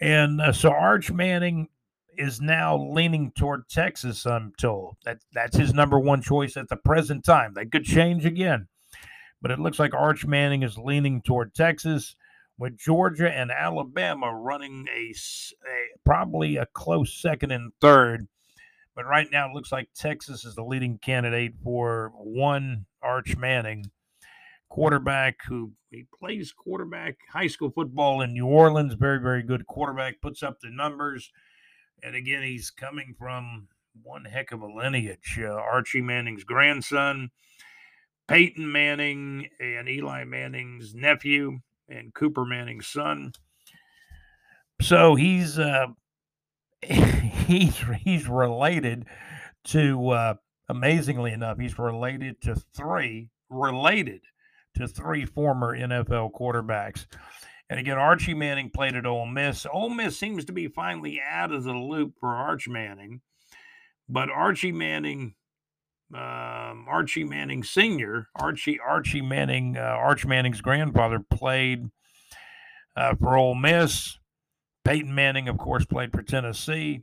[0.00, 1.68] And uh, so Arch Manning
[2.16, 4.96] is now leaning toward Texas, I'm told.
[5.04, 7.54] That that's his number one choice at the present time.
[7.54, 8.68] That could change again.
[9.40, 12.16] But it looks like Arch Manning is leaning toward Texas
[12.58, 18.26] with Georgia and Alabama running a, a, probably a close second and third.
[18.94, 23.84] But right now it looks like Texas is the leading candidate for one Arch Manning
[24.68, 28.94] quarterback who he plays quarterback high school football in New Orleans.
[28.94, 31.30] Very, very good quarterback, puts up the numbers.
[32.02, 33.68] And again, he's coming from
[34.02, 35.38] one heck of a lineage.
[35.40, 37.30] Uh, Archie Manning's grandson,
[38.26, 43.32] Peyton Manning, and Eli Manning's nephew, and Cooper Manning's son.
[44.80, 45.86] So he's uh,
[46.82, 49.06] he's he's related
[49.64, 50.34] to uh,
[50.68, 54.20] amazingly enough, he's related to three related
[54.74, 57.06] to three former NFL quarterbacks.
[57.70, 59.66] And again, Archie Manning played at Ole Miss.
[59.70, 63.20] Ole Miss seems to be finally out of the loop for Arch Manning,
[64.08, 65.34] but Archie Manning,
[66.14, 71.90] um, Archie Manning Senior, Archie Archie Manning, uh, Arch Manning's grandfather played
[72.96, 74.18] uh, for Ole Miss.
[74.84, 77.02] Peyton Manning, of course, played for Tennessee,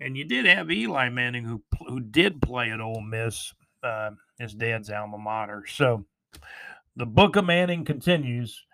[0.00, 3.54] And you did have Eli Manning, who who did play at Ole Miss,
[3.84, 4.10] uh,
[4.40, 5.64] his dad's alma mater.
[5.68, 6.04] So
[6.96, 8.64] the book of Manning continues.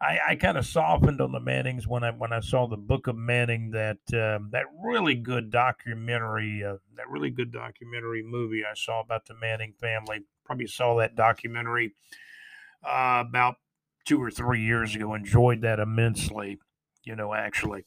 [0.00, 3.08] I, I kind of softened on the Mannings when I when I saw the Book
[3.08, 8.74] of Manning that uh, that really good documentary uh, that really good documentary movie I
[8.74, 10.24] saw about the Manning family.
[10.44, 11.94] Probably saw that documentary
[12.86, 13.56] uh, about
[14.04, 15.14] two or three years ago.
[15.14, 16.58] Enjoyed that immensely,
[17.04, 17.84] you know, actually.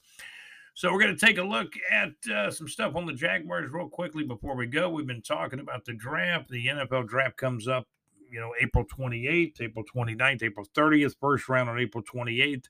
[0.73, 3.89] So we're going to take a look at uh, some stuff on the Jaguars real
[3.89, 4.89] quickly before we go.
[4.89, 6.49] We've been talking about the draft.
[6.49, 7.87] The NFL draft comes up,
[8.31, 12.65] you know, April 28th, April 29th, April 30th, first round on April 28th,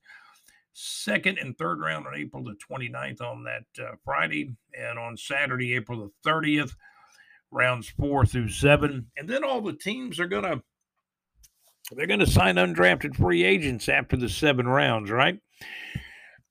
[0.74, 5.76] second and third round on April the 29th on that uh, Friday, and on Saturday,
[5.76, 6.76] April the 30th,
[7.52, 9.08] rounds four through seven.
[9.18, 10.62] And then all the teams are going to
[11.94, 15.40] they're going to sign undrafted free agents after the seven rounds, right?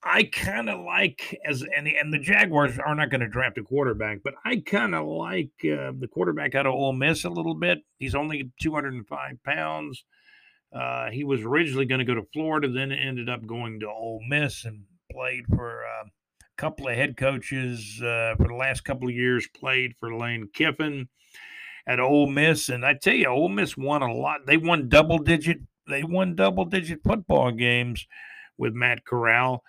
[0.02, 3.58] I kind of like as and the, and the Jaguars are not going to draft
[3.58, 7.30] a quarterback, but I kind of like uh, the quarterback out of Ole Miss a
[7.30, 7.80] little bit.
[7.98, 10.04] He's only 205 pounds.
[10.74, 14.22] Uh, he was originally going to go to Florida, then ended up going to Ole
[14.26, 19.08] Miss and played for uh, a couple of head coaches uh, for the last couple
[19.08, 19.48] of years.
[19.54, 21.08] Played for Lane Kiffin
[21.86, 24.46] at Ole Miss, and I tell you, Ole Miss won a lot.
[24.46, 25.58] They won double digit.
[25.88, 28.06] They won double digit football games
[28.56, 29.62] with Matt Corral.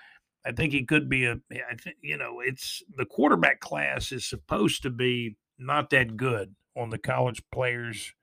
[0.45, 1.39] I think he could be a.
[1.51, 6.55] I think you know, it's the quarterback class is supposed to be not that good
[6.75, 8.13] on the college players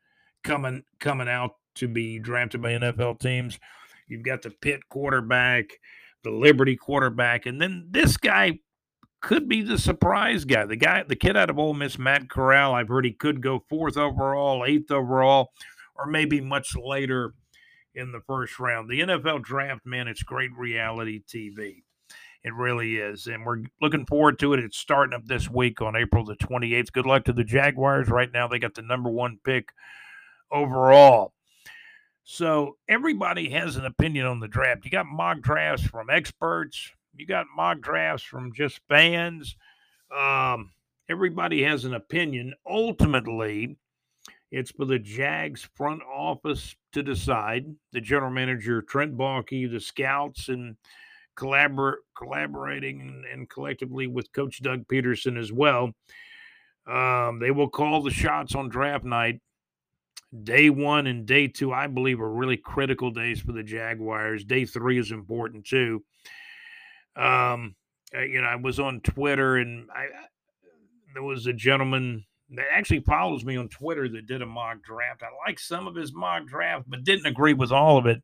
[0.42, 3.58] coming coming out to be drafted by NFL teams.
[4.08, 5.66] You've got the Pitt quarterback,
[6.24, 8.58] the Liberty quarterback, and then this guy
[9.20, 10.64] could be the surprise guy.
[10.64, 12.74] The guy, the kid out of Ole Miss, Matt Corral.
[12.74, 15.52] I've heard he could go fourth overall, eighth overall,
[15.94, 17.34] or maybe much later
[17.94, 18.88] in the first round.
[18.88, 21.82] The NFL draft, man, it's great reality TV.
[22.44, 23.26] It really is.
[23.26, 24.60] And we're looking forward to it.
[24.60, 26.92] It's starting up this week on April the 28th.
[26.92, 28.08] Good luck to the Jaguars.
[28.08, 29.70] Right now, they got the number one pick
[30.50, 31.32] overall.
[32.24, 34.84] So everybody has an opinion on the draft.
[34.84, 39.56] You got mock drafts from experts, you got mock drafts from just fans.
[40.14, 40.72] Um,
[41.08, 42.54] everybody has an opinion.
[42.66, 43.76] Ultimately,
[44.50, 47.66] it's for the Jags front office to decide.
[47.92, 50.76] The general manager, Trent Baalke, the scouts, and
[51.38, 55.92] collabor- collaborating and, collectively with Coach Doug Pederson as well.
[56.86, 59.40] Um, they will call the shots on draft night.
[60.42, 64.44] Day one and day two, I believe, are really critical days for the Jaguars.
[64.44, 66.04] Day three is important too.
[67.16, 67.74] Um,
[68.12, 70.06] you know, I was on Twitter and I
[71.14, 75.22] there was a gentleman that actually follows me on Twitter that did a mock draft.
[75.22, 78.22] I like some of his mock draft, but didn't agree with all of it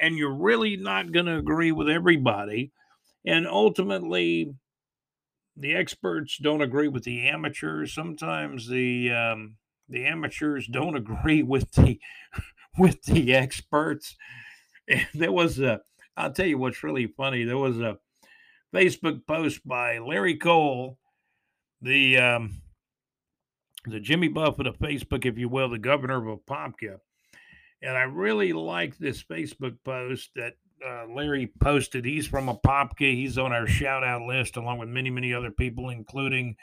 [0.00, 2.72] and you're really not going to agree with everybody.
[3.24, 4.54] And ultimately,
[5.56, 7.94] the experts don't agree with the amateurs.
[7.94, 9.56] Sometimes the um,
[9.88, 11.98] the amateurs don't agree with the
[12.78, 14.16] with the experts.
[14.88, 15.80] And there was a,
[16.16, 17.44] I'll tell you what's really funny.
[17.44, 17.96] There was a
[18.74, 20.98] Facebook post by Larry Cole,
[21.80, 22.60] the um,
[23.86, 26.98] the Jimmy Buffett of Facebook, if you will, the governor of Apopka
[27.84, 30.54] and I really like this Facebook post that
[30.84, 32.04] uh, Larry posted.
[32.04, 33.14] He's from Apopka.
[33.14, 36.56] He's on our shout out list, along with many, many other people, including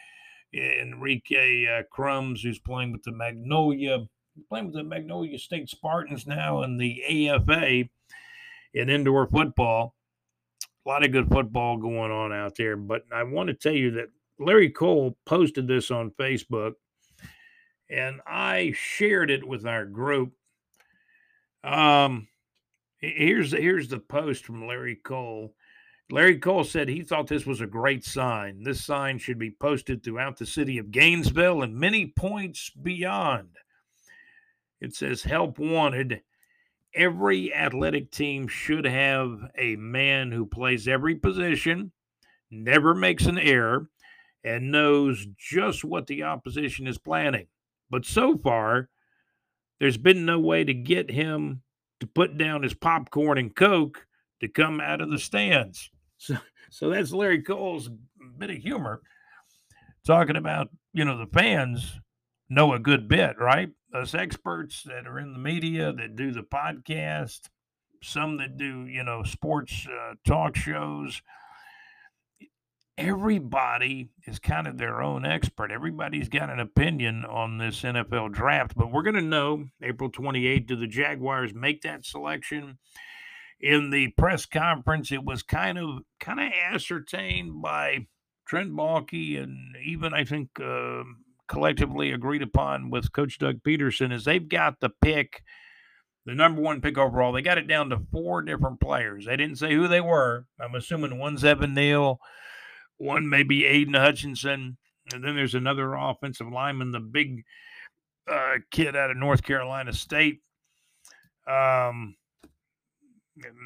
[0.53, 3.99] Enrique uh, Crumbs, who's playing with the Magnolia,
[4.49, 7.83] playing with the Magnolia State Spartans now in the AFA
[8.73, 9.95] in indoor football.
[10.85, 12.75] A lot of good football going on out there.
[12.75, 16.73] But I want to tell you that Larry Cole posted this on Facebook,
[17.91, 20.33] and I shared it with our group
[21.63, 22.27] um,
[22.97, 25.53] here's here's the post from Larry Cole.
[26.09, 28.63] Larry Cole said he thought this was a great sign.
[28.63, 33.49] This sign should be posted throughout the city of Gainesville and many points beyond.
[34.81, 36.21] It says help wanted.
[36.93, 41.93] Every athletic team should have a man who plays every position,
[42.49, 43.87] never makes an error,
[44.43, 47.47] and knows just what the opposition is planning.
[47.89, 48.89] But so far,
[49.81, 51.63] there's been no way to get him
[51.99, 54.05] to put down his popcorn and coke
[54.39, 55.89] to come out of the stands.
[56.17, 56.37] So,
[56.69, 57.89] so that's Larry Cole's
[58.37, 59.01] bit of humor
[60.05, 61.99] talking about, you know, the fans
[62.47, 63.69] know a good bit, right?
[63.91, 67.49] Us experts that are in the media that do the podcast,
[68.03, 71.23] some that do, you know, sports uh, talk shows,
[73.01, 75.71] everybody is kind of their own expert.
[75.71, 80.67] Everybody's got an opinion on this NFL draft, but we're going to know April 28th.
[80.67, 82.77] Do the Jaguars make that selection?
[83.59, 88.07] In the press conference, it was kind of kind of ascertained by
[88.47, 91.03] Trent Baalke and even I think uh,
[91.47, 95.43] collectively agreed upon with Coach Doug Pederson is they've got the pick,
[96.25, 97.31] the number one pick overall.
[97.33, 99.25] They got it down to four different players.
[99.25, 100.45] They didn't say who they were.
[100.59, 102.19] I'm assuming one's Evan Neal,
[103.01, 104.77] one maybe Aidan Hutchinson,
[105.13, 107.43] and then there's another offensive lineman, the big
[108.31, 110.41] uh, kid out of North Carolina State.
[111.47, 112.15] Um,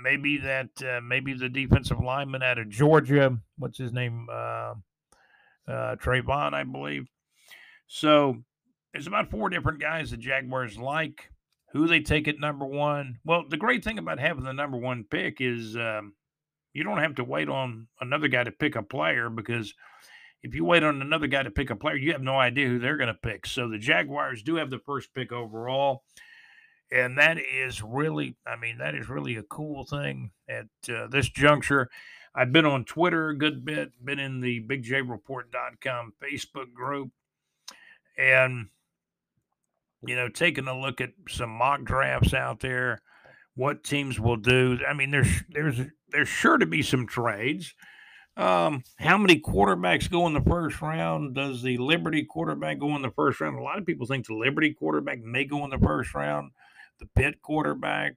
[0.04, 3.38] maybe that uh, maybe the defensive lineman out of Georgia.
[3.58, 4.28] What's his name?
[4.32, 4.76] Uh,
[5.68, 7.08] uh, Travon, I believe.
[7.88, 8.38] So
[8.94, 11.30] there's about four different guys the Jaguars like.
[11.74, 13.20] Who they take at number one?
[13.26, 16.14] Well, the great thing about having the number one pick is um,
[16.76, 19.74] you don't have to wait on another guy to pick a player because
[20.44, 22.80] if you wait on another guy to pick a player, you have no idea who
[22.80, 23.48] they're going to pick.
[23.48, 26.04] So the Jaguars do have the first pick overall.
[26.92, 31.30] And that is really, I mean, that is really a cool thing at uh, this
[31.30, 31.90] juncture.
[32.36, 37.10] I've been on Twitter a good bit, been in the bigjreport.com Facebook group,
[38.18, 38.68] and,
[40.06, 43.02] you know, taking a look at some mock drafts out there,
[43.56, 44.78] what teams will do.
[44.86, 45.80] I mean, there's, there's,
[46.16, 47.74] there's sure to be some trades.
[48.38, 51.36] Um, how many quarterbacks go in the first round?
[51.36, 53.58] Does the Liberty quarterback go in the first round?
[53.58, 56.52] A lot of people think the Liberty quarterback may go in the first round,
[57.00, 58.16] the Pitt quarterback,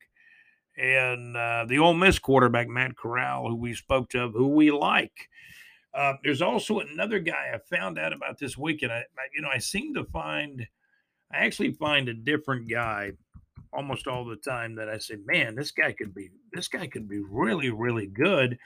[0.76, 5.28] and uh, the Ole Miss quarterback, Matt Corral, who we spoke to, who we like.
[5.92, 8.92] Uh, there's also another guy I found out about this weekend.
[8.92, 10.66] I, I, you know, I seem to find,
[11.32, 13.12] I actually find a different guy
[13.72, 17.08] almost all the time that I say, man, this guy could be, this guy could
[17.08, 18.58] be really, really good.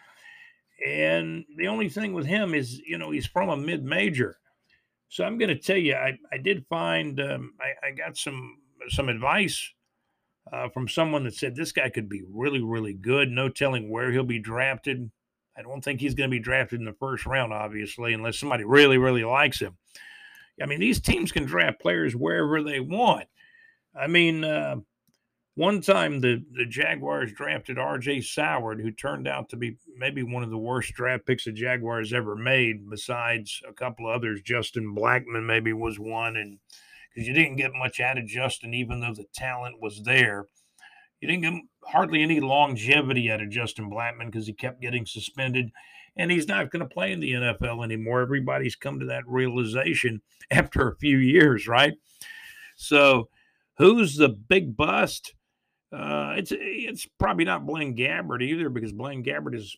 [0.86, 4.38] And the only thing with him is, you know, he's from a mid major.
[5.08, 8.56] So I'm going to tell you, I, I did find, um, I, I got some
[8.88, 9.72] some advice
[10.52, 13.30] uh, from someone that said this guy could be really, really good.
[13.30, 15.10] No telling where he'll be drafted.
[15.56, 18.64] I don't think he's going to be drafted in the first round, obviously, unless somebody
[18.64, 19.76] really, really likes him.
[20.60, 23.26] I mean, these teams can draft players wherever they want.
[23.98, 24.76] I mean, uh,
[25.54, 28.20] one time the, the Jaguars drafted R.J.
[28.20, 32.12] Soward, who turned out to be maybe one of the worst draft picks the Jaguars
[32.12, 34.40] ever made, besides a couple of others.
[34.40, 36.58] Justin Blackmon maybe was one, and
[37.12, 40.46] because you didn't get much out of Justin, even though the talent was there.
[41.20, 45.70] You didn't get hardly any longevity out of Justin Blackmon because he kept getting suspended,
[46.16, 48.22] and he's not going to play in the NFL anymore.
[48.22, 51.92] Everybody's come to that realization after a few years, right?
[52.74, 53.28] So,
[53.76, 55.34] who's the big bust?
[55.92, 59.76] Uh, it's it's probably not Blaine Gabbert either because Blaine Gabbert has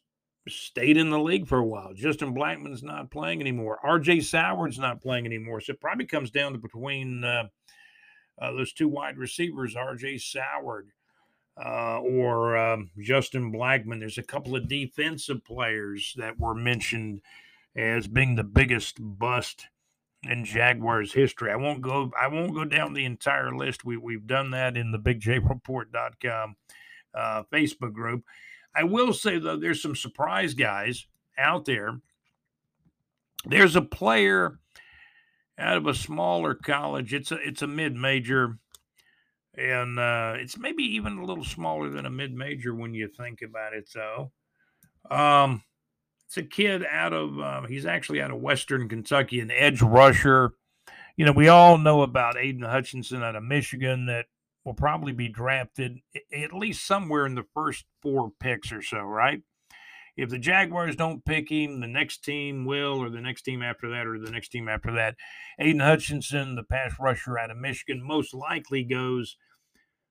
[0.49, 1.93] stayed in the league for a while.
[1.95, 3.79] Justin Blackmon's not playing anymore.
[3.83, 4.19] R.J.
[4.19, 5.61] Soward's not playing anymore.
[5.61, 7.45] So it probably comes down to between uh,
[8.41, 10.17] uh, those two wide receivers, R.J.
[10.17, 10.89] Soward
[11.57, 14.01] uh, or um, Justin Blackmon.
[14.01, 17.21] There's a couple of defensive players that were mentioned
[17.77, 19.67] as being the biggest bust
[20.29, 21.51] in Jaguars history.
[21.51, 22.11] I won't go.
[22.21, 23.85] I won't go down the entire list.
[23.85, 26.57] We we've done that in the BigJReport.com
[27.15, 28.25] uh, Facebook group.
[28.75, 31.07] I will say though, there's some surprise guys
[31.39, 32.01] out there.
[33.47, 34.59] There's a player
[35.59, 37.15] out of a smaller college.
[37.15, 38.59] It's a it's a mid major,
[39.57, 43.43] and uh, it's maybe even a little smaller than a mid major when you think
[43.43, 43.89] about it.
[43.89, 44.33] So,
[45.11, 45.63] um,
[46.27, 50.53] it's a kid out of uh, he's actually out of Western Kentucky, an edge rusher.
[51.17, 54.27] You know, we all know about Aidan Hutchinson out of Michigan that
[54.65, 55.99] will probably be drafted
[56.33, 59.43] at least somewhere in the first four picks or so, right?
[60.17, 63.91] If the Jaguars don't pick him, the next team will, or the next team after
[63.91, 65.17] that, or the next team after that.
[65.59, 69.37] Aidan Hutchinson, the pass rusher out of Michigan, most likely goes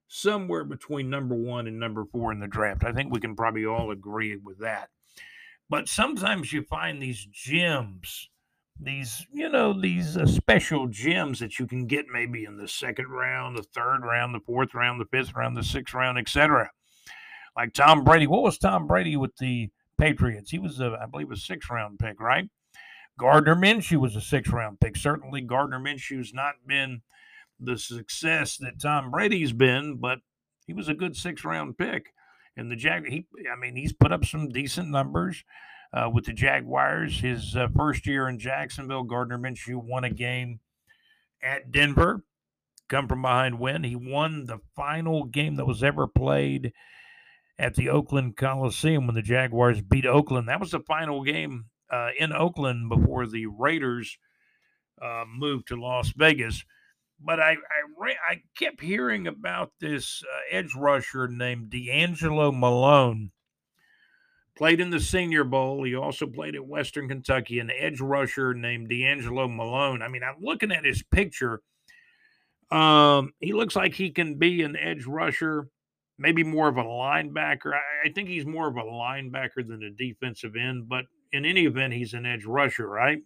[0.08, 2.84] somewhere between number one and number four in the draft.
[2.84, 4.90] I think we can probably all agree with that.
[5.74, 8.30] But sometimes you find these gems,
[8.80, 13.08] these, you know, these uh, special gems that you can get maybe in the second
[13.08, 16.70] round, the third round, the fourth round, the fifth round, the sixth round, etc.
[17.58, 18.28] Like Tom Brady.
[18.28, 20.52] What was Tom Brady with the Patriots?
[20.52, 22.48] He was, a, I believe, a six round pick, right?
[23.18, 24.96] Gardner Minshew was a six round pick.
[24.96, 27.02] Certainly, Gardner Minshew's not been
[27.60, 30.20] the success that Tom Brady's been, but
[30.68, 32.14] he was a good six round pick.
[32.56, 35.44] And the Jag, he, I mean, he's put up some decent numbers
[35.94, 37.20] uh, with the Jaguars.
[37.20, 40.60] His uh, first year in Jacksonville, Gardner Minshew won a game
[41.42, 42.24] at Denver,
[42.90, 43.84] come from behind win.
[43.84, 46.74] He won the final game that was ever played
[47.60, 50.48] at the Oakland Coliseum when the Jaguars beat Oakland.
[50.48, 54.18] That was the final game uh, in Oakland before the Raiders
[55.02, 56.64] uh, moved to Las Vegas.
[57.26, 63.32] But I I, I kept hearing about this uh, edge rusher named D'Angelo Malone
[64.56, 65.84] played in the Senior Bowl.
[65.84, 70.02] He also played at Western Kentucky, an edge rusher named D'Angelo Malone.
[70.02, 71.62] I mean, I'm looking at his picture.
[72.72, 75.68] Um, he looks like he can be an edge rusher,
[76.18, 77.74] maybe more of a linebacker.
[77.74, 81.66] I, I think he's more of a linebacker than a defensive end, but in any
[81.66, 83.20] event, he's an edge rusher, right?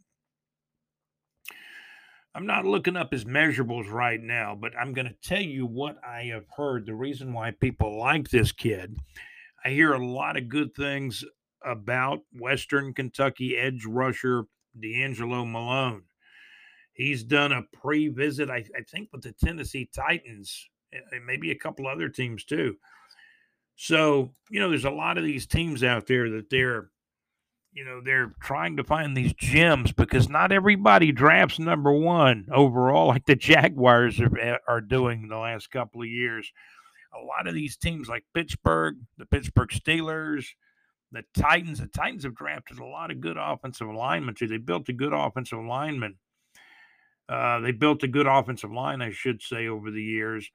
[2.38, 5.96] I'm not looking up his measurables right now, but I'm going to tell you what
[6.08, 6.86] I have heard.
[6.86, 8.96] The reason why people like this kid
[9.66, 11.26] I hear a lot of good things
[11.66, 14.44] about Western Kentucky edge rusher
[14.80, 16.04] D'Angelo Malone.
[16.94, 21.58] He's done a pre visit, I, I, think, with the Tennessee Titans and maybe a
[21.58, 22.76] couple other teams too.
[23.78, 26.92] So, you know, there's a lot of these teams out there that they're,
[27.78, 33.08] you know, they're trying to find these gems because not everybody drafts number one overall,
[33.08, 36.52] like the Jaguars are, are doing the last couple of years
[37.16, 40.46] a lot of these teams like Pittsburgh, the Pittsburgh Steelers,
[41.12, 44.48] the Titans, the Titans have drafted a lot of good offensive linemen too.
[44.48, 46.16] They built a good offensive lineman.
[47.30, 50.50] Uh, they built a good offensive line, I should say, over the years.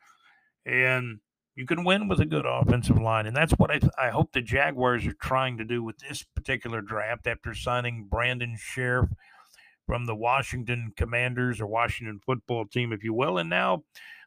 [0.64, 1.20] And
[1.54, 3.26] you can win with a good offensive line.
[3.26, 6.80] And that's what I, I hope the Jaguars are trying to do with this particular
[6.80, 9.10] draft after signing Brandon Scherff
[9.86, 13.38] from the Washington Commanders or Washington football team, if you will.
[13.38, 13.82] And now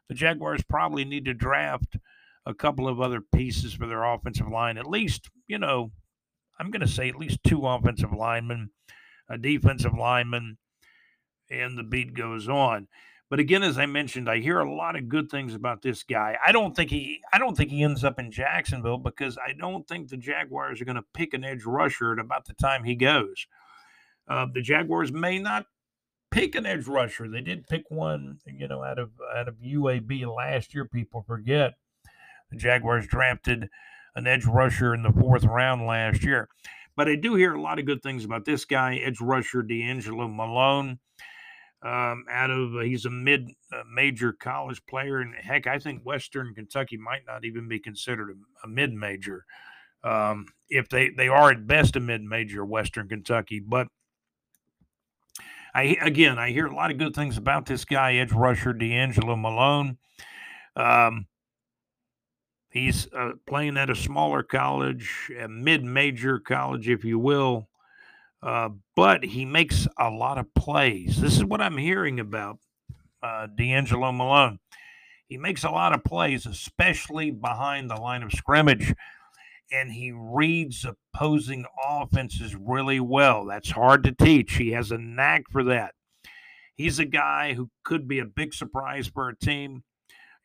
[0.08, 1.96] the Jaguars probably need to draft–
[2.46, 4.78] a couple of other pieces for their offensive line.
[4.78, 5.90] At least, you know,
[6.58, 8.70] I'm going to say at least two offensive linemen,
[9.28, 10.56] a defensive lineman,
[11.50, 12.86] and the beat goes on.
[13.28, 16.36] But again, as I mentioned, I hear a lot of good things about this guy.
[16.44, 19.86] I don't think he I don't think he ends up in Jacksonville because I don't
[19.88, 22.94] think the Jaguars are going to pick an edge rusher at about the time he
[22.94, 23.46] goes.
[24.28, 25.66] Uh, the Jaguars may not
[26.30, 27.28] pick an edge rusher.
[27.28, 30.84] They did pick one, you know, out of out of UAB last year.
[30.84, 31.74] People forget,
[32.50, 33.68] the Jaguars drafted
[34.14, 36.48] an edge rusher in the fourth round last year.
[36.96, 40.28] But I do hear a lot of good things about this guy, edge rusher D'Angelo
[40.28, 40.98] Malone.
[41.82, 46.02] Um, out of uh, he's a mid uh, major college player, and heck, I think
[46.04, 49.44] Western Kentucky might not even be considered a, a mid major.
[50.02, 53.88] Um, if they they are at best a mid major, Western Kentucky, but
[55.74, 59.36] I again I hear a lot of good things about this guy, edge rusher D'Angelo
[59.36, 59.98] Malone.
[60.74, 61.26] Um,
[62.76, 67.70] He's uh, playing at a smaller college, a mid major college, if you will.
[68.42, 71.20] Uh, but he makes a lot of plays.
[71.20, 72.58] This is what I'm hearing about
[73.22, 74.58] uh, D'Angelo Malone.
[75.28, 78.94] He makes a lot of plays, especially behind the line of scrimmage,
[79.72, 83.46] and he reads opposing offenses really well.
[83.46, 84.54] That's hard to teach.
[84.54, 85.94] He has a knack for that.
[86.76, 89.82] He's a guy who could be a big surprise for a team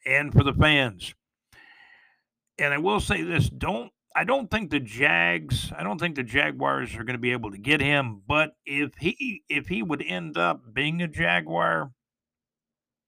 [0.06, 1.14] and for the fans
[2.62, 6.24] and I will say this: don't I don't think the Jags, I don't think the
[6.24, 8.22] Jaguars are going to be able to get him.
[8.28, 11.92] But if he if he would end up being a Jaguar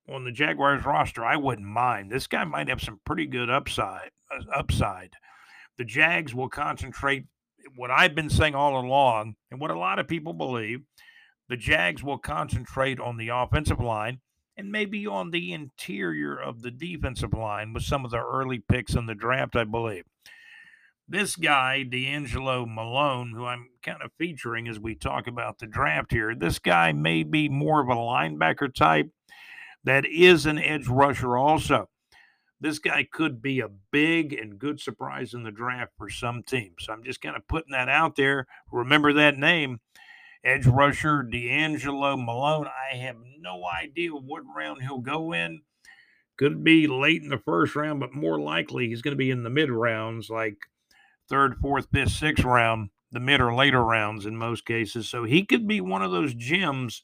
[0.08, 2.12] on the Jaguars roster, I wouldn't mind.
[2.12, 4.12] This guy might have some pretty good upside.
[4.32, 5.14] Uh, upside.
[5.78, 7.26] The Jags will concentrate.
[7.76, 10.82] What I've been saying all along, and what a lot of people believe,
[11.48, 14.20] the Jags will concentrate on the offensive line
[14.58, 18.96] and maybe on the interior of the defensive line with some of the early picks
[18.96, 20.04] in the draft, I believe.
[21.08, 26.12] This guy, D'Angelo Malone, who I'm kind of featuring as we talk about the draft
[26.12, 29.10] here, this guy may be more of a linebacker type
[29.84, 31.90] that is an edge rusher also.
[32.62, 36.76] This guy could be a big and good surprise in the draft for some teams.
[36.80, 38.48] So I'm just kind of putting that out there.
[38.72, 39.82] Remember that name
[40.46, 42.68] edge rusher D'Angelo Malone.
[42.68, 45.64] I have no idea what round he'll go in.
[46.38, 49.44] Could be late in the first round, but more likely he's going to be in
[49.44, 50.58] the mid rounds, like
[51.30, 55.10] third, fourth, fifth, sixth round, the mid or later rounds in most cases.
[55.10, 57.04] So he could be one of those gems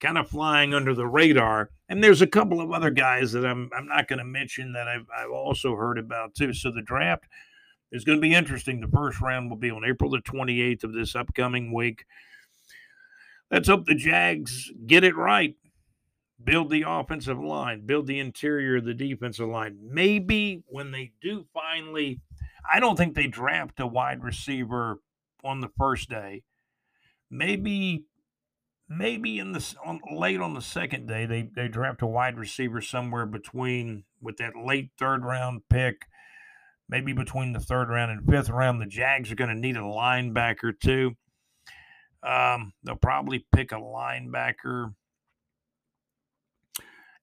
[0.00, 1.70] kind of flying under the radar.
[1.88, 4.88] And there's a couple of other guys that I'm I'm not going to mention that
[4.88, 6.52] I've I've also heard about too.
[6.52, 7.24] So the draft
[7.92, 8.80] is going to be interesting.
[8.80, 12.04] The first round will be on April the 28th of this upcoming week.
[13.50, 15.56] Let's hope the Jags get it right.
[16.42, 19.76] Build the offensive line, build the interior of the defensive line.
[19.82, 22.20] Maybe when they do finally,
[22.72, 25.00] I don't think they draft a wide receiver
[25.44, 26.42] on the first day.
[27.30, 28.04] Maybe,
[28.88, 32.80] maybe in the on, late on the second day, they they draft a wide receiver
[32.80, 36.06] somewhere between with that late third round pick,
[36.88, 38.80] maybe between the third round and fifth round.
[38.80, 41.16] The Jags are going to need a linebacker too.
[42.22, 44.94] Um, they'll probably pick a linebacker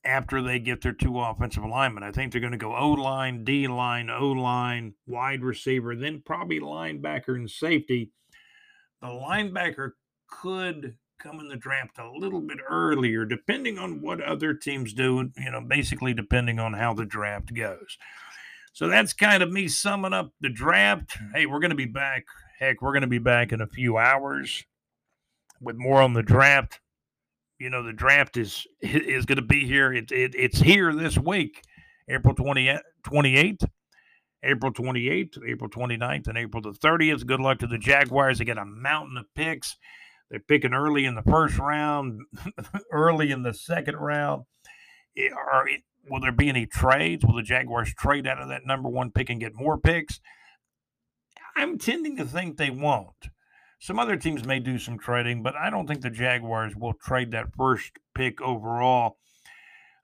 [0.08, 2.04] after they get their two offensive linemen.
[2.04, 6.24] I think they're going to go O line, D line, O line, wide receiver, then
[6.26, 8.12] probably linebacker and safety.
[9.02, 9.92] The linebacker
[10.28, 15.30] could come in the draft a little bit earlier, depending on what other teams do,
[15.38, 17.98] you know, basically depending on how the draft goes.
[18.72, 21.18] So that's kind of me summing up the draft.
[21.34, 22.26] Hey, we're going to be back.
[22.60, 24.64] Heck, we're going to be back in a few hours
[25.60, 26.80] with more on the draft.
[27.60, 29.92] You know, the draft is is going to be here.
[29.92, 31.64] It, it, it's here this week,
[32.08, 33.68] April 20, 28th,
[34.44, 37.26] April 28th, April 29th, and April the 30th.
[37.26, 38.38] Good luck to the Jaguars.
[38.38, 39.76] They got a mountain of picks.
[40.30, 42.22] They're picking early in the first round,
[42.92, 44.44] early in the second round.
[45.52, 45.68] Are,
[46.10, 47.26] will there be any trades?
[47.26, 50.20] Will the Jaguars trade out of that number one pick and get more picks?
[51.56, 53.30] I'm tending to think they won't.
[53.80, 57.32] Some other teams may do some trading, but I don't think the Jaguars will trade
[57.32, 59.18] that first pick overall.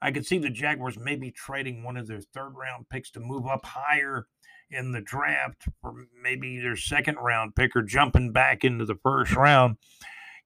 [0.01, 3.47] I could see the Jaguars maybe trading one of their third round picks to move
[3.47, 4.27] up higher
[4.69, 9.33] in the draft, or maybe their second round pick, or jumping back into the first
[9.35, 9.77] round.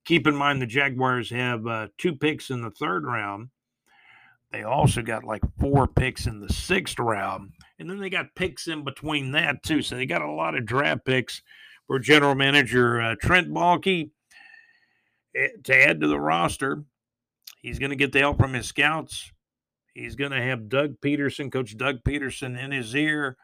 [0.05, 3.49] Keep in mind the Jaguars have uh, two picks in the third round.
[4.51, 7.51] They also got like four picks in the sixth round.
[7.79, 9.81] And then they got picks in between that, too.
[9.81, 11.41] So they got a lot of draft picks
[11.87, 14.11] for general manager uh, Trent Baalke
[15.35, 16.83] eh, to add to the roster.
[17.61, 19.31] He's going to get the help from his scouts.
[19.93, 23.35] He's going to have Doug Pederson, Coach Doug Pederson, in his ear.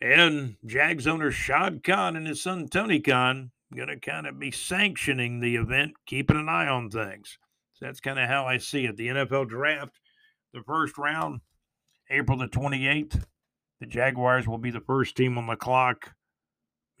[0.00, 4.50] And Jags owner Shad Khan and his son Tony Khan going to kind of be
[4.50, 7.38] sanctioning the event, keeping an eye on things.
[7.74, 8.96] So that's kind of how I see it.
[8.96, 10.00] The NFL draft,
[10.52, 11.40] the first round,
[12.10, 13.24] April the 28th.
[13.80, 16.12] The Jaguars will be the first team on the clock,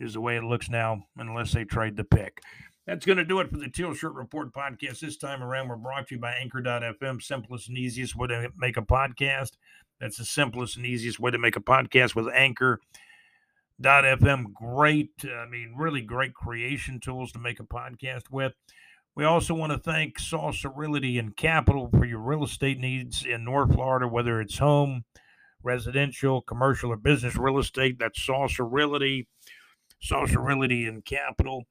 [0.00, 2.42] is the way it looks now, unless they trade the pick.
[2.86, 5.00] That's going to do it for the Teal Shirt Report podcast.
[5.00, 8.76] This time around, we're brought to you by Anchor.fm, simplest and easiest way to make
[8.76, 9.52] a podcast.
[10.00, 12.80] That's the simplest and easiest way to make a podcast with Anchor.fm.
[14.54, 18.54] Great, I mean, really great creation tools to make a podcast with.
[19.14, 20.16] We also want to thank
[20.74, 25.04] Realty and Capital for your real estate needs in North Florida, whether it's home,
[25.62, 27.98] residential, commercial, or business real estate.
[27.98, 28.26] That's
[28.58, 29.28] Realty,
[30.08, 31.64] Realty and Capital.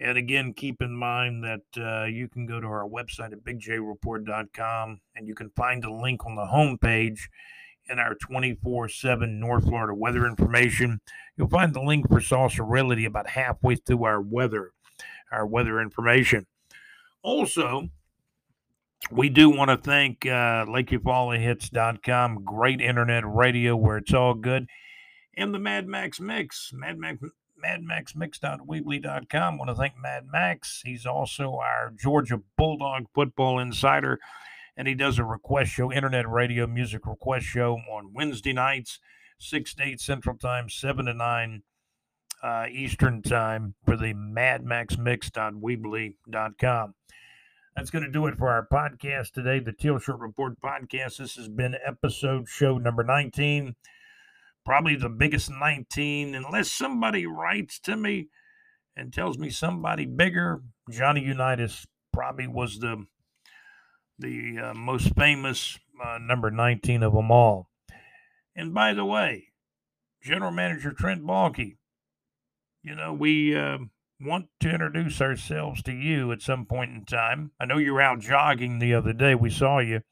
[0.00, 5.00] And again, keep in mind that uh, you can go to our website at bigjreport.com
[5.16, 7.18] and you can find a link on the homepage
[7.90, 11.00] in our 24 7 North Florida weather information.
[11.36, 12.20] You'll find the link for
[12.62, 14.72] Realty about halfway through our weather
[15.30, 16.46] our weather information.
[17.22, 17.88] Also,
[19.10, 24.66] we do want to thank uh, LakeEufaulaHits.com, great internet radio where it's all good,
[25.38, 27.22] and the Mad Max Mix, Mad Max.
[27.64, 29.58] MadMaxMix.weebly.com.
[29.58, 30.80] Want to thank Mad Max.
[30.84, 34.20] He's also our Georgia Bulldog football insider,
[34.76, 39.00] and he does a request show, internet radio music request show on Wednesday nights,
[39.38, 41.62] 6 to 8 Central Time, 7 to 9
[42.42, 46.94] uh, Eastern Time for the madmaxmix.weebly.com.
[47.76, 51.18] That's going to do it for our podcast today, the Teal Shirt Report podcast.
[51.18, 53.76] This has been episode show number 19,
[54.68, 58.28] probably the biggest 19, unless somebody writes to me
[58.94, 60.60] and tells me somebody bigger.
[60.90, 63.06] Johnny Unitas probably was the
[64.18, 67.70] the uh, most famous uh, number 19 of them all.
[68.54, 69.44] And by the way,
[70.22, 71.78] General Manager Trent Baalke,
[72.82, 73.78] you know, we uh,
[74.20, 77.52] want to introduce ourselves to you at some point in time.
[77.58, 79.34] I know you were out jogging the other day.
[79.34, 80.02] We saw you,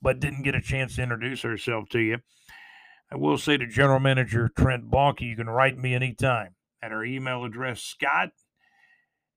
[0.00, 2.18] but didn't get a chance to introduce ourselves to you.
[3.10, 7.04] I will say to General Manager Trent Baalke, you can write me anytime at our
[7.04, 8.30] email address, scott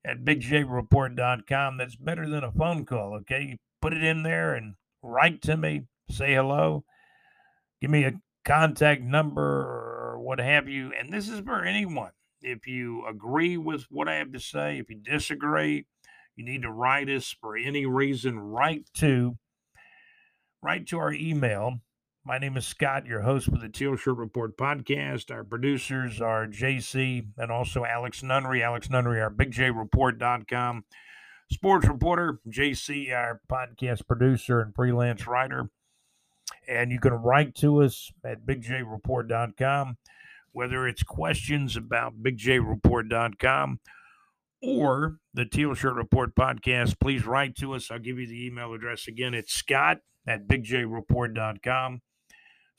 [0.04, 1.76] at bigjreport.com.
[1.76, 3.42] That's better than a phone call, okay?
[3.42, 6.84] You put it in there and write to me, say hello,
[7.80, 10.92] give me a contact number or what have you.
[10.92, 12.12] And this is for anyone.
[12.42, 15.86] If you agree with what I have to say, if you disagree,
[16.36, 18.38] you need to write us for any reason.
[18.38, 19.36] Write to
[20.62, 21.80] write to our email.
[22.24, 25.30] My name is Scott, your host for the Teal Shirt Report podcast.
[25.30, 28.62] Our producers are JC and also Alex Nunnery.
[28.62, 30.84] Alex Nunnery, our BigJReport.com
[31.50, 32.40] sports reporter.
[32.48, 35.70] JC, our podcast producer and freelance writer.
[36.68, 39.96] And you can write to us at BigJReport.com
[40.52, 43.80] whether it's questions about bigjreport.com
[44.62, 47.90] or the Teal Shirt Report podcast, please write to us.
[47.90, 49.32] I'll give you the email address again.
[49.34, 52.02] It's scott at bigjreport.com.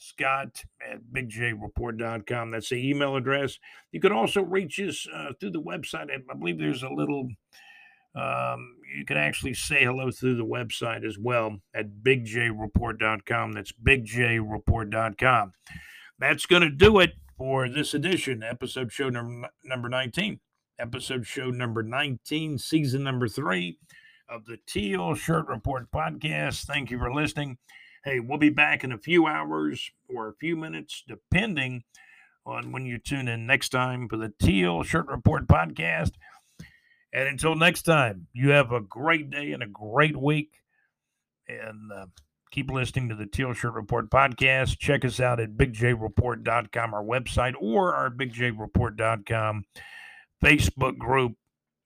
[0.01, 2.51] Scott at bigjreport.com.
[2.51, 3.59] That's the email address.
[3.91, 6.09] You can also reach us uh, through the website.
[6.11, 7.29] I believe there's a little
[8.13, 13.51] Um, you can actually say hello through the website as well at bigjreport.com.
[13.53, 15.51] That's bigjreport.com.
[16.19, 20.39] That's going to do it for this edition, episode show number, number 19.
[20.79, 23.77] Episode show number 19, season number three
[24.27, 26.65] of the Teal Shirt Report podcast.
[26.65, 27.57] Thank you for listening.
[28.03, 31.83] Hey, we'll be back in a few hours or a few minutes, depending
[32.47, 36.13] on when you tune in next time for the Teal Shirt Report podcast.
[37.13, 40.53] And until next time, you have a great day and a great week.
[41.47, 42.05] And uh,
[42.51, 44.79] keep listening to the Teal Shirt Report podcast.
[44.79, 49.65] Check us out at bigjreport.com, our website, or our bigjreport.com
[50.43, 51.33] Facebook group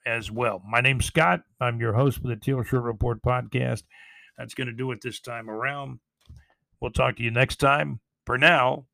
[0.05, 0.61] as well.
[0.65, 1.41] My name's Scott.
[1.59, 3.83] I'm your host for the Teal Shirt Report podcast.
[4.37, 5.99] That's going to do it this time around.
[6.79, 7.99] We'll talk to you next time.
[8.25, 8.85] For now,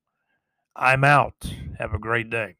[0.75, 1.53] I'm out.
[1.79, 2.55] Have a great day.